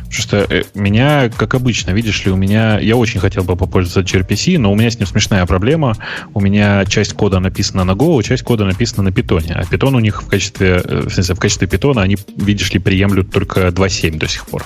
[0.09, 2.79] Что э, меня, как обычно, видишь ли, у меня...
[2.79, 5.95] Я очень хотел бы попользоваться gRPC, но у меня с ним смешная проблема.
[6.33, 9.53] У меня часть кода написана на Go, часть кода написана на питоне.
[9.53, 10.81] А питон у них в качестве...
[10.83, 14.65] Э, в смысле, в качестве питона они, видишь ли, приемлют только 2.7 до сих пор.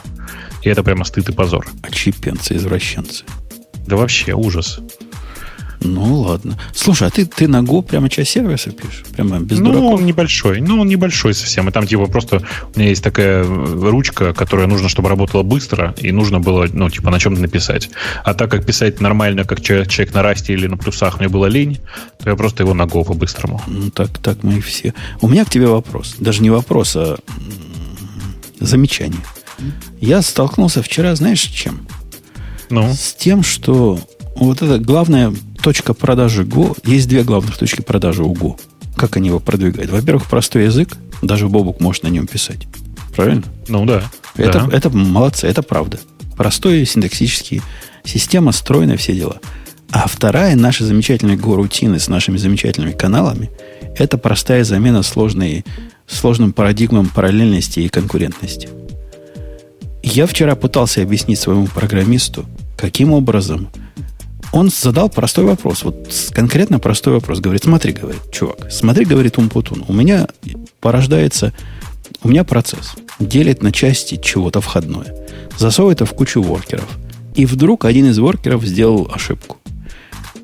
[0.63, 1.67] И это прямо стыд и позор.
[1.83, 3.23] Очипенцы, извращенцы.
[3.85, 4.79] Да вообще, ужас.
[5.85, 6.57] Ну, ладно.
[6.73, 9.03] Слушай, а ты, ты на Go прямо часть сервиса пишешь?
[9.15, 9.99] Прямо без Ну, дураков?
[9.99, 10.61] он небольшой.
[10.61, 11.69] Ну, он небольшой совсем.
[11.69, 12.41] И там типа просто
[12.75, 17.11] у меня есть такая ручка, которая нужно, чтобы работала быстро, и нужно было, ну, типа,
[17.11, 17.89] на чем-то написать.
[18.23, 21.79] А так как писать нормально, как человек, на расте или на плюсах мне было лень,
[22.23, 23.61] то я просто его на Go по-быстрому.
[23.67, 24.93] Ну, так, так мы и все.
[25.21, 26.15] У меня к тебе вопрос.
[26.19, 27.17] Даже не вопрос, а
[28.59, 29.21] замечание.
[30.01, 31.87] Я столкнулся вчера, знаешь, с чем?
[32.69, 32.91] Ну?
[32.93, 33.99] С тем, что
[34.35, 35.33] вот это главная
[35.65, 38.59] точка продажи Go, есть две главных точки продажи у Go.
[38.95, 39.89] Как они его продвигают?
[39.89, 42.67] Во-первых, простой язык, даже Бобук может на нем писать.
[43.15, 43.41] Правильно?
[43.67, 44.03] Ну да.
[44.35, 44.77] Это, да.
[44.77, 45.99] это молодцы, это правда.
[46.37, 47.63] Простой синтаксический
[48.03, 49.39] система, стройная, все дела.
[49.89, 53.49] А вторая, наши замечательные Go-рутины с нашими замечательными каналами,
[53.97, 55.65] это простая замена сложной,
[56.05, 58.69] сложным парадигмам параллельности и конкурентности.
[60.03, 62.45] Я вчера пытался объяснить своему программисту,
[62.77, 63.71] каким образом
[64.55, 65.83] он задал простой вопрос.
[65.83, 67.41] Вот конкретно простой вопрос.
[67.41, 70.29] Говорит, смотри, говорит, чувак, смотри, говорит Умпутун, у меня
[70.79, 71.51] порождается,
[72.23, 75.13] у меня процесс делит на части чего-то входное.
[75.57, 76.87] Засовывает это в кучу воркеров.
[77.35, 79.57] И вдруг один из воркеров сделал ошибку.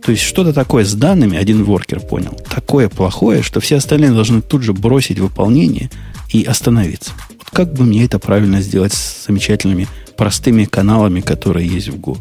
[0.03, 2.37] То есть что-то такое с данными один воркер понял.
[2.49, 5.89] Такое плохое, что все остальные должны тут же бросить выполнение
[6.33, 7.11] и остановиться.
[7.29, 12.17] Вот как бы мне это правильно сделать с замечательными простыми каналами, которые есть в Go?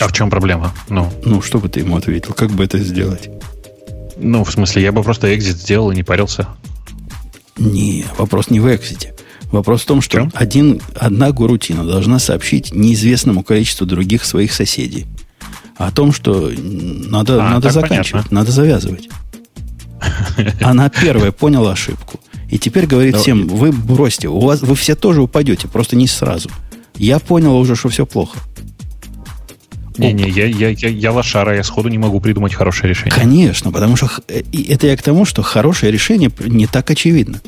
[0.00, 0.72] А в чем проблема?
[0.88, 2.32] Ну, ну что бы ты ему ответил?
[2.32, 3.30] Как бы это сделать?
[4.16, 6.48] Ну, в смысле, я бы просто экзит сделал и не парился.
[7.56, 9.14] Не, вопрос не в экзите.
[9.52, 15.06] Вопрос в том, что в один, одна гурутина должна сообщить неизвестному количеству других своих соседей
[15.76, 18.34] о том, что надо, а, надо заканчивать, понятно.
[18.34, 19.08] надо завязывать.
[20.60, 22.20] Она первая поняла ошибку.
[22.50, 23.20] И теперь говорит Но...
[23.20, 26.50] всем, вы бросьте, у вас, вы все тоже упадете, просто не сразу.
[26.96, 28.38] Я понял уже, что все плохо.
[29.98, 33.12] Не-не, я, я, я, я лошара, я сходу не могу придумать хорошее решение.
[33.12, 37.40] Конечно, потому что это я к тому, что хорошее решение не так очевидно.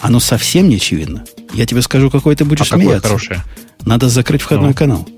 [0.00, 1.24] Оно совсем не очевидно.
[1.52, 2.96] Я тебе скажу, какой ты будешь а смеяться.
[2.96, 3.44] Какое хорошее?
[3.84, 4.74] Надо закрыть входной ну.
[4.74, 5.08] канал.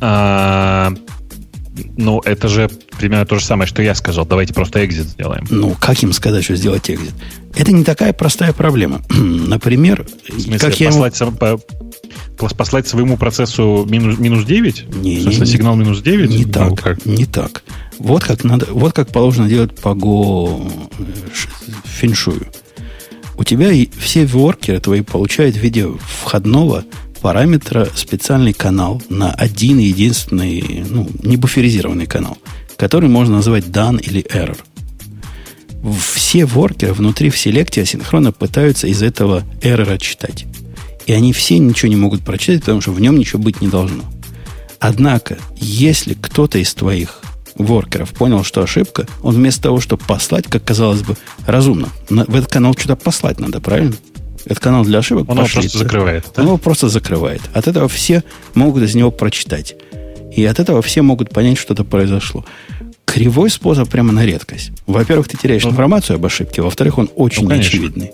[0.00, 0.92] А,
[1.96, 2.68] Ну, это же
[2.98, 4.26] примерно то же самое, что я сказал.
[4.26, 5.46] Давайте просто экзит сделаем.
[5.50, 7.14] Ну, как им сказать, что сделать экзит?
[7.54, 9.02] Это не такая простая проблема.
[9.10, 11.60] Например, в смысле, как я послать, ему...
[12.38, 14.96] по, послать своему процессу минус, минус 9?
[14.96, 16.30] Не, смысле, не, сигнал минус 9?
[16.30, 17.06] Не ну, так, как?
[17.06, 17.64] не так.
[17.98, 21.04] Вот как, надо, вот как положено делать по Go э,
[21.84, 22.46] феншую.
[23.36, 25.86] У тебя все воркеры твои получают в виде
[26.22, 26.84] входного
[27.20, 32.38] параметра специальный канал на один единственный, ну, не буферизированный канал,
[32.76, 34.58] который можно назвать done или error.
[36.14, 40.46] Все воркеры внутри в селекте асинхронно пытаются из этого error читать.
[41.08, 44.04] И они все ничего не могут прочитать, потому что в нем ничего быть не должно.
[44.78, 47.22] Однако, если кто-то из твоих
[47.54, 51.16] воркеров понял, что ошибка, он вместо того, чтобы послать, как казалось бы,
[51.46, 53.94] разумно, в этот канал что-то послать надо, правильно?
[54.44, 55.30] Этот канал для ошибок.
[55.30, 56.26] Он его просто закрывает.
[56.36, 56.42] Да?
[56.42, 57.40] Он его просто закрывает.
[57.54, 58.22] От этого все
[58.52, 59.76] могут из него прочитать.
[60.36, 62.44] И от этого все могут понять, что-то произошло.
[63.06, 64.72] Кривой способ прямо на редкость.
[64.86, 66.60] Во-первых, ты теряешь ну, информацию об ошибке.
[66.60, 68.12] Во-вторых, он очень ну, неочевидный.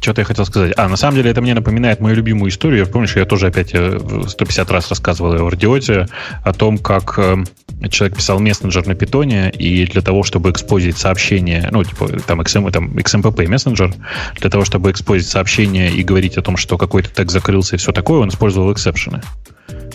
[0.00, 0.72] Что-то я хотел сказать.
[0.76, 2.86] А, на самом деле, это мне напоминает мою любимую историю.
[2.86, 6.06] Что я тоже опять 150 э, раз рассказывал в радиоте
[6.42, 7.46] о том, как эм,
[7.90, 12.40] человек писал мессенджер на питоне, и для того, чтобы expos ить сообщение, ну, типа, там,
[12.40, 13.92] XM, там XMPP мессенджер,
[14.40, 17.78] для того, чтобы expos ить сообщение и говорить о том, что какой-то тег закрылся и
[17.78, 19.20] все такое, он использовал exception ы.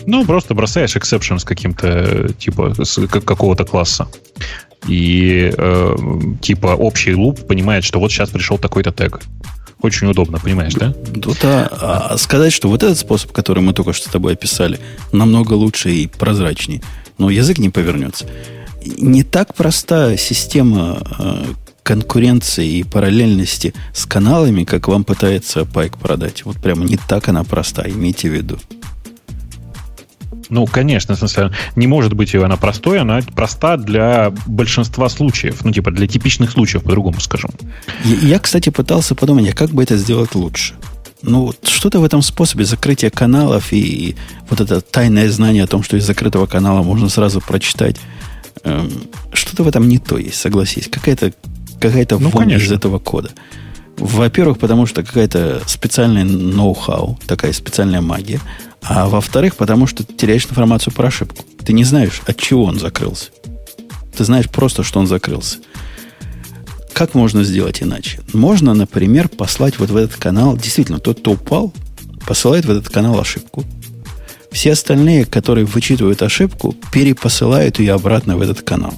[0.06, 4.06] Ну, просто бросаешь exception с каким-то, типа, с какого-то класса
[4.86, 5.96] и э,
[6.40, 9.20] типа общий loop понимает, что вот сейчас пришел такой-то тег.
[9.80, 10.94] Очень удобно, понимаешь, да?
[11.42, 11.68] Да.
[11.72, 14.78] А сказать, что вот этот способ, который мы только что с тобой описали,
[15.10, 16.82] намного лучше и прозрачнее,
[17.18, 18.26] но язык не повернется.
[18.84, 21.44] Не так проста система э,
[21.82, 26.44] конкуренции и параллельности с каналами, как вам пытается Пайк продать.
[26.44, 28.58] Вот прямо не так она проста, имейте в виду.
[30.52, 35.64] Ну, конечно, в смысле, не может быть она простой, она проста для большинства случаев.
[35.64, 37.52] Ну, типа, для типичных случаев, по-другому скажем.
[38.04, 40.74] Я, я, кстати, пытался подумать, а как бы это сделать лучше?
[41.22, 44.14] Ну, вот что-то в этом способе закрытия каналов и
[44.50, 47.96] вот это тайное знание о том, что из закрытого канала можно сразу прочитать,
[48.64, 48.90] эм,
[49.32, 50.86] что-то в этом не то есть, согласись.
[50.86, 51.32] Какая-то
[51.80, 53.30] какая-то ну, вонь из этого кода.
[54.02, 58.40] Во-первых, потому что какая-то специальная ноу-хау, такая специальная магия.
[58.82, 61.44] А во-вторых, потому что ты теряешь информацию про ошибку.
[61.64, 63.30] Ты не знаешь, от чего он закрылся.
[64.16, 65.58] Ты знаешь просто, что он закрылся.
[66.92, 68.18] Как можно сделать иначе?
[68.32, 71.72] Можно, например, послать вот в этот канал, действительно, тот, кто упал,
[72.26, 73.64] посылает в этот канал ошибку.
[74.50, 78.94] Все остальные, которые вычитывают ошибку, перепосылают ее обратно в этот канал.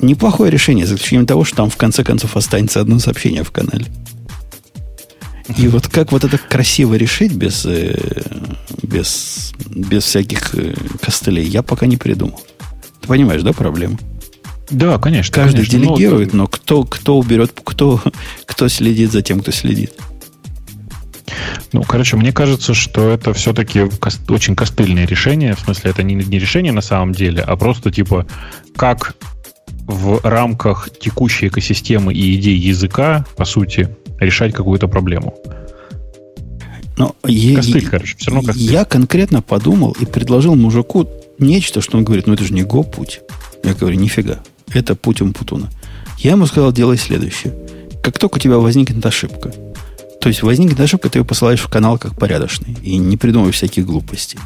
[0.00, 3.86] Неплохое решение, за исключением того, что там в конце концов останется одно сообщение в канале.
[5.56, 7.96] И вот как вот это красиво решить без, э,
[8.82, 12.40] без, без всяких э, костылей, я пока не придумал.
[13.00, 13.98] Ты понимаешь, да, проблему?
[14.70, 15.34] Да, конечно.
[15.34, 15.78] Каждый конечно.
[15.78, 18.02] делегирует, но, но кто, кто уберет, кто,
[18.44, 19.92] кто следит за тем, кто следит.
[21.72, 23.86] Ну, короче, мне кажется, что это все-таки
[24.28, 25.54] очень костыльное решение.
[25.54, 28.26] В смысле, это не, не решение на самом деле, а просто типа,
[28.76, 29.14] как
[29.88, 33.88] в рамках текущей экосистемы и идей языка, по сути,
[34.20, 35.34] решать какую-то проблему.
[36.98, 38.70] Но костыль, я, короче, все равно костыль.
[38.70, 41.08] Я конкретно подумал и предложил мужику
[41.38, 43.20] нечто, что он говорит, ну это же не го путь.
[43.64, 44.40] Я говорю, нифига,
[44.74, 45.70] это путь Умпутуна.
[46.18, 47.54] Я ему сказал, делай следующее.
[48.02, 49.52] Как только у тебя возникнет ошибка,
[50.20, 53.86] то есть возникнет ошибка, ты ее посылаешь в канал как порядочный и не придумывай всяких
[53.86, 54.38] глупостей.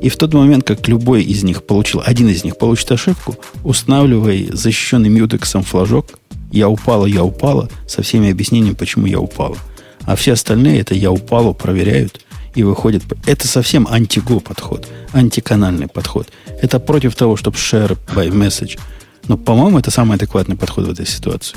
[0.00, 4.48] И в тот момент, как любой из них получил, один из них получит ошибку, устанавливай
[4.52, 6.18] защищенный мьютексом флажок
[6.50, 9.56] «Я упала, я упала» со всеми объяснениями, почему я упала.
[10.02, 12.24] А все остальные это «я упала» проверяют
[12.54, 13.02] и выходят.
[13.26, 16.28] Это совсем антиго подход, антиканальный подход.
[16.62, 18.78] Это против того, чтобы share by message–
[19.28, 21.56] но, по-моему, это самый адекватный подход в этой ситуации.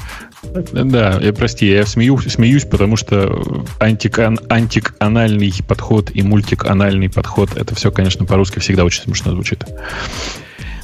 [0.71, 7.73] Да, я, прости, я смею, смеюсь, потому что антикан, антиканальный подход и мультиканальный подход, это
[7.75, 9.65] все, конечно, по-русски всегда очень смешно звучит.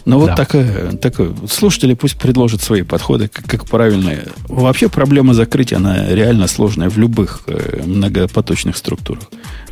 [0.06, 0.36] Ну вот да.
[0.36, 1.36] такое, такое.
[1.48, 4.16] Слушатели пусть предложат свои подходы, как, как правильно.
[4.48, 9.26] Вообще проблема закрытия, она реально сложная в любых э, многопоточных структурах.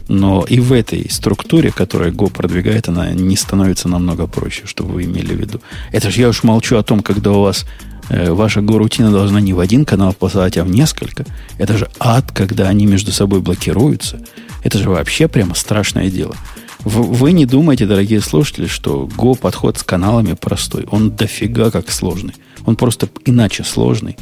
[0.07, 5.03] Но и в этой структуре, которая Go продвигает, она не становится намного проще, чтобы вы
[5.03, 5.61] имели в виду.
[5.91, 7.65] Это же я уж молчу о том, когда у вас
[8.09, 11.25] э, ваша Go-рутина должна не в один канал посылать, а в несколько.
[11.57, 14.21] Это же ад, когда они между собой блокируются.
[14.63, 16.35] Это же вообще прямо страшное дело.
[16.83, 20.85] Вы не думайте, дорогие слушатели, что Go подход с каналами простой.
[20.89, 22.33] Он дофига как сложный.
[22.65, 24.15] Он просто иначе сложный.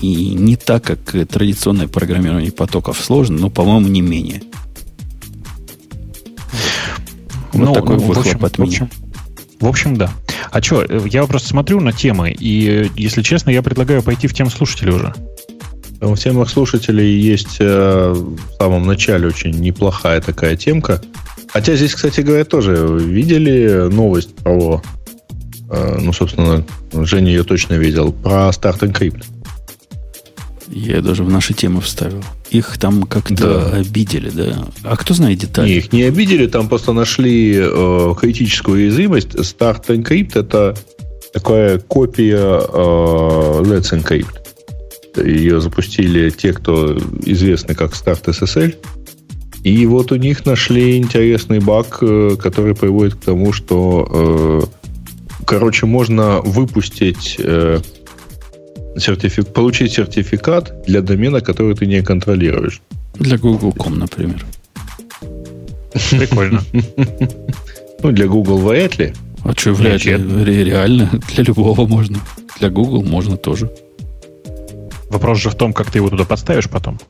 [0.00, 4.42] И не так, как традиционное программирование потоков сложно, но, по-моему, не менее.
[7.54, 8.66] Вот ну, такой выхлоп в общем, от меня.
[8.66, 8.90] В общем,
[9.60, 10.10] в общем, да.
[10.50, 14.50] А что, я просто смотрю на темы, и, если честно, я предлагаю пойти в тему
[14.50, 15.14] слушателей уже.
[16.00, 21.00] У темах слушателей есть э, в самом начале очень неплохая такая темка.
[21.48, 24.82] Хотя здесь, кстати говоря, тоже видели новость про,
[25.70, 29.24] э, ну, собственно, Женя ее точно видел, про Start Encrypt.
[30.68, 32.22] Я даже в наши темы вставил.
[32.50, 33.78] Их там как-то да.
[33.78, 34.66] обидели, да?
[34.82, 35.68] А кто знает детали?
[35.68, 39.34] Не, их не обидели, там просто нашли э, критическую уязвимость.
[39.34, 40.76] Start Encrypt это
[41.32, 45.24] такая копия э, Let's Encrypt.
[45.24, 48.74] Ее запустили те, кто известны как Start SSL.
[49.64, 55.86] И вот у них нашли интересный баг, э, который приводит к тому, что, э, короче,
[55.86, 57.80] можно выпустить э,
[58.96, 62.80] сертифик, получить сертификат для домена, который ты не контролируешь.
[63.14, 64.44] Для Google.com, например.
[66.10, 66.62] Прикольно.
[68.02, 69.14] Ну, для Google вряд ли.
[69.44, 70.12] А что, вряд ли?
[70.12, 72.18] Реально, для любого можно.
[72.58, 73.70] Для Google можно тоже.
[75.08, 77.00] Вопрос же в том, как ты его туда подставишь потом.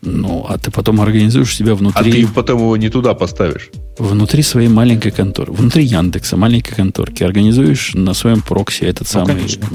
[0.00, 2.10] Ну, а ты потом организуешь себя внутри...
[2.10, 3.70] А ты потом его не туда поставишь.
[4.00, 5.52] Внутри своей маленькой конторы.
[5.52, 7.22] Внутри Яндекса, маленькой конторки.
[7.22, 9.66] Организуешь на своем прокси этот ну, самый конечно.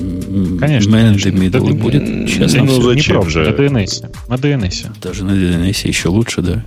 [0.60, 1.52] Конечно, man the middle.
[1.52, 3.44] Да, будет честно ну, зачем не же?
[3.44, 4.10] На DNS.
[4.28, 5.00] На DNS.
[5.00, 6.66] Даже на DNS еще лучше, да.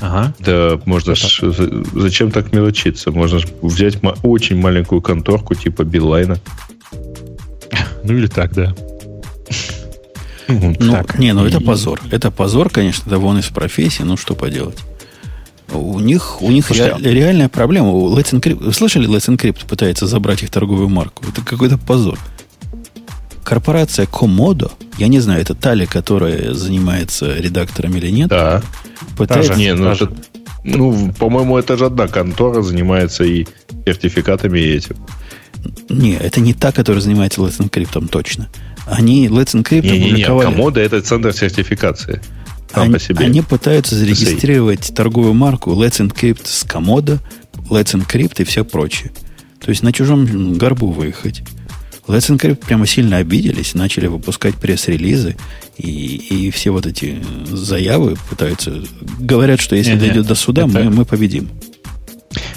[0.00, 0.34] Ага.
[0.40, 1.42] Да, можно ж,
[1.94, 3.12] зачем так мелочиться?
[3.12, 6.38] Можно взять очень маленькую конторку типа Билайна.
[8.04, 8.74] Ну или так, да.
[10.48, 11.20] Ну, так.
[11.20, 12.00] не, ну это позор.
[12.10, 14.76] Это позор, конечно, это вон из профессии, ну что поделать.
[15.74, 17.90] У них, у них Слушайте, ре, реальная проблема.
[17.90, 21.24] Let's Encrypt, вы слышали, Let's Encrypt пытается забрать их торговую марку?
[21.28, 22.18] Это какой-то позор.
[23.44, 28.28] Корпорация Komodo, я не знаю, это Тали, которая занимается редактором или нет.
[28.28, 28.62] Да.
[29.16, 29.54] Пытается...
[29.54, 30.12] Не, ну, это,
[30.64, 33.46] ну, по-моему, это же одна контора занимается и
[33.84, 34.96] сертификатами и этим.
[35.88, 38.48] Не, это не та, которая занимается Let's Encrypt, точно.
[38.86, 40.46] Они Let's Encrypt не, опубликовали...
[40.46, 42.20] Не, не, Комода это центр сертификации.
[42.80, 43.24] Они, по себе.
[43.24, 47.20] они пытаются зарегистрировать торговую марку Let's Encrypt с Комода,
[47.68, 49.12] Let's Encrypt и все прочее.
[49.60, 51.42] То есть на чужом горбу выехать.
[52.06, 55.36] Let's Encrypt прямо сильно обиделись, начали выпускать пресс-релизы,
[55.78, 58.82] и, и все вот эти заявы пытаются...
[59.20, 60.70] Говорят, что если не, дойдет не, до суда, это...
[60.70, 61.48] мы, мы победим.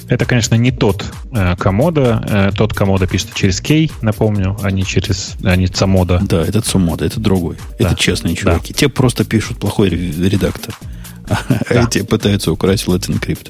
[0.07, 2.23] Это, конечно, не тот э, комода.
[2.27, 6.21] Э, тот комода пишет через кей, напомню, а не через а не цамода.
[6.23, 7.57] Да, это цумода, это другой.
[7.79, 7.87] Да.
[7.87, 8.73] Это честные чуваки.
[8.73, 8.79] Да.
[8.79, 10.75] Те просто пишут плохой редактор.
[11.27, 11.83] А да.
[11.85, 13.49] эти пытаются украсть Let's Encrypt.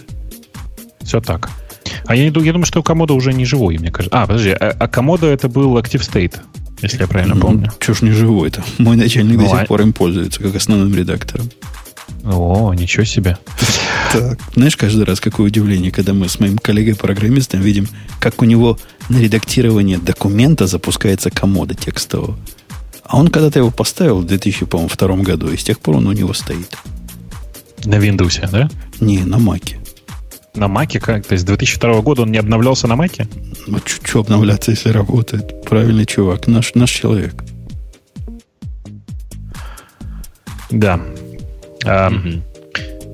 [1.03, 1.49] Все так.
[2.05, 4.17] А я, я думаю, что комода уже не живой, мне кажется.
[4.17, 6.39] А, подожди, а, а комода это был Active State,
[6.81, 7.71] если я правильно помню.
[7.87, 8.63] Ну, ж не живой-то?
[8.77, 9.65] Мой начальник ну, до сих а...
[9.65, 11.49] пор им пользуется, как основным редактором.
[12.23, 13.37] О, ничего себе.
[14.11, 14.39] Так.
[14.53, 17.87] Знаешь, каждый раз какое удивление, когда мы с моим коллегой-программистом видим,
[18.19, 18.77] как у него
[19.09, 22.37] на редактирование документа запускается комода текстового.
[23.03, 26.33] А он когда-то его поставил в 2002 году, и с тех пор он у него
[26.33, 26.75] стоит.
[27.83, 28.69] На Windows, да?
[28.99, 29.79] Не, на Маке.
[30.55, 31.25] На Маке как?
[31.25, 33.27] То есть с 2002 года он не обновлялся на Маке?
[33.67, 35.63] Ну, что обновляться, если работает?
[35.65, 37.43] Правильный чувак, наш, наш человек.
[40.71, 40.99] Да,
[41.85, 42.41] угу.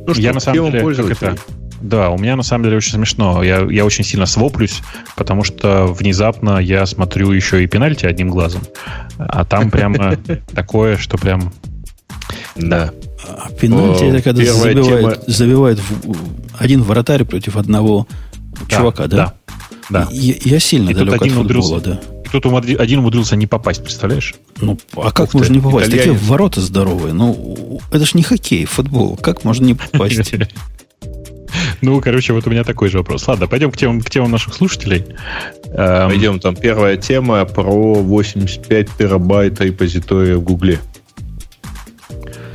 [0.08, 1.38] Ну, что, я на самом деле, как это,
[1.82, 3.42] да, у меня на самом деле очень смешно.
[3.44, 4.82] Я, я очень сильно своплюсь,
[5.16, 8.62] потому что внезапно я смотрю еще и пенальти одним глазом.
[9.18, 10.16] А там прямо
[10.54, 11.52] такое, что прям...
[12.56, 12.92] Да.
[13.28, 15.80] А пенальти это когда забивает, забивает
[16.58, 18.08] один вратарь против одного
[18.68, 19.34] чувака, да?
[19.90, 20.08] Да.
[20.12, 22.00] Я, сильно далек от футбола, да
[22.32, 24.36] кто-то один умудрился не попасть, представляешь?
[24.62, 25.90] Ну, а как Ух можно ты, не попасть?
[25.90, 26.14] Итальянец.
[26.14, 27.14] Такие ворота здоровые.
[27.14, 29.18] Ну, это ж не хоккей, футбол.
[29.18, 30.34] Как можно не попасть?
[31.82, 33.28] Ну, короче, вот у меня такой же вопрос.
[33.28, 35.04] Ладно, пойдем к темам, к темам наших слушателей.
[35.74, 40.80] Эм, пойдем, там первая тема про 85 терабайт репозитория в Гугле.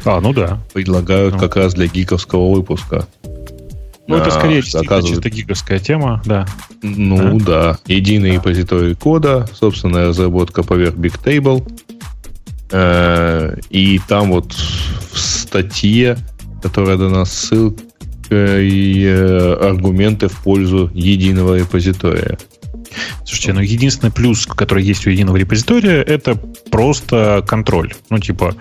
[0.04, 0.60] А, ну да.
[0.72, 1.40] Предлагают ну.
[1.40, 3.06] как раз для гиковского выпуска.
[4.08, 5.14] Ну, это скорее оказывается...
[5.14, 6.46] чисто гиговская тема, да.
[6.82, 7.44] Ну, да.
[7.44, 7.78] да.
[7.86, 8.34] Единый да.
[8.36, 11.66] репозиторий кода, собственная разработка поверх Bigtable.
[12.70, 16.18] Э, и там вот в статье,
[16.62, 17.82] которая дана ссылка,
[18.30, 22.38] и э, аргументы в пользу единого репозитория.
[23.24, 26.36] Слушайте, ну единственный плюс, который есть у единого репозитория, это
[26.70, 27.92] просто контроль.
[28.10, 28.54] Ну, типа,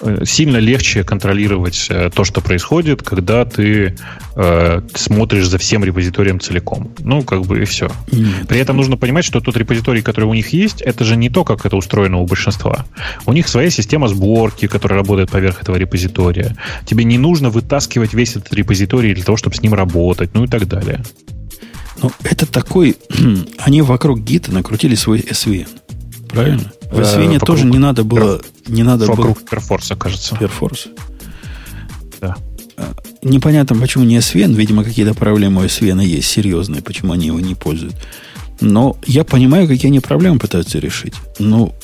[0.00, 3.96] э, сильно легче контролировать э, то, что происходит, когда ты
[4.36, 6.92] э, смотришь за всем репозиторием целиком.
[6.98, 7.90] Ну, как бы и все.
[8.48, 11.44] При этом нужно понимать, что тот репозиторий, который у них есть, это же не то,
[11.44, 12.86] как это устроено у большинства.
[13.26, 16.56] У них своя система сборки, которая работает поверх этого репозитория.
[16.86, 20.48] Тебе не нужно вытаскивать весь этот репозиторий для того, чтобы с ним работать, ну и
[20.48, 21.02] так далее.
[22.02, 22.96] Ну, это такой...
[23.58, 25.68] Они вокруг гита накрутили свой SVN.
[26.28, 26.72] Правильно?
[26.90, 28.40] В SVN э, тоже не надо было...
[28.66, 29.48] Не надо вокруг было...
[29.48, 30.36] Перфорса, кажется.
[30.36, 30.88] Перфорса.
[32.20, 32.36] Да.
[32.76, 32.92] Э,
[33.22, 34.54] непонятно, почему не SVN.
[34.54, 37.94] Видимо, какие-то проблемы у SVN есть серьезные, почему они его не пользуют.
[38.60, 41.14] Но я понимаю, какие они проблемы пытаются решить.
[41.38, 41.74] Но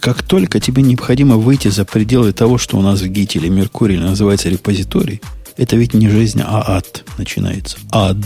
[0.00, 3.96] как только тебе необходимо выйти за пределы того, что у нас в Git или Меркурии
[3.96, 5.20] называется репозиторий,
[5.56, 7.78] это ведь не жизнь, а ад начинается.
[7.90, 8.16] Ад.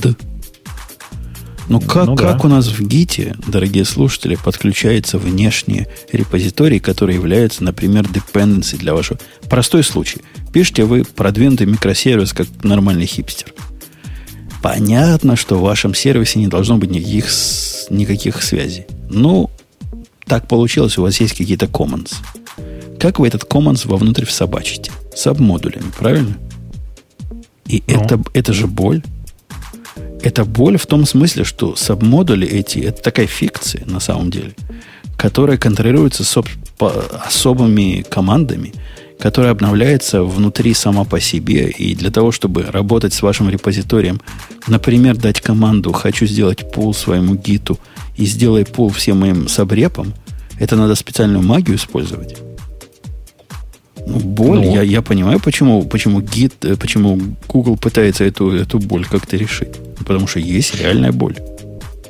[1.70, 2.32] Но ну, как, ну, да.
[2.32, 8.92] как у нас в Гите, дорогие слушатели, подключается внешние репозитории, которые являются, например, dependency для
[8.92, 9.20] вашего...
[9.48, 10.18] Простой случай.
[10.52, 13.54] Пишите вы продвинутый микросервис, как нормальный хипстер.
[14.60, 17.28] Понятно, что в вашем сервисе не должно быть никаких,
[17.88, 18.86] никаких связей.
[19.08, 19.48] Ну,
[20.26, 22.14] так получилось, у вас есть какие-то commons.
[22.98, 24.90] Как вы этот commons вовнутрь всобачите?
[25.14, 26.36] Сабмодулями, правильно?
[27.66, 27.94] И ну.
[27.94, 29.04] это, это же боль.
[30.22, 34.52] Это боль в том смысле, что сабмодули эти, это такая фикция на самом деле,
[35.16, 36.24] которая контролируется
[37.26, 38.72] особыми командами,
[39.18, 41.70] которая обновляется внутри сама по себе.
[41.70, 44.20] И для того, чтобы работать с вашим репозиторием,
[44.66, 47.78] например, дать команду «хочу сделать пул своему гиту»
[48.16, 50.14] и сделай пул всем моим сабрепам,
[50.58, 52.36] это надо специальную магию использовать.
[54.06, 57.18] Ну, боль, ну, я, я понимаю, почему, почему гид, э, почему
[57.48, 59.76] Google пытается эту, эту боль как-то решить.
[59.98, 61.36] Потому что есть реальная боль.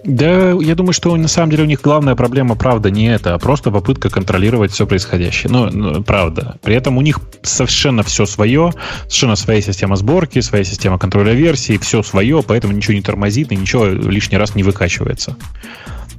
[0.05, 3.39] Да, я думаю, что на самом деле у них главная проблема, правда, не это, а
[3.39, 5.53] просто попытка контролировать все происходящее.
[5.53, 6.59] Ну, ну, правда.
[6.63, 8.73] При этом у них совершенно все свое,
[9.03, 13.57] совершенно своя система сборки, своя система контроля версий, все свое, поэтому ничего не тормозит и
[13.57, 15.37] ничего лишний раз не выкачивается.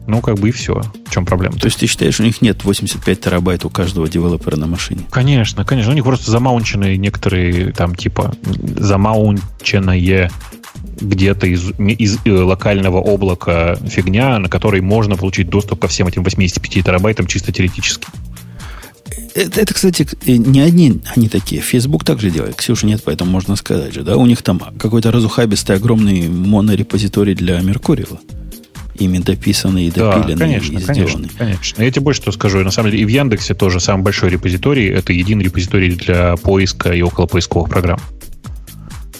[0.07, 0.81] Ну, как бы и все.
[1.05, 1.57] В чем проблема?
[1.57, 5.05] То есть ты считаешь, у них нет 85 терабайт у каждого девелопера на машине?
[5.11, 5.91] Конечно, конечно.
[5.91, 8.33] У них просто замаунченные некоторые там типа
[8.77, 10.31] замаунченное
[10.99, 16.23] где-то из, из э, локального облака фигня, на которой можно получить доступ ко всем этим
[16.23, 18.07] 85 терабайтам чисто теоретически.
[19.33, 21.61] Это, это, кстати, э, не одни они такие.
[21.61, 22.55] Facebook также делает.
[22.55, 24.17] Ксюша нет, поэтому можно сказать же, да?
[24.17, 28.19] У них там какой-то разухабистый огромный монорепозиторий для Меркурила
[29.03, 30.83] ими дописанный и допиленный да, конечно, и.
[30.83, 31.81] Конечно, конечно.
[31.81, 32.59] Я тебе больше что скажу.
[32.59, 34.89] На самом деле и в Яндексе тоже самый большой репозиторий.
[34.89, 37.99] Это единый репозиторий для поиска и около поисковых программ.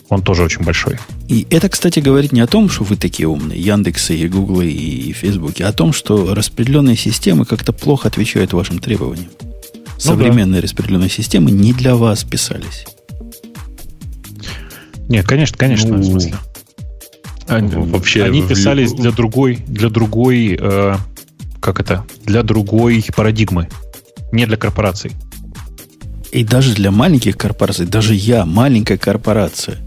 [0.09, 0.97] Он тоже очень большой.
[1.29, 5.13] И это, кстати, говорит не о том, что вы такие умные, Яндексы и Гуглы и
[5.13, 9.29] Фейсбуки, а о том, что распределенные системы как-то плохо отвечают вашим требованиям.
[9.39, 10.63] Ну, Современные да.
[10.63, 12.85] распределенные системы не для вас писались.
[15.07, 16.35] Нет, конечно, конечно, ну, в смысле.
[17.47, 20.95] Они, вообще они писались для другой, для другой, э,
[21.59, 23.69] как это, для другой парадигмы,
[24.31, 25.11] не для корпораций.
[26.31, 29.80] И даже для маленьких корпораций, даже я, маленькая корпорация,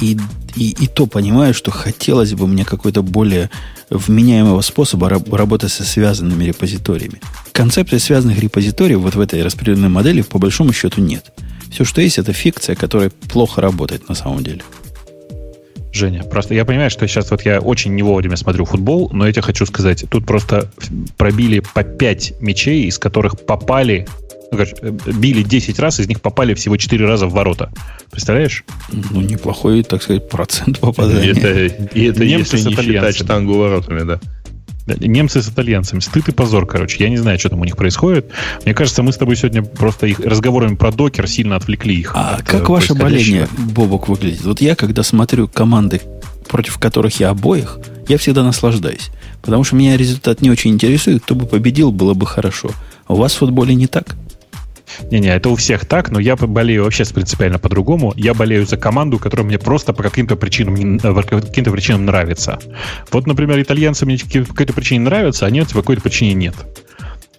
[0.00, 0.16] и,
[0.54, 3.50] и, и то понимаю, что хотелось бы мне какой-то более
[3.90, 7.20] вменяемого способа раб, работать со связанными репозиториями.
[7.52, 11.32] Концепции связанных репозиториев вот в этой распределенной модели по большому счету нет.
[11.72, 14.62] Все, что есть, это фикция, которая плохо работает на самом деле.
[15.92, 19.32] Женя, просто я понимаю, что сейчас вот я очень не вовремя смотрю футбол, но я
[19.32, 20.70] тебе хочу сказать, тут просто
[21.16, 24.06] пробили по 5 мячей, из которых попали
[24.50, 27.70] ну, э, били 10 раз, из них попали всего 4 раза в ворота.
[28.10, 28.64] Представляешь?
[28.92, 31.26] Ну, неплохой, так сказать, процент попадания.
[31.26, 34.20] И это, и это Немцы если не считать штангу воротами, да.
[34.96, 36.00] Немцы с итальянцами.
[36.00, 37.02] Стыд и позор, короче.
[37.02, 38.30] Я не знаю, что там у них происходит.
[38.64, 42.12] Мне кажется, мы с тобой сегодня просто их разговорами про докер сильно отвлекли их.
[42.14, 44.44] А от, как ваше боление, Бобок, выглядит?
[44.44, 46.00] Вот я, когда смотрю команды,
[46.48, 47.78] против которых я обоих,
[48.08, 49.10] я всегда наслаждаюсь.
[49.42, 51.22] Потому что меня результат не очень интересует.
[51.22, 52.70] Кто бы победил, было бы хорошо.
[53.06, 54.16] А у вас в футболе не так?
[55.10, 58.12] Не-не, это у всех так, но я болею вообще принципиально по-другому.
[58.16, 62.58] Я болею за команду, которая мне просто по каким-то причинам, э, по каким-то причинам нравится.
[63.10, 66.54] Вот, например, итальянцы мне по какой-то причине нравятся, а немцы по какой-то причине нет.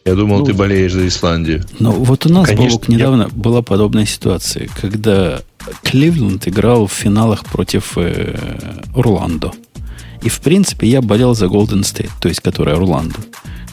[0.05, 1.63] Я думал, ну, ты болеешь за Исландию.
[1.79, 3.27] Ну, вот у нас, Конечно, Бобок, недавно я...
[3.29, 5.41] была подобная ситуация, когда
[5.83, 8.35] Кливленд играл в финалах против э,
[8.95, 9.51] Орландо.
[10.23, 13.19] И, в принципе, я болел за Golden State, то есть, которая Орландо.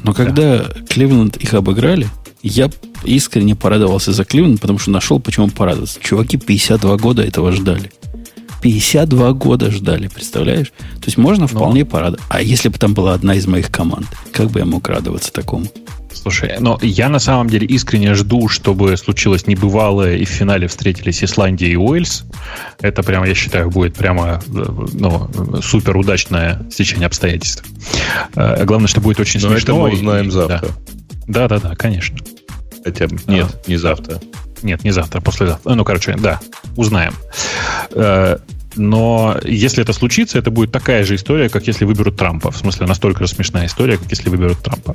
[0.06, 0.74] Но когда да.
[0.88, 2.06] Кливленд их обыграли,
[2.40, 2.70] я
[3.02, 5.98] искренне порадовался за Кливленд, потому что нашел, почему порадоваться.
[6.00, 7.90] Чуваки 52 года этого ждали.
[8.62, 10.68] 52 года ждали, представляешь?
[10.78, 11.90] То есть можно вполне но...
[11.90, 12.26] порадоваться.
[12.30, 15.66] А если бы там была одна из моих команд, как бы я мог радоваться такому?
[16.22, 21.22] Слушай, но я на самом деле искренне жду, чтобы случилось небывалое, и в финале встретились
[21.22, 22.24] Исландия и Уэльс.
[22.80, 25.30] Это прямо, я считаю, будет прямо ну,
[25.62, 27.64] супер удачное стечение обстоятельств.
[28.34, 29.74] А, главное, что будет очень но смешно.
[29.74, 30.68] это мы узнаем завтра.
[31.26, 32.16] Да, да, да, конечно.
[32.84, 33.18] Хотя бы.
[33.26, 34.20] Нет, а, не завтра.
[34.62, 35.74] Нет, не завтра, послезавтра.
[35.74, 36.40] Ну, короче, да,
[36.76, 37.14] узнаем.
[38.77, 42.51] Э, но если это случится, это будет такая же история, как если выберут Трампа.
[42.51, 44.94] В смысле, настолько же смешная история, как если выберут Трампа.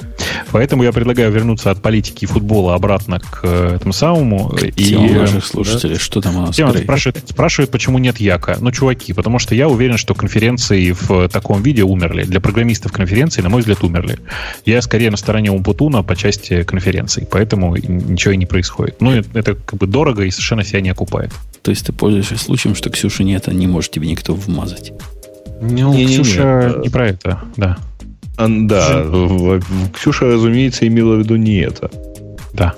[0.51, 4.49] Поэтому я предлагаю вернуться от политики и футбола обратно к э, этому самому.
[4.49, 5.95] К и наших слушателей.
[5.95, 5.99] Да?
[5.99, 6.55] Что там у нас?
[6.55, 8.57] Тема спрашивает, спрашивает, почему нет Яка.
[8.59, 12.23] Ну, чуваки, потому что я уверен, что конференции в таком виде умерли.
[12.23, 14.19] Для программистов конференции, на мой взгляд, умерли.
[14.65, 19.01] Я скорее на стороне Умпутуна по части конференций, поэтому ничего и не происходит.
[19.01, 21.31] Ну, это как бы дорого и совершенно себя не окупает.
[21.61, 24.93] То есть ты пользуешься случаем, что Ксюши нет, а не может тебе никто вмазать.
[25.61, 27.77] Ну, не, Ксюша не, не, не про это, да.
[28.37, 29.05] А, да,
[29.93, 31.91] Ксюша, разумеется, имела в виду не это.
[32.53, 32.73] Да.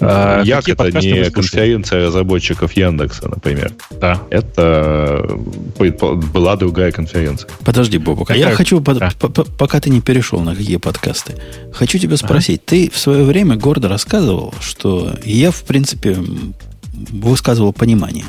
[0.00, 3.72] А, Як это не конференция разработчиков Яндекса, например.
[4.00, 4.22] Да.
[4.30, 5.26] Это
[5.78, 7.48] была другая конференция.
[7.64, 9.10] Подожди, Бобок, а я хочу, да.
[9.58, 11.34] пока ты не перешел на какие подкасты,
[11.72, 12.62] хочу тебя спросить.
[12.66, 12.66] Ага.
[12.66, 16.16] Ты в свое время гордо рассказывал, что я, в принципе,
[17.10, 18.24] высказывал понимание,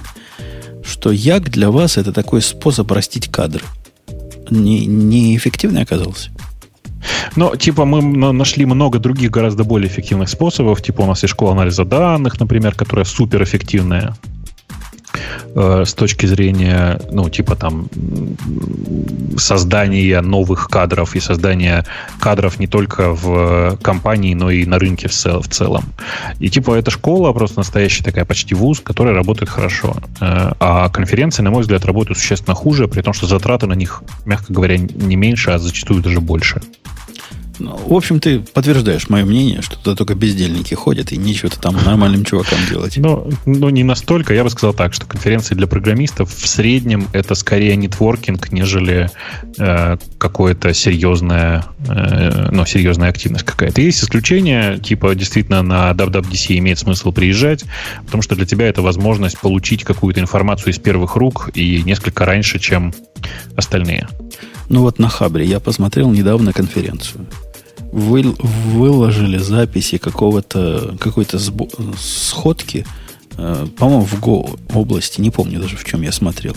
[0.84, 3.64] что Як для вас это такой способ растить кадры.
[4.49, 6.30] Не, неэффективный оказался?
[7.35, 10.81] Но, типа, мы нашли много других гораздо более эффективных способов.
[10.81, 14.15] Типа, у нас есть школа анализа данных, например, которая суперэффективная.
[15.55, 17.88] Э, с точки зрения, ну, типа там
[19.38, 21.85] создания новых кадров и создания
[22.19, 25.84] кадров не только в компании, но и на рынке в, цел, в целом.
[26.39, 29.95] И типа эта школа просто настоящая такая почти вуз, которая работает хорошо.
[30.22, 34.03] Э, а конференции, на мой взгляд, работают существенно хуже, при том, что затраты на них,
[34.26, 36.61] мягко говоря, не меньше, а зачастую даже больше.
[37.59, 41.75] Ну, в общем, ты подтверждаешь мое мнение, что туда только бездельники ходят, и нечего-то там
[41.84, 42.97] нормальным чувакам делать.
[42.97, 44.34] Но, но не настолько.
[44.34, 49.09] Я бы сказал так, что конференции для программистов в среднем это скорее нетворкинг, нежели
[49.57, 53.81] э, какое-то серьезная, э, ну, серьезная активность какая-то.
[53.81, 57.65] Есть исключения, типа действительно на WWDC имеет смысл приезжать,
[58.05, 62.59] потому что для тебя это возможность получить какую-то информацию из первых рук и несколько раньше,
[62.59, 62.93] чем
[63.55, 64.07] остальные.
[64.69, 67.25] Ну вот на Хабре я посмотрел недавно конференцию
[67.91, 71.39] вы, выложили записи какого-то какой-то
[71.97, 72.85] сходки,
[73.38, 76.55] э, по-моему, в Go области, не помню даже в чем я смотрел.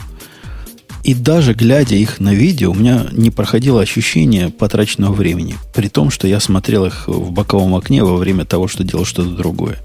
[1.02, 6.10] И даже глядя их на видео, у меня не проходило ощущение потраченного времени, при том,
[6.10, 9.78] что я смотрел их в боковом окне во время того, что делал что-то другое.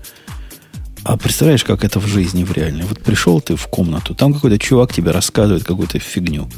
[1.04, 2.84] А представляешь, как это в жизни, в реальной?
[2.84, 6.50] Вот пришел ты в комнату, там какой-то чувак тебе рассказывает какую-то фигню,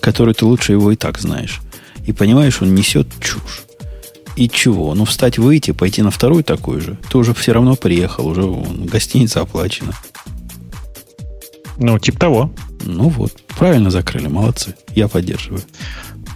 [0.00, 1.60] которую ты лучше его и так знаешь.
[2.06, 3.65] И понимаешь, он несет чушь.
[4.36, 4.94] И чего?
[4.94, 6.98] Ну, встать, выйти, пойти на вторую такую же.
[7.10, 9.92] Ты уже все равно приехал, уже гостиница оплачена.
[11.78, 12.50] Ну, типа того.
[12.84, 14.74] Ну вот, правильно закрыли, молодцы.
[14.94, 15.62] Я поддерживаю.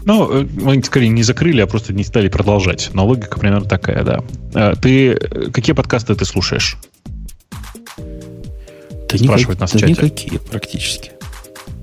[0.05, 2.91] Ну, э, мы скорее не закрыли, а просто не стали продолжать.
[2.95, 4.25] Но логика примерно такая, да.
[4.55, 5.17] А ты
[5.53, 6.79] какие подкасты ты слушаешь?
[7.97, 9.93] Да Спрашивают никак, нас да в чате.
[9.93, 11.13] никакие практически.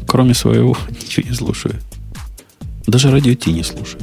[0.08, 1.76] Кроме своего, ничего не слушаю.
[2.88, 4.02] Даже радио Ти не слушаю.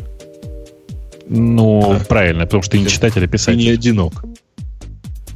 [1.28, 2.04] Ну, да.
[2.04, 3.58] правильно, потому что ты не читатель, а писатель.
[3.58, 4.24] Ты не одинок.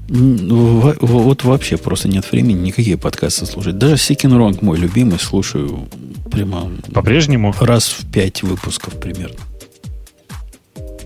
[0.09, 3.77] Ну, вот вообще просто нет времени никакие подкасты слушать.
[3.77, 5.86] Даже Сикин Ронг мой любимый слушаю
[6.31, 6.70] прямо...
[6.94, 7.55] По-прежнему?
[7.60, 9.36] Раз в пять выпусков примерно.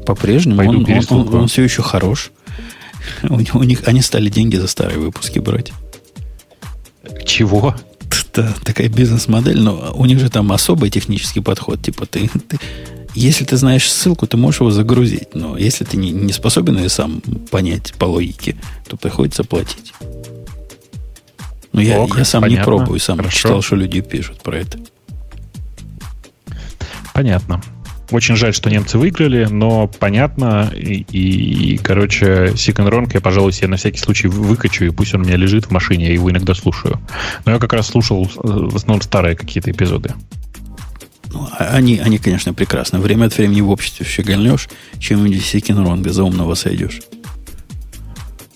[0.06, 0.58] По-прежнему.
[0.58, 2.30] Пойду он, он, он, он все еще хорош.
[3.28, 5.72] У, у них они стали деньги за старые выпуски брать.
[7.24, 7.74] Чего?
[8.32, 11.82] Это такая бизнес-модель, но у них же там особый технический подход.
[11.82, 12.58] Типа ты, ты
[13.14, 15.34] если ты знаешь ссылку, ты можешь его загрузить.
[15.34, 18.56] Но если ты не, не способен ее сам понять по логике,
[18.88, 19.92] то приходится платить.
[21.72, 23.36] Но я, Ок, я сам понятно, не пробую, сам хорошо.
[23.36, 24.78] читал, что люди пишут про это.
[27.12, 27.62] Понятно.
[28.12, 30.70] Очень жаль, что немцы выиграли, но понятно.
[30.76, 35.14] И, и, и короче, Second Wrong я, пожалуй, себе на всякий случай выкачу, и пусть
[35.14, 37.00] он у меня лежит в машине, я его иногда слушаю.
[37.46, 40.12] Но я как раз слушал э, в основном старые какие-то эпизоды.
[41.32, 42.98] Ну, а они, они, конечно, прекрасны.
[42.98, 44.68] Время от времени в обществе щегольнешь,
[44.98, 47.00] чем-нибудь Секинронга за умного сойдешь.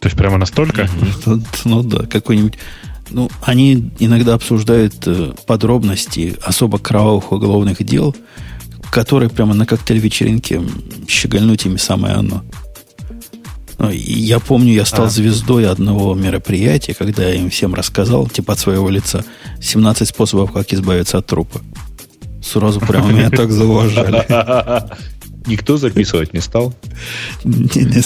[0.00, 0.88] То есть прямо настолько?
[1.24, 2.58] Ну, ну да, какой-нибудь...
[3.08, 8.14] Ну, они иногда обсуждают э, подробности особо кровавых уголовных дел,
[8.90, 10.62] которые прямо на коктейль-вечеринке
[11.08, 12.42] щегольнуть ими самое оно.
[13.78, 15.10] Ну, я помню, я стал а.
[15.10, 19.24] звездой одного мероприятия, когда я им всем рассказал, типа от своего лица,
[19.60, 21.60] 17 способов, как избавиться от трупа.
[22.42, 24.24] Сразу прямо меня так зауважали.
[25.46, 26.74] Никто записывать не стал?
[27.44, 28.02] Не, не,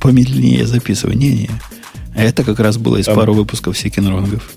[0.00, 1.16] помедленнее записывай.
[1.16, 1.50] Не, не.
[2.14, 4.50] А это как раз было из пару выпусков Секинронгов.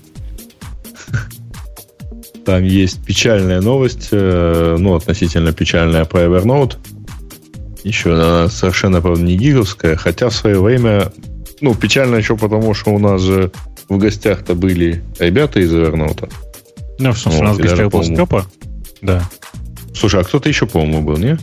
[2.44, 6.76] Там есть печальная новость, э, ну, относительно печальная про Evernote.
[7.84, 11.12] Еще она совершенно, правда, не гиговская, хотя в свое время,
[11.60, 13.52] ну, печально еще потому, что у нас же
[13.88, 16.32] в гостях-то были ребята из Evernote.
[16.98, 18.46] Ну, в смысле, вот, у нас в гостях был Степа.
[19.00, 19.22] Да.
[19.94, 21.38] Слушай, а кто-то еще, по-моему, был, не?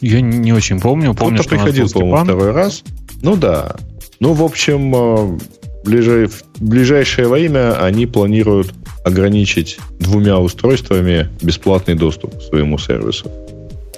[0.00, 1.14] Я не очень помню.
[1.14, 2.82] Помню, кто-то приходил, по-моему, второй раз.
[3.22, 3.76] Ну да.
[4.18, 5.38] Ну, в общем, э,
[5.84, 8.72] в ближайшее время они планируют
[9.04, 13.24] ограничить двумя устройствами бесплатный доступ к своему сервису.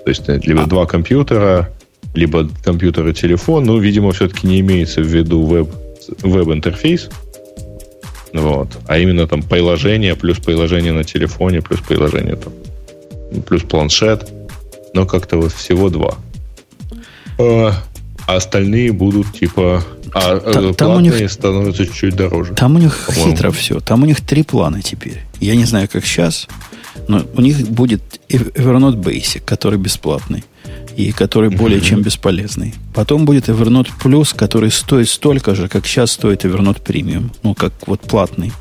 [0.05, 0.67] То есть э, либо а.
[0.67, 1.71] два компьютера,
[2.15, 3.65] либо компьютер и телефон.
[3.65, 5.69] Ну, видимо, все-таки не имеется в виду веб,
[6.23, 7.09] веб-интерфейс.
[8.33, 8.69] Вот.
[8.87, 12.53] А именно там приложение, плюс приложение на телефоне, плюс приложение там,
[13.43, 14.31] плюс планшет.
[14.95, 16.17] Но как-то вот всего два.
[17.39, 17.73] А,
[18.27, 19.83] а остальные будут типа
[20.15, 22.55] а там, э, там у них становятся чуть-чуть дороже.
[22.55, 23.31] Там у них по-моему.
[23.31, 23.81] хитро все.
[23.81, 25.23] Там у них три плана теперь.
[25.41, 26.49] Я не знаю, как сейчас,
[27.09, 30.45] но у них будет Evernote Basic, который бесплатный
[30.97, 31.85] и который более mm-hmm.
[31.85, 32.75] чем бесполезный.
[32.95, 37.31] Потом будет Evernote Plus, который стоит столько же, как сейчас стоит Evernote Premium.
[37.43, 38.53] Ну, как вот платный.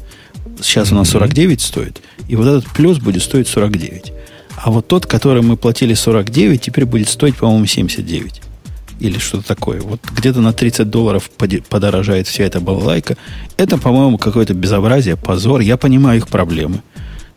[0.61, 0.93] Сейчас mm-hmm.
[0.93, 2.01] у нас 49 стоит.
[2.29, 4.13] И вот этот плюс будет стоить 49.
[4.55, 8.41] А вот тот, который мы платили 49, теперь будет стоить, по-моему, 79
[9.01, 9.81] или что-то такое.
[9.81, 11.29] Вот где-то на 30 долларов
[11.69, 13.17] подорожает вся эта балалайка.
[13.57, 15.61] Это, по-моему, какое-то безобразие, позор.
[15.61, 16.81] Я понимаю их проблемы.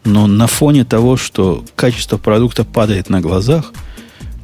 [0.05, 3.73] Но на фоне того, что качество продукта падает на глазах,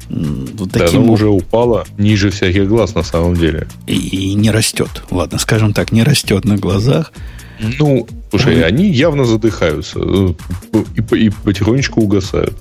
[0.09, 1.05] вот таким...
[1.05, 3.67] Да, уже упало ниже всяких глаз на самом деле.
[3.85, 5.03] И, и не растет.
[5.11, 7.13] Ладно, скажем так, не растет на глазах.
[7.79, 8.63] Ну, слушай, Он...
[8.63, 10.33] они явно задыхаются э,
[10.95, 12.55] и, и потихонечку угасают.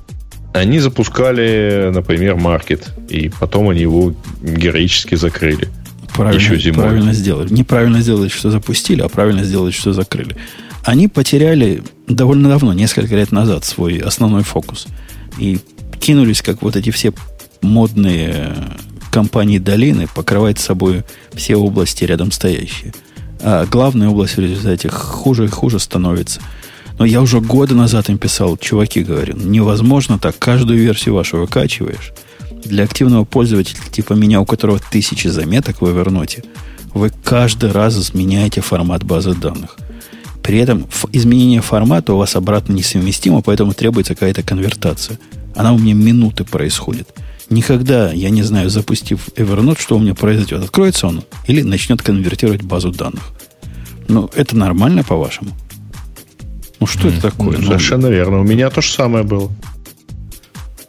[0.53, 5.69] Они запускали, например, маркет, и потом они его героически закрыли.
[6.15, 6.83] Правильно, еще зимой.
[6.83, 7.53] правильно сделали.
[7.53, 10.37] Неправильно сделали, что запустили, а правильно сделали, что закрыли.
[10.85, 14.87] Они потеряли довольно давно, несколько лет назад, свой основной фокус.
[15.39, 15.61] И
[16.01, 17.13] кинулись, как вот эти все
[17.63, 18.55] модные
[19.13, 22.93] компании долины, покрывать собой все области рядом стоящие.
[23.41, 26.41] А главная область в результате хуже и хуже становится–
[27.01, 32.13] но я уже года назад им писал, чуваки, говорю, невозможно так, каждую версию вашу выкачиваешь.
[32.63, 36.45] Для активного пользователя, типа меня, у которого тысячи заметок в Evernote,
[36.93, 39.79] вы каждый раз меняете формат базы данных.
[40.43, 45.19] При этом изменение формата у вас обратно несовместимо, поэтому требуется какая-то конвертация.
[45.57, 47.09] Она у меня минуты происходит.
[47.49, 50.63] Никогда, я не знаю, запустив Evernote, что у меня произойдет.
[50.63, 53.23] Откроется он или начнет конвертировать базу данных.
[54.07, 55.53] Ну, это нормально, по-вашему?
[56.81, 57.13] Ну, что mm.
[57.13, 57.59] это такое?
[57.59, 58.41] Ну, совершенно верно.
[58.41, 59.51] У меня то же самое было.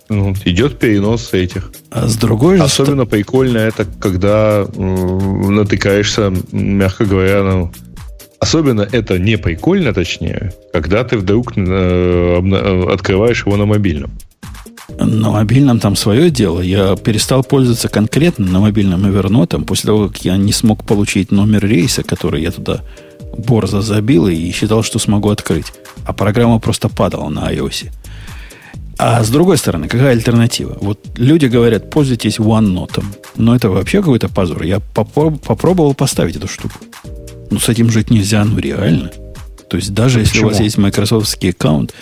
[0.10, 1.72] Ну, идет перенос этих.
[1.90, 3.12] А с другой же Особенно ст...
[3.12, 7.72] прикольно это, когда э, натыкаешься, мягко говоря, ну,
[8.42, 14.10] Особенно это не прикольно, точнее, когда ты вдруг э, э, открываешь его на мобильном.
[15.00, 16.60] На мобильном там свое дело.
[16.60, 21.64] Я перестал пользоваться конкретно на мобильном Evernote после того, как я не смог получить номер
[21.68, 22.82] рейса, который я туда
[23.38, 25.74] борзо забил и считал, что смогу открыть.
[26.06, 27.90] А программа просто падала на iOS.
[28.98, 30.78] А с другой стороны, какая альтернатива?
[30.80, 33.04] Вот люди говорят, пользуйтесь OneNote.
[33.36, 34.62] Но это вообще какой-то позор.
[34.64, 36.76] Я попроб- попробовал поставить эту штуку.
[37.50, 39.12] Ну, с этим жить нельзя, ну реально.
[39.70, 40.48] То есть даже а если почему?
[40.48, 41.94] у вас есть майкрософтский аккаунт,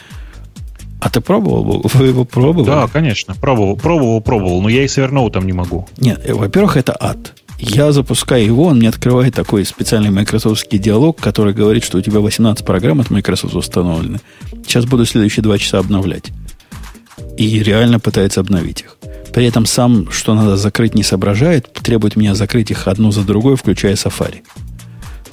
[1.00, 1.82] а ты пробовал?
[1.94, 2.66] Вы его пробовали?
[2.68, 3.34] Да, конечно.
[3.36, 4.62] Пробовал, пробовал, пробовал.
[4.62, 5.88] Но я и с Evernote не могу.
[5.98, 7.34] Нет, э, во-первых, это ад.
[7.60, 12.22] Я запускаю его, он мне открывает такой специальный майкрософтский диалог, который говорит, что у тебя
[12.22, 14.20] 18 программ от Microsoft установлены.
[14.66, 16.32] Сейчас буду следующие два часа обновлять.
[17.38, 18.98] И реально пытается обновить их.
[19.34, 23.58] При этом сам, что надо закрыть, не соображает, требует меня закрыть их одну за другой,
[23.58, 24.42] включая Safari.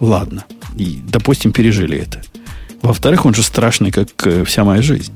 [0.00, 0.44] Ладно.
[0.76, 2.22] И, допустим, пережили это.
[2.82, 5.12] Во-вторых, он же страшный, как э, вся моя жизнь.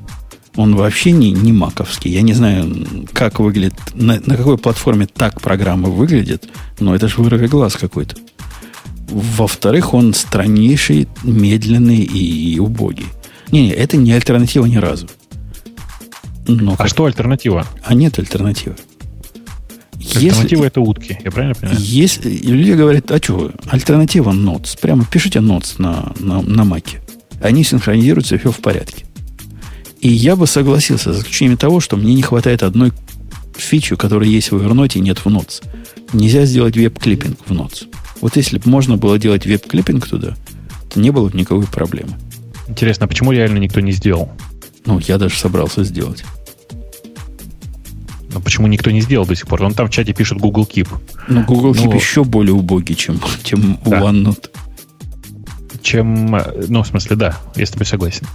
[0.55, 2.11] Он вообще не, не маковский.
[2.11, 6.49] Я не знаю, как выглядит, на, на какой платформе так программа выглядит,
[6.79, 8.17] но это же вырвый глаз какой-то.
[9.07, 13.07] Во-вторых, он страннейший, медленный и, и убогий.
[13.51, 15.07] Не, не, это не альтернатива ни разу.
[16.47, 16.87] Но а как...
[16.87, 17.65] что альтернатива?
[17.83, 18.75] А нет альтернативы.
[20.15, 21.79] Альтернатива это утки, я правильно понимаю?
[21.79, 24.77] Если люди говорят, а что, альтернатива Notes.
[24.79, 26.99] Прямо пишите Notes на, на, на маке.
[27.41, 29.05] Они синхронизируются, все в порядке.
[30.01, 32.91] И я бы согласился с заключением того, что мне не хватает одной
[33.55, 35.63] фичи, которая есть в Evernote и нет в Notes.
[36.11, 37.87] Нельзя сделать веб-клиппинг в Notes.
[38.19, 40.35] Вот если бы можно было делать веб-клиппинг туда,
[40.89, 42.17] то не было бы никакой проблемы.
[42.67, 44.31] Интересно, а почему реально никто не сделал?
[44.85, 46.23] Ну, я даже собрался сделать.
[48.33, 49.61] Но почему никто не сделал до сих пор?
[49.61, 50.87] Он там в чате пишет Google Keep.
[51.27, 54.01] Ну, Google Keep ну, еще более убогий, чем, чем да.
[54.01, 54.49] OneNote
[55.81, 56.37] чем...
[56.67, 58.27] Ну, в смысле, да, я с тобой согласен.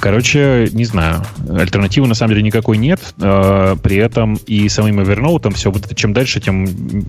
[0.00, 1.24] Короче, не знаю.
[1.48, 3.00] Альтернативы на самом деле никакой нет.
[3.20, 6.66] Э, при этом и самим Evernote все, чем дальше, тем,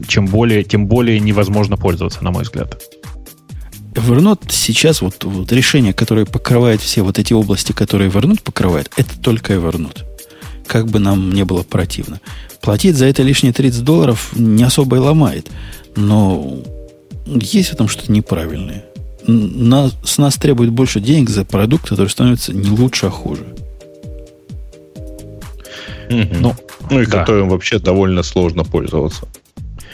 [0.07, 2.81] чем более, тем более невозможно пользоваться, на мой взгляд.
[3.93, 9.19] Evernote сейчас, вот, вот решение, которое покрывает все вот эти области, которые Evernote покрывает, это
[9.19, 10.03] только Evernote.
[10.65, 12.19] Как бы нам не было противно.
[12.61, 15.51] Платить за это лишние 30 долларов не особо и ломает.
[15.95, 16.59] Но
[17.25, 18.85] есть в этом что-то неправильное.
[19.27, 23.45] Нас, с нас требует больше денег за продукт, который становится не лучше, а хуже.
[26.09, 26.37] Mm-hmm.
[26.39, 26.55] Ну,
[26.89, 27.19] ну и да.
[27.19, 29.27] которым вообще довольно сложно пользоваться.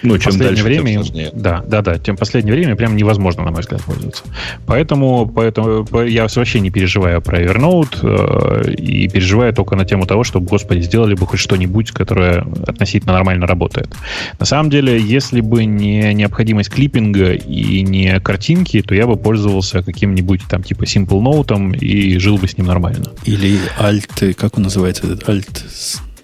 [0.04, 1.30] Ну, чем последнее дальше, время, тем сложнее.
[1.34, 1.98] Да, да, да.
[1.98, 4.24] Тем последнее время прям невозможно, на мой взгляд, пользоваться.
[4.66, 10.24] Поэтому, поэтому я вообще не переживаю про Evernote э, и переживаю только на тему того,
[10.24, 13.94] чтобы, господи, сделали бы хоть что-нибудь, которое относительно нормально работает.
[14.40, 19.82] На самом деле, если бы не необходимость клиппинга и не картинки, то я бы пользовался
[19.82, 23.12] каким-нибудь там типа Simple Note и жил бы с ним нормально.
[23.26, 25.66] Или Alt, как он называется этот Alt?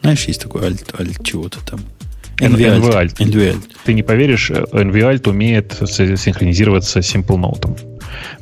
[0.02, 1.80] Знаешь, есть такой Alt, Alt чего-то там.
[2.38, 3.16] NVAlt.
[3.18, 3.62] NVAlt.
[3.86, 7.80] Ты не поверишь, NVAlt умеет синхронизироваться с Simple Note.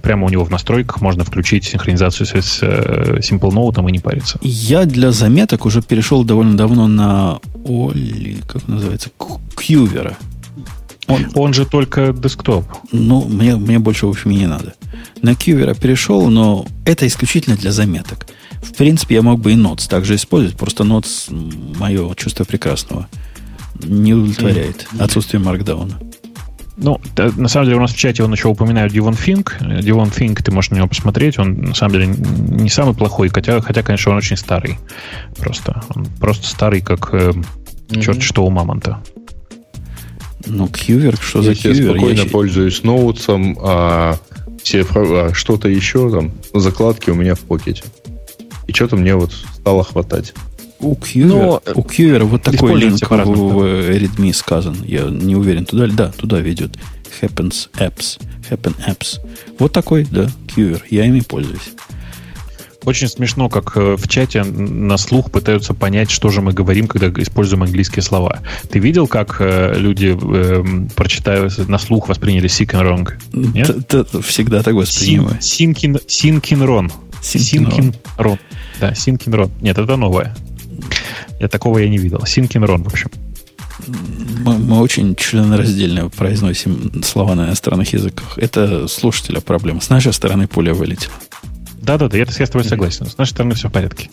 [0.02, 4.40] Прямо у него в настройках можно включить синхронизацию с э, Simple Note и не париться.
[4.42, 9.10] Я для заметок уже перешел довольно давно на Оли, как называется,
[9.56, 10.18] Кьювера.
[11.08, 12.66] Он, он же только десктоп.
[12.92, 14.74] Ну, мне, мне больше, в общем, не надо.
[15.22, 18.28] На Кьювера перешел, но это исключительно для заметок.
[18.62, 21.30] В принципе, я мог бы и Notes также использовать, просто Notes
[21.78, 23.08] мое чувство прекрасного–
[23.82, 26.00] не удовлетворяет отсутствие маркдауна.
[26.76, 29.58] Ну, на самом деле у нас в чате он еще упоминает Дивон Финк.
[29.62, 31.38] Дивон Финк, ты можешь на него посмотреть.
[31.38, 34.80] Он, на самом деле, не самый плохой, хотя, хотя конечно, он очень старый.
[35.38, 35.84] Просто.
[35.96, 38.02] Он просто старый, как э, mm-hmm.
[38.02, 39.00] черт что у мамонта.
[40.46, 41.84] Ну, Кьювер, что я за Кьювер?
[41.84, 42.30] Я спокойно я...
[42.30, 44.18] пользуюсь ноутсом, а
[44.64, 47.84] все а что-то еще там, закладки у меня в покете.
[48.68, 50.34] И что-то мне вот стало хватать.
[50.84, 54.76] У Qver, Но, у Qver вот такой линк в, в Redmi сказан.
[54.86, 55.94] Я не уверен, туда ли?
[55.94, 56.78] Да, туда ведет.
[57.22, 58.20] Happens Apps.
[58.50, 59.20] Happen Apps.
[59.60, 60.82] Вот такой, да, Qver.
[60.90, 61.72] Я ими пользуюсь.
[62.86, 67.08] Очень смешно, как э, в чате на слух пытаются понять, что же мы говорим, когда
[67.22, 68.42] используем английские слова.
[68.70, 73.10] Ты видел, как э, люди, э, прочитают на слух, восприняли sick and wrong?
[73.32, 73.88] Нет?
[73.88, 75.38] Т -т Всегда так воспринимаю.
[75.40, 76.92] Синкин, синкинрон.
[77.22, 78.40] Синкинрон.
[78.82, 79.50] Да, синкинрон.
[79.62, 80.36] Нет, это новое.
[81.40, 82.26] Я такого я не видел.
[82.26, 83.10] Синкинрон, в общем.
[84.46, 88.38] Мы, мы очень членораздельно произносим слова на иностранных языках.
[88.38, 89.82] Это слушателя проблема.
[89.82, 91.14] С нашей стороны пуля вылетела.
[91.82, 93.06] Да-да-да, я, я с тобой согласен.
[93.06, 94.10] С нашей стороны все в порядке.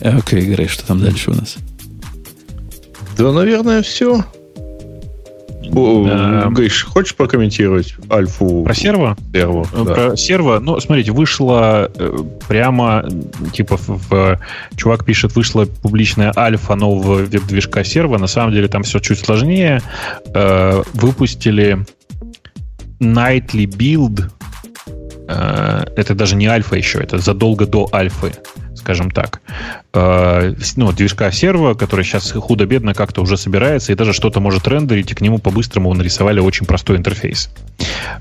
[0.00, 1.56] Окей, Грей, что там дальше у нас?
[3.16, 4.24] Да, наверное, все.
[6.50, 8.64] Гриш, хочешь прокомментировать альфу?
[8.64, 9.16] Про серво?
[9.32, 9.94] Серво, э, да.
[9.94, 12.18] Про серво, ну, смотрите, вышло э,
[12.48, 13.08] прямо,
[13.52, 14.40] типа, в,
[14.76, 18.18] чувак пишет, вышла публичная альфа нового веб-движка серва.
[18.18, 19.82] На самом деле там все чуть сложнее.
[20.34, 21.86] Э, выпустили
[23.00, 24.30] Nightly Build.
[25.28, 28.32] Это даже не альфа еще, это задолго до альфы
[28.82, 29.40] скажем так,
[29.94, 35.12] э, ну, движка серва, который сейчас худо-бедно как-то уже собирается и даже что-то может рендерить,
[35.12, 37.48] и к нему по-быстрому нарисовали очень простой интерфейс.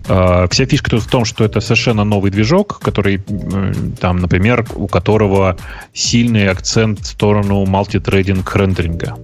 [0.07, 4.65] Э, вся фишка тут в том, что это совершенно новый движок, который, э, там, например,
[4.75, 5.57] у которого
[5.93, 9.17] сильный акцент в сторону мультитрейдинг рендеринга.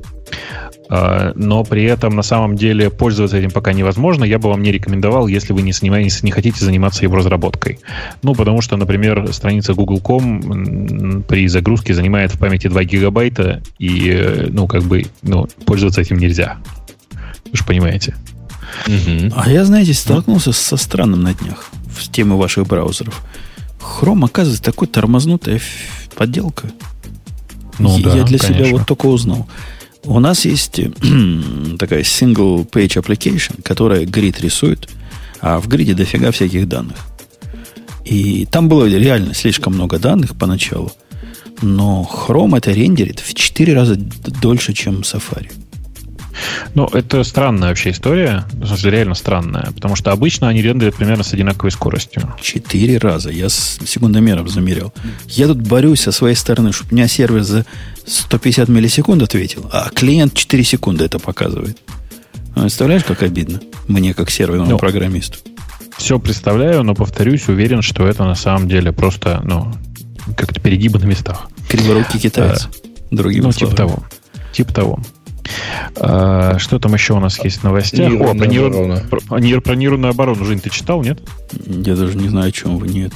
[0.89, 4.23] А, но при этом на самом деле пользоваться этим пока невозможно.
[4.23, 7.79] Я бы вам не рекомендовал, если вы не, занимаетесь, не хотите заниматься его разработкой.
[8.23, 14.47] Ну, потому что, например, страница Google.com при загрузке занимает в памяти 2 гигабайта, и, э,
[14.49, 16.57] ну, как бы, ну, пользоваться этим нельзя.
[17.51, 18.15] Вы же понимаете.
[18.85, 19.33] Угу.
[19.35, 23.23] А я, знаете, столкнулся со странным на днях в теме ваших браузеров.
[23.79, 25.59] Chrome, оказывается, такой тормознутая
[26.15, 26.69] подделка.
[27.79, 28.65] Ну, я да, для конечно.
[28.65, 29.47] себя вот только узнал.
[30.07, 30.75] У нас есть
[31.79, 34.89] такая single page application, которая грид рисует,
[35.41, 36.97] а в гриде дофига всяких данных.
[38.05, 40.91] И там было реально слишком много данных поначалу,
[41.61, 45.51] но Chrome это рендерит в 4 раза дольше, чем Safari.
[46.73, 48.45] Ну, это странная вообще история.
[48.83, 49.71] Реально странная.
[49.73, 52.33] Потому что обычно они рендерят примерно с одинаковой скоростью.
[52.41, 53.29] Четыре раза.
[53.29, 54.93] Я с секундомером замерял.
[55.27, 57.65] Я тут борюсь со своей стороны, чтобы у меня сервер за
[58.05, 61.77] 150 миллисекунд ответил, а клиент 4 секунды это показывает.
[62.55, 63.59] Ну, представляешь, как обидно?
[63.87, 65.37] Мне, как серверному ну, программисту.
[65.97, 69.73] Все представляю, но повторюсь, уверен, что это на самом деле просто, ну,
[70.35, 71.49] как-то перегибы на местах.
[71.69, 72.65] Криворукий китаец.
[72.65, 73.75] А, другими ну, типа словами.
[73.75, 74.03] типа того.
[74.53, 74.99] Типа того.
[75.95, 78.11] А, что там еще у нас есть в новостях?
[78.13, 80.45] О, про, нейрон, про, про нейронную оборону.
[80.45, 81.19] Жень, ты читал, нет?
[81.51, 83.13] Я даже не знаю, о чем вы, нет.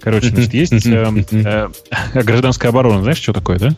[0.00, 1.24] Короче, значит, есть э,
[2.14, 3.02] э, гражданская оборона.
[3.02, 3.70] Знаешь, что такое, да?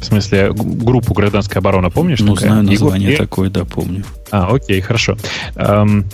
[0.00, 2.20] В смысле, группу гражданская оборона, помнишь?
[2.20, 2.50] Ну, такая?
[2.50, 3.18] знаю название Его...
[3.18, 4.04] такое, да, помню.
[4.30, 5.16] А, окей, хорошо.
[5.56, 6.06] Эм,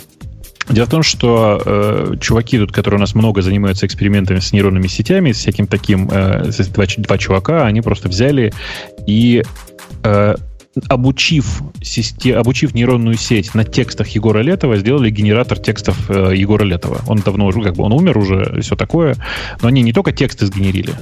[0.69, 4.87] Дело в том, что э, чуваки тут, которые у нас много занимаются экспериментами с нейронными
[4.87, 8.53] сетями, с всяким таким, э, два, два чувака, они просто взяли
[9.05, 9.43] и
[10.03, 10.35] э,
[10.89, 17.01] обучив, систем, обучив нейронную сеть на текстах Егора Летова, сделали генератор текстов э, Егора Летова.
[17.07, 19.15] Он давно уже, как бы, он умер уже, все такое.
[19.61, 20.93] Но они не только тексты сгенерили,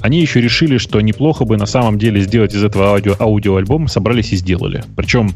[0.00, 4.32] они еще решили, что неплохо бы на самом деле сделать из этого аудио, аудиоальбом, собрались
[4.32, 4.84] и сделали.
[4.96, 5.32] Причем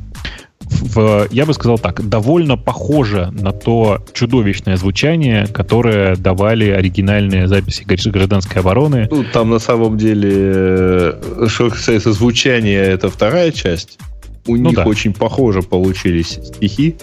[0.70, 7.82] в, я бы сказал так, довольно похоже на то чудовищное звучание, которое давали оригинальные записи
[8.08, 9.08] гражданской обороны.
[9.10, 13.98] Ну, там на самом деле, э, что касается звучания, это вторая часть.
[14.46, 14.84] У ну них да.
[14.84, 16.96] очень похоже получились стихи.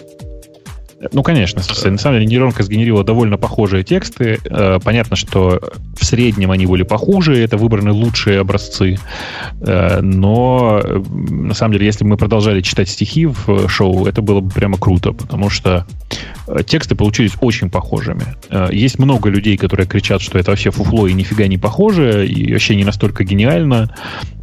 [1.12, 1.62] Ну, конечно.
[1.86, 4.40] На самом деле нейронка сгенерировала довольно похожие тексты.
[4.46, 5.62] Э, понятно, что
[5.96, 8.98] в среднем они были похуже, это выбраны лучшие образцы.
[9.62, 14.40] Э, но, на самом деле, если бы мы продолжали читать стихи в шоу, это было
[14.40, 15.86] бы прямо круто, потому что
[16.48, 18.24] э, тексты получились очень похожими.
[18.72, 22.76] Есть много людей, которые кричат, что это вообще фуфло и нифига не похоже, и вообще
[22.76, 23.94] не настолько гениально.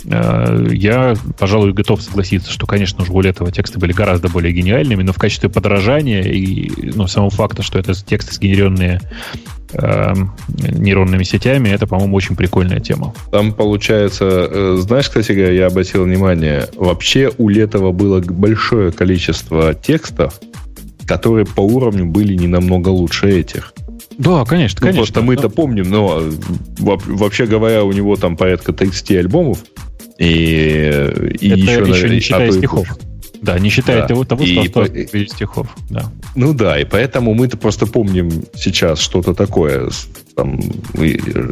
[0.07, 5.13] Я, пожалуй, готов согласиться, что, конечно же, у этого тексты были гораздо более гениальными, но
[5.13, 9.01] в качестве подражания и ну, самого факта, что это тексты, сгенеренные
[9.73, 10.15] э,
[10.59, 13.15] нейронными сетями, это, по-моему, очень прикольная тема.
[13.31, 19.75] Там получается, э, знаешь, кстати говоря, я обратил внимание, вообще у Летова было большое количество
[19.75, 20.39] текстов,
[21.07, 23.73] которые по уровню были не намного лучше этих.
[24.19, 25.03] Да, конечно, ну, конечно.
[25.03, 25.49] Просто мы-то да.
[25.49, 26.23] помним, но
[26.79, 29.59] вообще говоря, у него там порядка 30 альбомов.
[30.19, 32.89] И, и это еще, еще не считая стихов.
[32.97, 33.15] И,
[33.45, 34.09] да, не считая да.
[34.09, 34.87] того, того и что по...
[34.87, 35.69] стихов.
[35.91, 36.11] Да.
[36.35, 39.91] Ну да, и поэтому мы-то просто помним сейчас что-то такое,
[40.35, 40.61] там,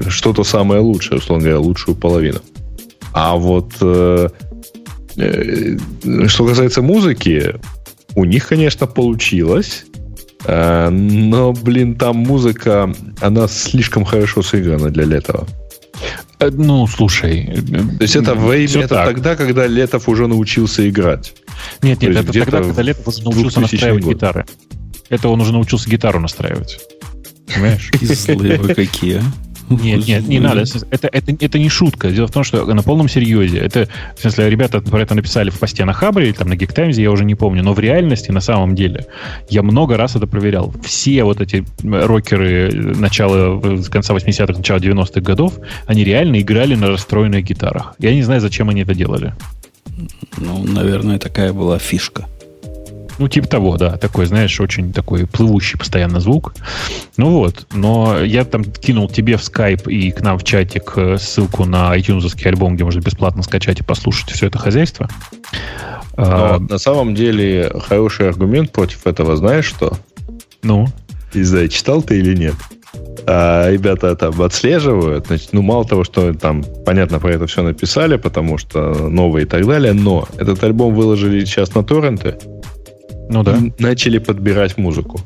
[0.09, 2.41] что-то самое лучшее, условно говоря, лучшую половину.
[3.13, 4.29] А вот э,
[5.17, 5.77] э,
[6.29, 7.57] что касается музыки,
[8.15, 9.85] у них, конечно, получилось.
[10.47, 15.47] Э, но, блин, там музыка, она слишком хорошо сыграна для Летова.
[16.43, 17.63] Э, ну, слушай.
[17.99, 19.07] То есть это время, это так.
[19.07, 21.35] тогда, когда Летов уже научился играть.
[21.83, 24.15] Нет, нет, это тогда, когда Летов уже научился настраивать год.
[24.15, 24.47] гитары.
[25.09, 26.81] Это он уже научился гитару настраивать.
[27.47, 27.91] Понимаешь?
[28.01, 29.23] Злые вы какие, а?
[29.69, 30.65] Нет, нет, не надо.
[30.91, 32.11] Это, это, это не шутка.
[32.11, 33.59] Дело в том, что на полном серьезе.
[33.59, 37.03] Это, в смысле, ребята про это написали в посте на Хабре или там на Гиктаймзе,
[37.03, 37.63] я уже не помню.
[37.63, 39.07] Но в реальности, на самом деле,
[39.49, 40.75] я много раз это проверял.
[40.83, 43.61] Все вот эти рокеры начала,
[43.91, 47.95] конца 80-х, начала 90-х годов, они реально играли на расстроенных гитарах.
[47.99, 49.35] Я не знаю, зачем они это делали.
[50.39, 52.27] Ну, наверное, такая была фишка.
[53.23, 53.97] Ну, типа того, да.
[53.99, 56.55] Такой, знаешь, очень такой плывущий постоянно звук.
[57.17, 57.69] Ну вот.
[57.73, 61.97] Но я там кинул тебе в скайп и к нам в чатик э, ссылку на
[61.97, 65.09] iTunes альбом, где можно бесплатно скачать и послушать все это хозяйство.
[66.17, 69.97] Но а, на самом деле хороший аргумент против этого, знаешь что?
[70.65, 70.89] Ну?
[71.33, 72.57] Не знаю, читал ты или нет.
[73.25, 75.29] А, ребята там отслеживают.
[75.29, 79.49] Значит, ну, мало того, что там, понятно, про это все написали, потому что новые и
[79.49, 82.37] так далее, но этот альбом выложили сейчас на торренты.
[83.33, 83.59] Ну да.
[83.79, 85.21] Начали подбирать музыку.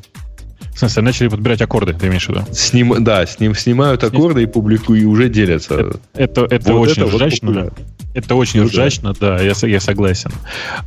[0.77, 2.45] В смысле, начали подбирать аккорды, ты имеешь в виду?
[2.53, 5.73] Сним, да, сним, снимают аккорды и публикуют, и уже делятся.
[5.73, 7.51] Это, это, это вот очень это ржачно.
[7.51, 7.73] Вот
[8.13, 10.31] это очень ну, ржачно, да, да я, я согласен.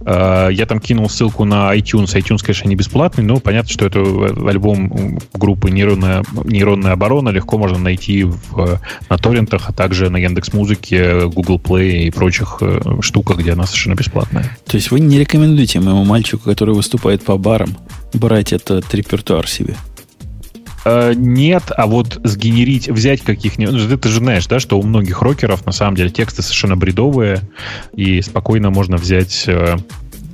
[0.00, 2.14] Uh, я там кинул ссылку на iTunes.
[2.14, 4.00] iTunes, конечно, не бесплатный, но понятно, что это
[4.48, 10.52] альбом группы нейронная, нейронная оборона легко можно найти в, на торрентах, а также на Яндекс
[10.52, 14.56] Музыке, Google Play и прочих uh, штуках, где она совершенно бесплатная.
[14.66, 17.76] То есть вы не рекомендуете моему мальчику, который выступает по барам,
[18.14, 19.76] брать этот репертуар себе?
[20.84, 23.74] Э, нет, а вот сгенерить, взять каких-нибудь...
[23.74, 27.42] Ну, ты же знаешь, да, что у многих рокеров на самом деле тексты совершенно бредовые,
[27.94, 29.76] и спокойно можно взять э,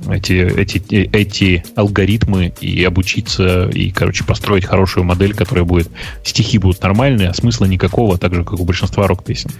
[0.09, 5.89] эти, эти, э, эти алгоритмы и обучиться, и, короче, построить хорошую модель, которая будет...
[6.23, 9.51] Стихи будут нормальные, а смысла никакого, так же, как у большинства рок-песен.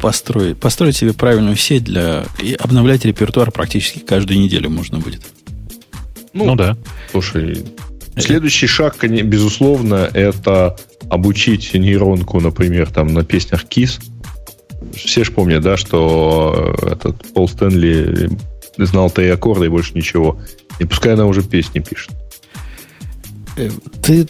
[0.00, 2.24] Построить, построить себе правильную сеть для...
[2.40, 5.22] И обновлять репертуар практически каждую неделю можно будет.
[6.32, 6.76] Ну, ну да.
[7.10, 7.64] Слушай,
[8.16, 10.76] следующий шаг, безусловно, это
[11.10, 14.00] обучить нейронку, например, там на песнях Kiss.
[14.94, 18.30] Все же помнят, да, что этот Пол Стэнли
[18.78, 20.40] знал три аккорда и больше ничего.
[20.78, 22.10] И пускай она уже песни пишет.
[23.56, 23.70] Э,
[24.02, 24.26] ты,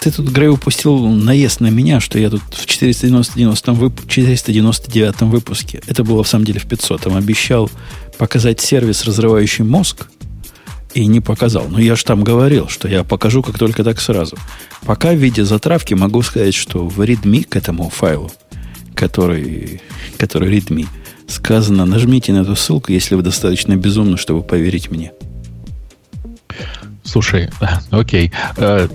[0.00, 4.08] ты тут, Грей, упустил наезд на меня, что я тут в 490 вып...
[4.08, 7.70] 499 выпуске, это было в самом деле в 500 обещал
[8.18, 10.06] показать сервис, разрывающий мозг,
[10.94, 11.66] и не показал.
[11.68, 14.36] Но я же там говорил, что я покажу как только так сразу.
[14.84, 18.30] Пока в виде затравки могу сказать, что в readme к этому файлу,
[18.94, 19.80] который,
[20.18, 20.86] который readme,
[21.26, 25.12] сказано, нажмите на эту ссылку, если вы достаточно безумны, чтобы поверить мне.
[27.04, 27.50] Слушай,
[27.90, 28.32] окей.
[28.56, 28.88] Э,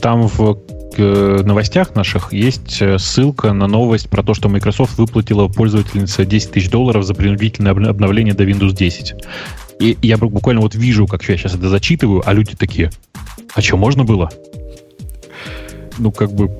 [0.00, 0.58] там в
[0.96, 6.70] новостях наших есть э, ссылка на новость про то, что Microsoft выплатила пользовательнице 10 тысяч
[6.70, 9.14] долларов за принудительное обновление до Windows 10.
[9.78, 12.90] И я буквально вот вижу, как я сейчас это зачитываю, а люди такие,
[13.54, 14.30] а что, можно было?
[15.98, 16.50] Ну, как бы...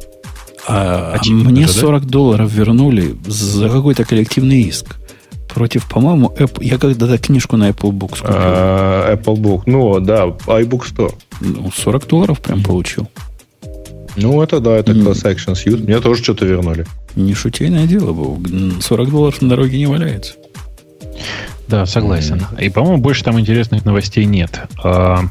[0.69, 2.09] А, а мне же, 40 да?
[2.09, 4.97] долларов вернули за какой-то коллективный иск.
[5.49, 8.35] Против, по-моему, Apple, я когда-то книжку на Apple Books купил.
[8.37, 11.15] А, Apple Book, ну да, iBook Store.
[11.41, 13.09] Ну, 40 долларов прям получил.
[14.17, 15.85] Ну, это да, это Class Action Suite.
[15.85, 16.87] Мне тоже что-то вернули.
[17.15, 18.39] Не шутейное дело было.
[18.81, 20.35] 40 долларов на дороге не валяется.
[21.69, 22.47] Да, согласен.
[22.53, 22.65] Mm.
[22.65, 24.61] И, по-моему, больше там интересных новостей нет.
[24.83, 25.25] А,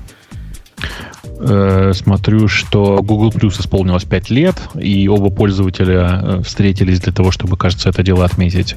[1.40, 7.32] э, смотрю, что Google Plus исполнилось 5 лет, и оба пользователя э, встретились для того,
[7.32, 8.76] чтобы, кажется, это дело отметить.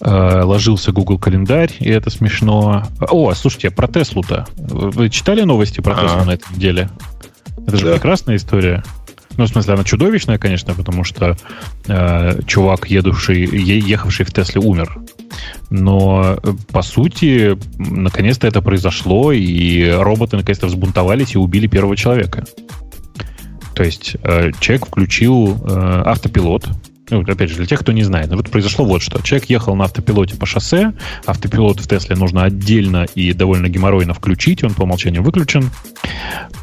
[0.00, 2.84] Э, ложился Google календарь, и это смешно.
[3.00, 4.46] О, слушайте, про Теслу-то.
[4.56, 6.90] Вы читали новости про Теслу на этой неделе?
[7.66, 7.92] Это же да.
[7.92, 8.82] прекрасная история.
[9.36, 11.36] Ну, в смысле, она чудовищная, конечно, потому что
[11.86, 14.98] э, чувак, едувший, е, ехавший в Тесле, умер.
[15.70, 22.44] Но, э, по сути, наконец-то это произошло, и роботы наконец-то взбунтовались и убили первого человека.
[23.74, 26.68] То есть э, человек включил э, автопилот,
[27.10, 29.20] ну, опять же, для тех, кто не знает, вот произошло вот что.
[29.22, 30.92] Человек ехал на автопилоте по шоссе,
[31.26, 35.70] автопилот в Тесле нужно отдельно и довольно геморройно включить, он по умолчанию выключен.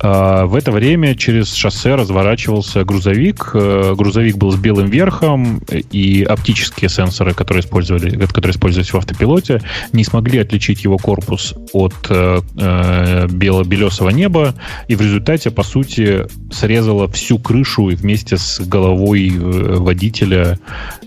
[0.02, 3.52] А, в это время через шоссе разворачивался грузовик.
[3.54, 5.60] Э, грузовик был с белым верхом,
[5.92, 9.62] и оптические сенсоры, которые, использовали, которые использовались в автопилоте,
[9.94, 14.54] не смогли отличить его корпус от э, э бело-белесого неба,
[14.88, 20.60] и в результате, по сути, срезало всю крышу вместе с головой э, водителя двигателя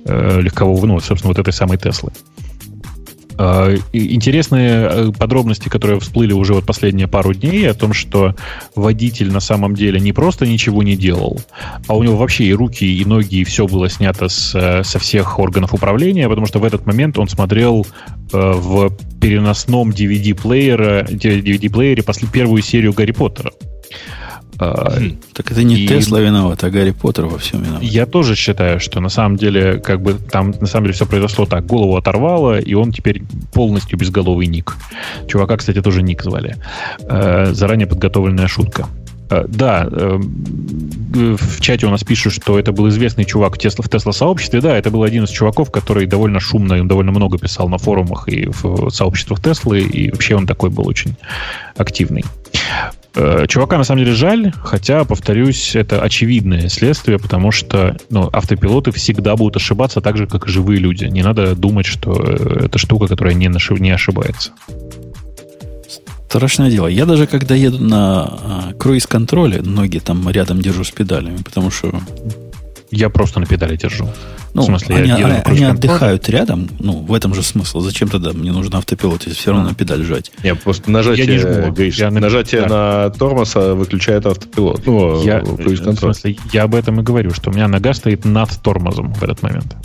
[0.04, 2.10] э, легкового, ну, собственно, вот этой самой Теслы.
[3.38, 8.34] Э, интересные э, подробности, которые всплыли уже вот последние пару дней, о том, что
[8.74, 11.40] водитель на самом деле не просто ничего не делал,
[11.86, 14.98] а у него вообще и руки, и ноги, и все было снято с, э, со
[14.98, 17.86] всех органов управления, потому что в этот момент он смотрел
[18.32, 18.90] э, в
[19.20, 23.52] переносном DVD-плеере, DVD-плеере после первую серию Гарри Поттера.
[24.60, 24.98] А,
[25.34, 25.88] так это не и...
[25.88, 27.82] Тесла виноват, а Гарри Поттер во всем виноват.
[27.82, 31.46] Я тоже считаю, что на самом деле, как бы там на самом деле все произошло
[31.46, 31.64] так.
[31.66, 33.22] Голову оторвало, и он теперь
[33.52, 34.76] полностью безголовый ник.
[35.28, 36.56] Чувака, кстати, тоже ник звали.
[37.00, 38.88] Э, заранее подготовленная шутка.
[39.30, 43.84] Э, да, э, в чате у нас пишут, что это был известный чувак в Тесла,
[43.84, 44.60] в Тесла сообществе.
[44.60, 48.28] Да, это был один из чуваков, который довольно шумно и довольно много писал на форумах
[48.28, 51.14] и в сообществах Теслы, и вообще он такой был очень
[51.76, 52.24] активный.
[53.20, 58.92] Э, чувака на самом деле жаль, хотя, повторюсь, это очевидное следствие, потому что ну, автопилоты
[58.92, 61.04] всегда будут ошибаться так же, как и живые люди.
[61.06, 63.48] Не надо думать, что э, это штука, которая не,
[63.80, 64.52] не ошибается.
[66.28, 66.86] Страшное дело.
[66.86, 72.00] Я даже когда еду на а, круиз-контроле, ноги там рядом держу с педалями, потому что...
[72.90, 74.08] Я просто на педали держу.
[74.54, 77.80] Ну, в смысле, они, они, они отдыхают рядом, ну, в этом же смысл.
[77.80, 80.32] Зачем тогда мне нужен автопилот, если все равно на педаль жать?
[80.42, 81.72] Нет, просто нажатие, я не жму.
[81.72, 82.68] Гриш, я нажатие да.
[82.68, 84.86] на тормоз а выключает автопилот.
[84.86, 88.50] Ну, я, в смысле, я об этом и говорю, что у меня нога стоит над
[88.62, 89.76] тормозом в этот момент.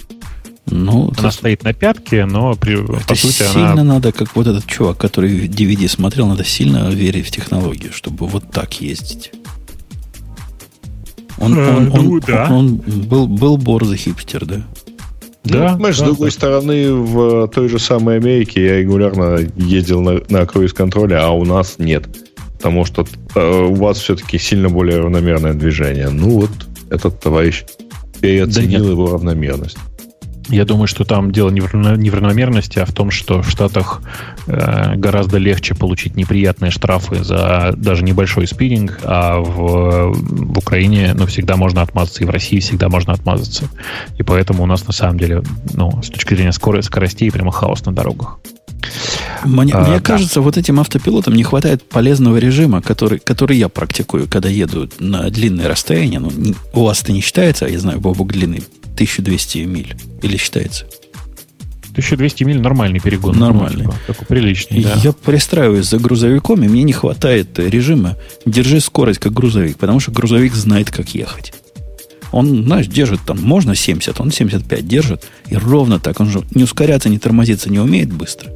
[0.65, 1.33] Ну, она тут...
[1.33, 3.83] стоит на пятке, но при, это по сути сильно она...
[3.83, 8.49] надо, как вот этот чувак, который DVD смотрел, надо сильно верить в технологию, чтобы вот
[8.49, 9.31] так ездить.
[11.39, 12.47] Он, а, он, ну, он, да.
[12.51, 14.63] он, был, был борзый хипстер, да?
[15.43, 15.71] Да.
[15.71, 16.33] Ну, понимаешь, да, с другой да.
[16.33, 21.79] стороны, в той же самой Америке я регулярно ездил на, на круиз-контроле, а у нас
[21.79, 22.05] нет.
[22.57, 23.05] Потому что
[23.35, 26.09] э, у вас все-таки сильно более равномерное движение.
[26.09, 26.51] Ну вот,
[26.89, 27.65] этот товарищ
[28.21, 29.77] переоценил да его равномерность.
[30.49, 33.49] Я думаю, что там дело не в, не в равномерности, а в том, что в
[33.49, 34.01] Штатах
[34.47, 41.25] э, гораздо легче получить неприятные штрафы за даже небольшой спиннинг, а в, в Украине ну,
[41.27, 43.69] всегда можно отмазаться, и в России всегда можно отмазаться.
[44.17, 45.43] И поэтому у нас на самом деле,
[45.73, 48.39] ну, с точки зрения скорости, скоростей, прямо хаос на дорогах.
[49.45, 50.01] Мне, а, мне да.
[50.01, 55.29] кажется, вот этим автопилотам не хватает полезного режима, который, который я практикую, когда еду на
[55.29, 56.19] длинные расстояния.
[56.19, 56.31] Ну,
[56.73, 58.63] у вас это не считается, я знаю, Бобук длинный
[58.93, 59.95] 1200 миль.
[60.21, 60.85] Или считается?
[61.93, 63.37] 1200 миль нормальный перегон.
[63.37, 63.85] Нормальный.
[63.85, 64.99] Ну, такой приличный, да.
[65.03, 68.17] Я пристраиваюсь за грузовиком, и мне не хватает режима
[68.47, 71.53] «держи скорость, как грузовик», потому что грузовик знает, как ехать.
[72.31, 76.19] Он, знаешь, держит там, можно 70, он 75 держит, и ровно так.
[76.19, 78.51] Он же не ускоряться, не тормозиться не умеет быстро.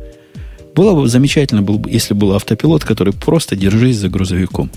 [0.75, 4.71] Было бы замечательно, если был автопилот, который просто держись за грузовиком.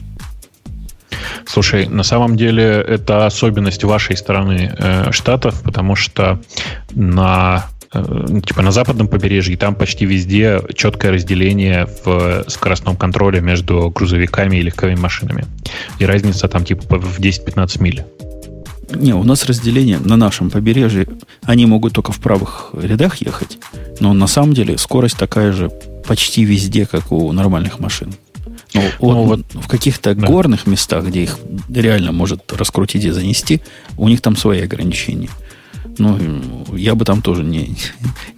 [1.47, 6.41] Слушай, на самом деле это особенность вашей стороны э, штатов, потому что
[6.95, 13.91] на э, типа на западном побережье, там почти везде четкое разделение в скоростном контроле между
[13.91, 15.47] грузовиками и легковыми машинами.
[15.99, 18.05] И разница там типа в 10-15 миль.
[18.93, 21.07] Не, у нас разделение на нашем побережье.
[21.43, 23.59] Они могут только в правых рядах ехать,
[24.01, 25.71] но на самом деле скорость такая же
[26.07, 28.13] почти везде, как у нормальных машин.
[28.73, 30.27] Но, ну, вот, вот в каких-то да.
[30.27, 31.39] горных местах, где их
[31.69, 33.61] реально может раскрутить и занести,
[33.97, 35.31] у них там свои ограничения.
[35.99, 36.19] Ну,
[36.75, 37.77] я бы там тоже не,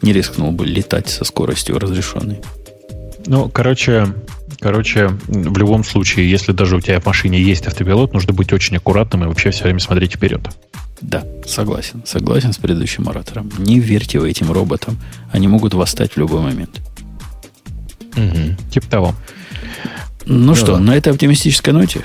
[0.00, 2.40] не рискнул бы летать со скоростью разрешенной.
[3.26, 4.14] Ну, короче,
[4.58, 8.76] короче, в любом случае, если даже у тебя в машине есть автопилот, нужно быть очень
[8.76, 10.48] аккуратным и вообще все время смотреть вперед.
[11.02, 12.02] Да, согласен.
[12.06, 13.50] Согласен с предыдущим оратором.
[13.58, 14.98] Не верьте в этим роботам.
[15.32, 16.80] Они могут восстать в любой момент.
[18.16, 18.70] Угу.
[18.70, 19.14] Типа того.
[20.26, 20.58] Ну да.
[20.58, 22.02] что, на этой оптимистической ноте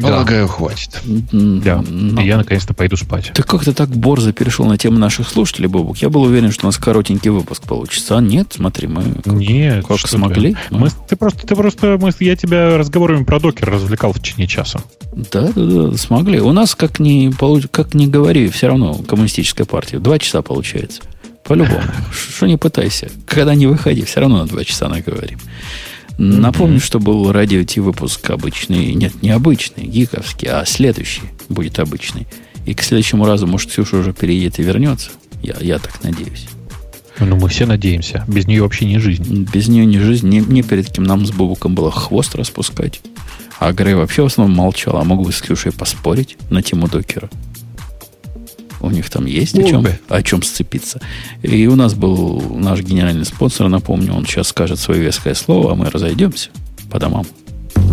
[0.00, 0.52] Полагаю, да.
[0.52, 1.00] хватит.
[1.32, 1.82] Да.
[1.88, 2.20] Но.
[2.20, 3.30] И я наконец-то пойду спать.
[3.32, 5.96] Ты как-то так борзо перешел на тему наших слушателей, Бобук.
[5.98, 8.18] Я был уверен, что у нас коротенький выпуск получится.
[8.18, 10.52] А нет, смотри, мы как, нет, как смогли.
[10.52, 10.58] Ты?
[10.76, 14.80] Мы, ты просто, ты просто мы, я тебя разговорами про докер развлекал в течение часа.
[15.14, 16.40] Да, да, да, смогли.
[16.40, 17.32] У нас, как ни,
[17.68, 19.98] как ни говори, все равно коммунистическая партия.
[19.98, 21.02] Два часа получается.
[21.42, 21.84] По-любому.
[22.12, 23.08] Что не пытайся.
[23.24, 25.38] Когда не выходи, все равно на два часа наговорим.
[26.18, 32.26] Напомню, что был радио Ти выпуск обычный, нет, не обычный, гиковский, а следующий будет обычный.
[32.64, 35.10] И к следующему разу, может, Ксюша уже переедет и вернется.
[35.42, 36.48] Я, я так надеюсь.
[37.18, 38.24] Ну, мы все надеемся.
[38.26, 39.48] Без нее вообще не жизнь.
[39.52, 40.28] Без нее не жизнь.
[40.28, 43.00] Не, не перед кем нам с Бобуком было хвост распускать.
[43.58, 44.96] А Грей вообще в основном молчал.
[44.98, 47.30] А мог бы с Ксюшей поспорить на тему докера.
[48.80, 51.00] У них там есть о чем, о чем сцепиться.
[51.42, 55.74] И у нас был наш генеральный спонсор, напомню, он сейчас скажет свое веское слово, а
[55.74, 56.50] мы разойдемся
[56.90, 57.26] по домам.